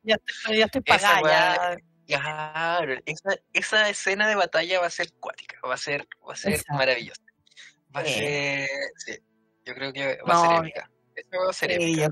[0.03, 1.75] ya estoy, ya estoy Esa pagada.
[1.75, 1.77] ya.
[2.19, 6.35] Claro, esa, esa escena de batalla va a ser cuática, va a ser, va a
[6.35, 6.73] ser Exacto.
[6.73, 7.21] maravillosa.
[7.95, 8.13] Va a Sí.
[8.13, 8.67] ser,
[8.97, 9.17] sí,
[9.65, 10.91] yo creo que va a ser épica.
[11.15, 12.07] Eso va a ser Sí, épica.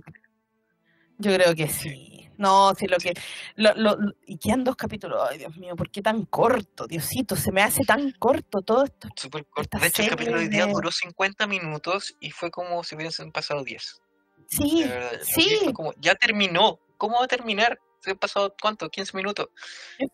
[1.18, 2.16] yo, yo creo que sí.
[2.38, 3.14] No, sí, lo que.
[3.56, 5.22] Lo, lo, y quedan dos capítulos.
[5.30, 6.88] Ay, Dios mío, ¿por qué tan corto?
[6.88, 9.10] Diosito, se me hace tan corto todo esto.
[9.18, 9.78] Súper corto.
[9.78, 13.34] De hecho, el capítulo de hoy día duró 50 minutos y fue como si hubiesen
[13.34, 14.02] pasado 10.
[14.48, 14.86] Sí,
[15.22, 15.74] sí.
[15.74, 16.80] como, ya terminó.
[16.98, 17.78] ¿Cómo va a terminar?
[18.02, 18.90] Se han pasado, ¿cuánto?
[18.90, 19.50] 15 minutos.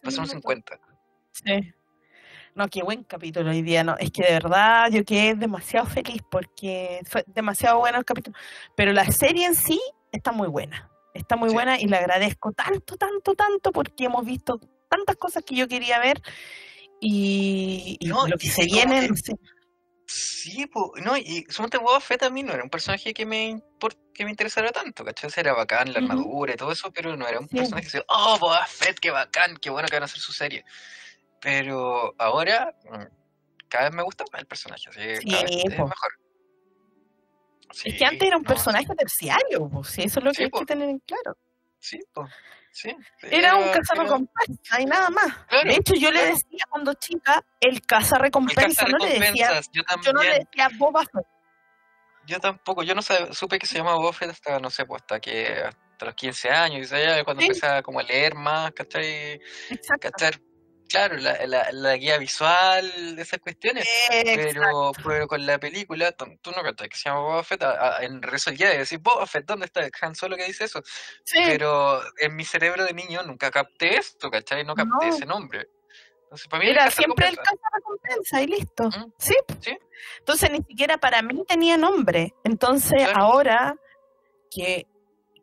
[0.02, 0.80] Pasaron 50.
[1.32, 1.74] Sí.
[2.56, 6.22] No, qué buen capítulo hoy día, no, es que de verdad yo quedé demasiado feliz
[6.32, 8.38] porque fue demasiado bueno el capítulo,
[8.78, 9.78] pero la serie en sí
[10.14, 11.53] está muy buena, está muy Sí.
[11.56, 14.57] buena y le agradezco tanto, tanto, tanto porque hemos visto
[14.90, 16.22] tantas cosas que yo quería ver
[17.02, 19.34] y, y No, lo que y se viene, que- no sé,
[20.07, 23.49] Sí, po, no, y suponte Boba Fett a mí no era un personaje que me,
[23.49, 25.32] impor- que me interesara tanto, ¿cachai?
[25.36, 27.57] Era bacán la armadura y todo eso, pero no era un Sí.
[27.57, 30.32] personaje que decía, oh, Boba Fett, qué bacán, qué bueno que van a hacer su
[30.32, 30.64] serie.
[31.41, 35.61] Pero ahora, mm, cada vez me gusta más el personaje, así que cada vez Sí,
[35.64, 36.11] es mejor.
[37.72, 40.32] es que Sí, antes era un no, sí, personaje terciario, pues, sí, eso es lo
[40.32, 40.60] que Sí, hay po.
[40.60, 41.36] que tener en claro.
[41.80, 42.27] Sí, po,
[42.76, 42.95] sí.
[43.23, 45.34] Era un era- cazarrecompensa y nada más.
[45.47, 50.14] Claro, De hecho, yo le decía cuando chica el cazarrecompensa, no le decía, yo yo
[50.14, 51.26] no le decía Boba Fett.
[52.27, 55.02] yo tampoco, yo no sab- supe que se llamaba Boba Fett hasta, no sé, pues
[55.02, 55.47] hasta que,
[55.91, 57.47] hasta los 15 años, y cuando Sí.
[57.47, 59.39] empecé a como a leer más, ¿cachai?
[59.69, 60.10] Exacto.
[60.11, 60.39] cachar,
[60.90, 63.88] claro, la, la, la guía visual, esas cuestiones.
[64.10, 68.03] Pero, pero con la película, tú no cachai que se llama Boba Fett, a- a-
[68.03, 69.88] en Resolve y decís, Boba Fett, ¿dónde está?
[70.02, 70.82] Han Solo que dice eso.
[71.24, 74.64] Sí, Pero en mi cerebro de niño nunca capté esto, ¿cachai?
[74.64, 75.14] No capté No.
[75.16, 75.68] ese nombre.
[76.24, 77.70] Entonces, para mí era el siempre el cazarrecompensa.
[77.76, 78.84] recompensa y listo.
[78.86, 79.36] Mm, Sí.
[79.62, 79.78] sí.
[80.20, 82.34] Entonces ni siquiera para mí tenía nombre.
[82.44, 83.20] Entonces Claro.
[83.22, 83.76] ahora
[84.52, 84.86] que,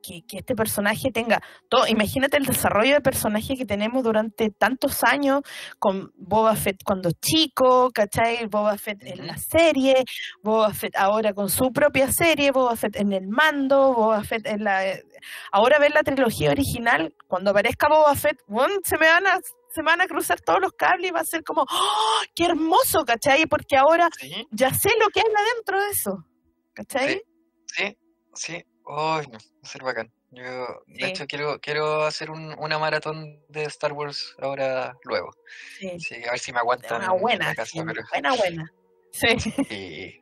[0.02, 5.02] que, que este personaje tenga todo, imagínate el desarrollo de personaje que tenemos durante tantos
[5.04, 5.42] años
[5.78, 8.46] con Boba Fett cuando chico, ¿cachai?
[8.46, 10.04] Boba Fett en la serie,
[10.42, 14.64] Boba Fett ahora con su propia serie, Boba Fett en el mando, Boba Fett en
[14.64, 14.82] la...
[15.52, 19.38] Ahora ver la trilogía original, cuando aparezca Boba Fett, bueno, se me van a...
[19.74, 23.04] Se van a cruzar todos los cables y va a ser como, ¡oh, qué hermoso!
[23.06, 23.46] ¿Cachai?
[23.46, 26.26] Porque ahora Sí, ya sé lo que hay adentro de eso.
[26.74, 27.22] ¿Cachai?
[27.64, 27.96] sí,
[28.34, 28.62] sí.
[28.86, 30.12] Ay, no, va a ser bacán.
[30.30, 35.30] Yo, de hecho, quiero, quiero hacer un- una maratón de Star Wars ahora luego.
[35.78, 36.00] Sí.
[36.00, 38.02] Sí, a ver si me aguantan Una en buena, la casa, sí, pero...
[38.10, 38.72] buena, buena.
[39.12, 39.28] Sí.
[39.68, 40.18] sí.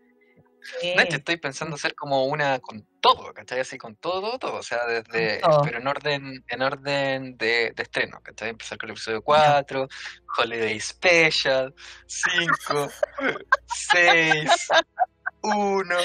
[0.82, 3.60] hecho, estoy pensando hacer como una con todo, ¿cachai?
[3.60, 5.62] Así con todo, todo, o sea, desde, todo.
[5.62, 8.50] pero en orden, en orden de, de estreno, ¿cachai?
[8.50, 9.88] Empezar con el episodio 4,
[10.38, 11.74] Holiday Special,
[12.06, 12.88] 5,
[13.92, 14.50] 6,
[15.42, 15.96] 1,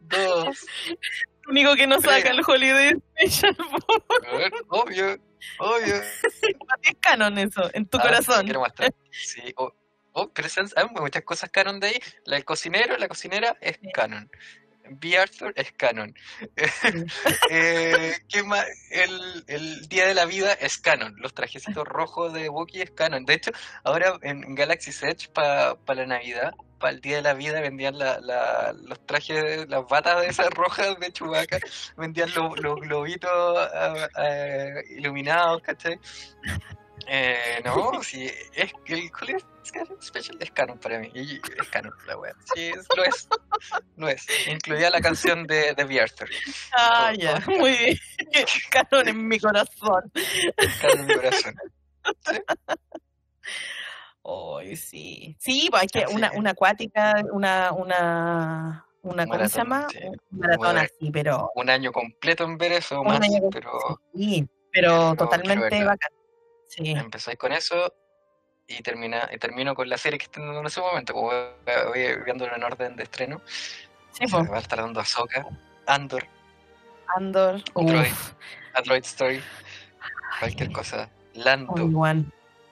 [0.00, 0.54] 2, Lo
[1.48, 3.56] único que no saca el Holiday Special
[4.68, 5.16] obvio,
[5.58, 5.94] obvio.
[5.96, 8.44] es canon eso, en tu Ah, corazón.
[8.44, 8.92] Quiero mostrar.
[9.10, 9.72] Sí, oh,
[10.12, 12.00] oh, pero se han- hay muchas cosas canon de ahí.
[12.24, 13.90] La del cocinero, la cocinera es Sí.
[13.92, 14.30] canon.
[14.90, 15.18] B.
[15.18, 16.14] Arthur es canon.
[17.50, 18.64] Eh, ¿qué más?
[18.90, 21.14] El, el Día de la Vida es canon.
[21.18, 23.24] Los trajecitos rojos de Wookiee es canon.
[23.24, 23.50] De hecho,
[23.84, 28.18] ahora en Galaxy's Edge, para la Navidad, para el Día de la Vida, vendían la,
[28.20, 31.58] la- los trajes, las batas de esas rojas de Chewbacca,
[31.96, 35.98] vendían lo- los globitos ah, ah, iluminados, ¿cachai?
[37.10, 39.40] Eh, no, sí, es que el Holiday
[40.02, 41.10] Special es canon para mí.
[41.14, 42.34] Es canon, la wea.
[42.54, 43.28] Sí, es- lo es.
[43.96, 44.26] Lo es.
[44.48, 46.00] Incluía la canción de, de B.
[46.00, 46.28] Arthur.
[46.76, 47.98] Ah, ya, muy bien.
[48.70, 50.10] canon en mi corazón.
[50.80, 51.54] Canon en mi corazón.
[54.28, 55.36] Ay, sí.
[55.38, 59.86] Sí, pues hay que una, una acuática, una, una, una, ¿cómo se llama?
[59.90, 60.00] sí.
[60.30, 65.82] Bueno, así, pero Un año completo en ver eso, más, año pero sí, pero totalmente
[65.82, 66.10] bacán.
[66.66, 66.90] Sí.
[66.90, 67.94] empezáis con eso
[68.66, 71.46] y termina y termino con la serie que estoy dando en ese momento, como voy,
[71.86, 73.40] voy viéndolo en orden de estreno.
[74.12, 75.46] Sí, pues, va a estar dando Ahsoka,
[75.86, 76.26] Andor,
[77.16, 78.12] Andor, Android.
[78.74, 79.40] Android Story,
[80.38, 81.08] cualquier cosa.
[81.32, 81.74] Lando.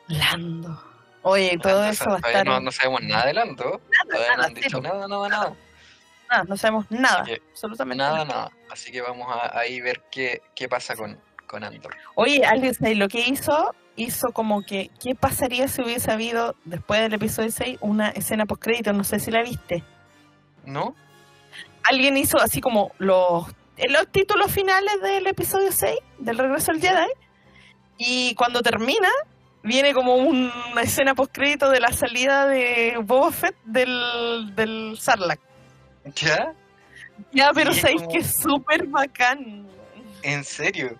[0.08, 0.95] Lando.
[1.28, 2.46] Oye, todo eso va a estar.
[2.46, 3.64] no, no sabemos nada de Lando.
[3.64, 5.56] No nada, han dicho nada, nada, nada.
[6.30, 8.24] nada, no sabemos nada, que absolutamente Nada, nada.
[8.26, 8.50] nada.
[8.70, 11.96] Así que vamos a ahí ver qué, qué pasa con, con Andor.
[12.14, 13.74] Oye, alguien ¿sabes lo que hizo?
[13.96, 18.92] Hizo como que, ¿qué pasaría si hubiese habido, después del episodio 6, una escena post-crédito?
[18.92, 19.82] No sé si la viste.
[20.64, 20.94] ¿No?
[21.84, 23.46] Alguien hizo así como los
[23.88, 27.08] los títulos finales del episodio 6 del regreso al Jedi.
[27.98, 29.08] Y cuando termina,
[29.66, 35.40] viene como una escena post crédito de la salida de Boba Fett del, del Sarlacc.
[36.14, 36.52] ¿Ya?
[37.32, 39.66] Ya, pero Sí, sabéis como- que es súper bacán.
[40.22, 40.96] ¿En serio?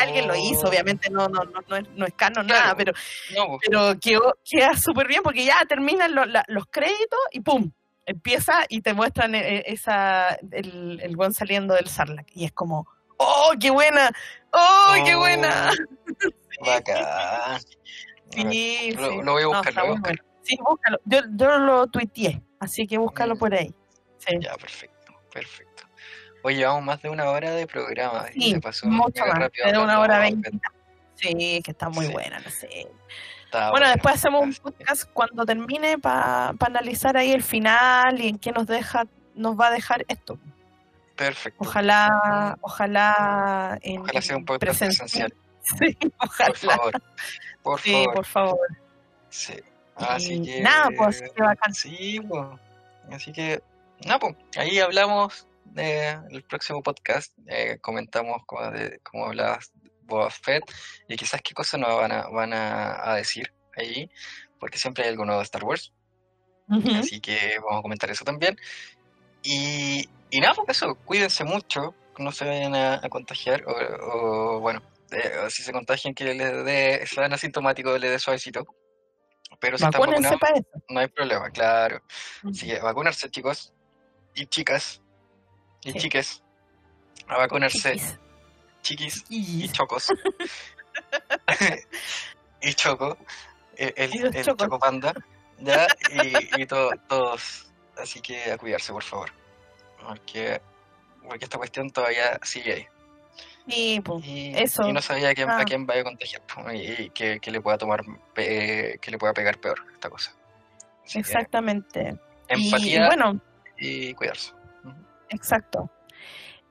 [0.00, 0.68] Alguien lo hizo, Oh.
[0.68, 2.62] obviamente no, no, no, no es, no es canon Claro.
[2.62, 2.92] nada, pero,
[3.36, 7.40] No, pues, pero quedó, queda súper bien porque ya terminan lo- la- los créditos y
[7.40, 7.70] ¡pum!
[8.06, 12.28] Empieza y te muestran eh, esa, el, el buen saliendo del Sarlacc.
[12.34, 12.86] Y es como,
[13.16, 14.10] ¡oh, qué buena!
[14.52, 15.70] ¡Oh, qué buena!
[16.66, 17.60] Bacán.
[18.34, 19.16] Sí, Lo- sí.
[19.22, 20.22] lo voy a No, buscar, está lo voy a bueno.
[20.42, 20.98] Sí, búscalo.
[21.04, 23.38] Yo, yo lo tuiteé, así que búscalo Mm.
[23.38, 23.74] por ahí.
[24.16, 25.82] Sí, Ya, perfecto, perfecto.
[26.42, 28.24] Oye, llevamos más de una hora de programa.
[28.34, 29.38] y Sí, se pasó mucho más.
[29.38, 30.50] rápido De una hora veinte.
[31.16, 32.12] Sí, que está muy Sí.
[32.12, 32.68] buena, no sé.
[33.44, 38.28] Está Bueno, buena, después hacemos un podcast cuando termine para analizar ahí el final y
[38.28, 40.38] en qué nos deja, nos va a dejar esto.
[41.16, 41.58] Perfecto.
[41.62, 45.34] Ojalá, ojalá en Ojalá sea un podcast presencial.
[45.78, 46.46] Sí, ojalá.
[46.48, 47.02] Por favor.
[47.62, 48.14] Por Sí, favor.
[48.14, 48.68] por favor.
[49.28, 49.54] Sí.
[49.96, 50.60] Así Y que.
[50.60, 51.74] nada, pues qué bacán.
[51.74, 52.46] Sí, pues.
[53.12, 53.62] Así que.
[54.04, 54.36] Nada, pues.
[54.56, 57.32] Ahí hablamos del próximo podcast.
[57.46, 59.72] eh, comentamos como, de, como hablabas
[60.02, 60.64] Boba Fett
[61.08, 64.10] y quizás qué cosas nos van a, van a, a decir ahí,
[64.58, 65.92] porque siempre hay algo nuevo de Star Wars.
[66.68, 66.94] Ujú.
[66.96, 68.56] Así que vamos a comentar eso también.
[69.42, 74.60] Y, y nada, pues eso, cuídense mucho, no se vayan a, a contagiar, o, o,
[74.60, 74.82] bueno,
[75.12, 78.66] eh, si se contagian que les dé, sean asintomáticos, les dé suavecito.
[79.60, 80.40] Pero si están vacunados,
[80.88, 82.00] no hay problema, claro.
[82.48, 83.72] Así que vacunarse, chicos,
[84.34, 85.00] y chicas,
[85.84, 85.98] y Sí.
[85.98, 86.42] chiques,
[87.28, 88.18] a vacunarse, Chiquis.
[88.82, 90.08] chiquis y chocos.
[92.62, 93.16] y choco,
[93.76, 95.12] el, el, el choco panda,
[95.58, 95.86] ya,
[96.22, 97.68] y, y to- todos.
[97.96, 99.30] Así que a cuidarse, por favor.
[100.00, 100.60] Porque,
[101.28, 102.86] porque esta cuestión todavía sigue ahí.
[103.68, 104.26] Sí, pues.
[104.26, 104.88] Y, Eso.
[104.88, 105.60] y no sabía a quién, Ah.
[105.60, 106.42] a quién vaya a contagiar
[106.74, 108.02] y, y que, que le pueda tomar,
[108.34, 110.32] pe- que le pueda pegar peor esta cosa.
[111.04, 112.16] Así Exactamente.
[112.50, 113.40] Y- Y, empatía y, bueno,
[114.16, 114.52] cuidarse.
[114.84, 114.94] Ujú.
[115.30, 115.90] exacto.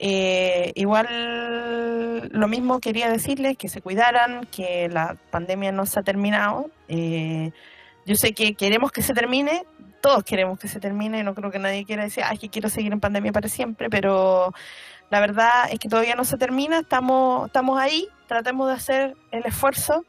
[0.04, 6.04] Eh, igual lo mismo quería decirles que se cuidaran, que la pandemia no se ha
[6.04, 6.70] terminado.
[6.88, 7.52] Eh,
[8.06, 9.64] yo sé que queremos que se termine,
[10.02, 12.92] todos queremos que se termine, no creo que nadie quiera decir, ay, que quiero seguir
[12.92, 14.54] en pandemia para siempre, pero
[15.10, 19.46] la verdad es que todavía no se termina, estamos, estamos ahí, tratemos de hacer el
[19.46, 20.06] esfuerzo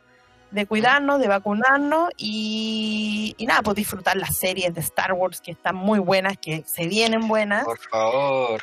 [0.53, 5.53] de cuidarnos, de vacunarnos y, y nada, pues disfrutar las series de Star Wars que
[5.53, 7.65] están muy buenas, que se vienen buenas.
[7.65, 8.63] Por favor.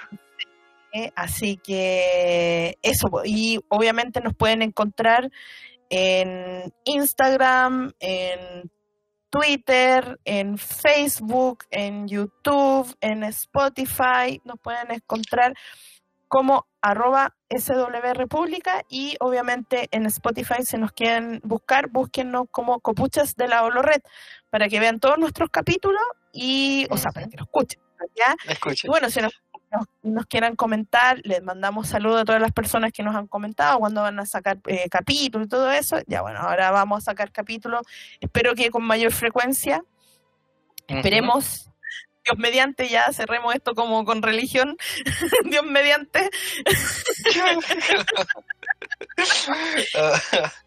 [0.94, 1.12] ¿eh?
[1.16, 3.22] Así que eso, po.
[3.26, 5.32] y obviamente nos pueden encontrar
[5.90, 8.70] en Instagram, en
[9.30, 15.54] Twitter, en Facebook, en YouTube, en Spotify, nos pueden encontrar
[16.28, 23.36] como arroba SW República y obviamente en Spotify si nos quieren buscar, búsquennos como Copuchas
[23.36, 24.02] de la Red
[24.50, 26.02] para que vean todos nuestros capítulos
[26.32, 27.82] y, o sea, para que lo escuchen,
[28.16, 28.36] ¿ya?
[28.48, 28.90] Y Escuchen.
[28.90, 29.34] bueno, si nos,
[29.72, 33.80] nos- nos quieran comentar, les mandamos saludos a todas las personas que nos han comentado
[33.80, 35.98] cuando van a sacar eh, capítulos y todo eso.
[36.08, 37.82] Ya bueno, ahora vamos a sacar capítulos.
[38.20, 39.84] Espero que con mayor frecuencia.
[40.88, 41.66] Esperemos.
[42.26, 44.76] Dios mediante, ya cerremos esto como con religión.
[45.46, 46.30] Dios mediante.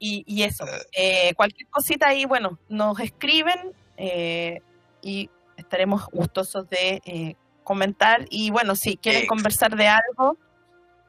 [0.00, 0.64] Y, y eso.
[0.92, 4.60] Eh, cualquier cosita ahí, bueno, nos escriben eh,
[5.02, 7.34] y estaremos gustosos de eh,
[7.68, 8.24] comentar.
[8.30, 10.38] Y bueno, si quieren conversar de algo,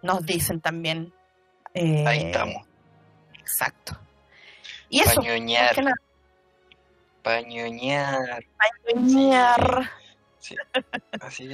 [0.02, 1.14] nos dicen también.
[1.74, 2.68] Eh, Ahí estamos.
[3.40, 3.98] Exacto.
[4.90, 5.76] Y eso, Pañoñar.
[7.24, 8.44] Pañoñar.
[8.96, 9.92] ñar.
[10.40, 10.56] Sí.
[11.22, 11.50] Así.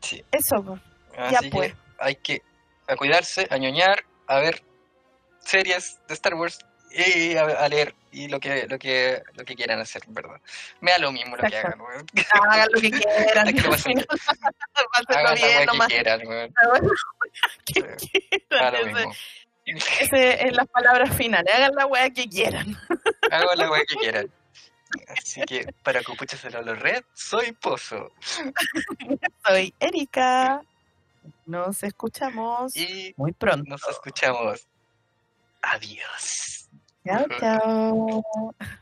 [0.00, 0.24] Sí.
[0.30, 0.80] Eso, pues.
[1.16, 1.72] Ya, Así pues.
[1.72, 2.42] que hay que
[2.86, 4.62] a cuidarse, a ñoñar, a ver
[5.40, 6.58] series de Star Wars
[6.94, 10.40] y a, a leer y lo que lo que lo que quieran hacer, ¿verdad?
[10.80, 12.06] Me da lo mismo lo que hagan, weón.
[12.50, 13.54] hagan lo que quieran.
[13.54, 13.74] Que lo
[15.08, 15.88] Hagan la bien nomás.
[15.88, 16.54] que quieran, weón.
[17.74, 18.20] Lo que
[18.50, 18.74] quieran.
[19.64, 21.54] Lo Ese- es las palabras finales.
[21.54, 22.76] Hagan la weá que quieran.
[23.30, 24.30] Hagan la weá que quieran.
[25.08, 28.12] Así que para Copuchas de la Red, soy Pozo.
[29.46, 30.60] Soy Erika.
[31.46, 33.64] Nos escuchamos Y muy pronto.
[33.70, 34.66] nos escuchamos.
[35.62, 36.61] Adiós.
[37.04, 38.81] 拜拜。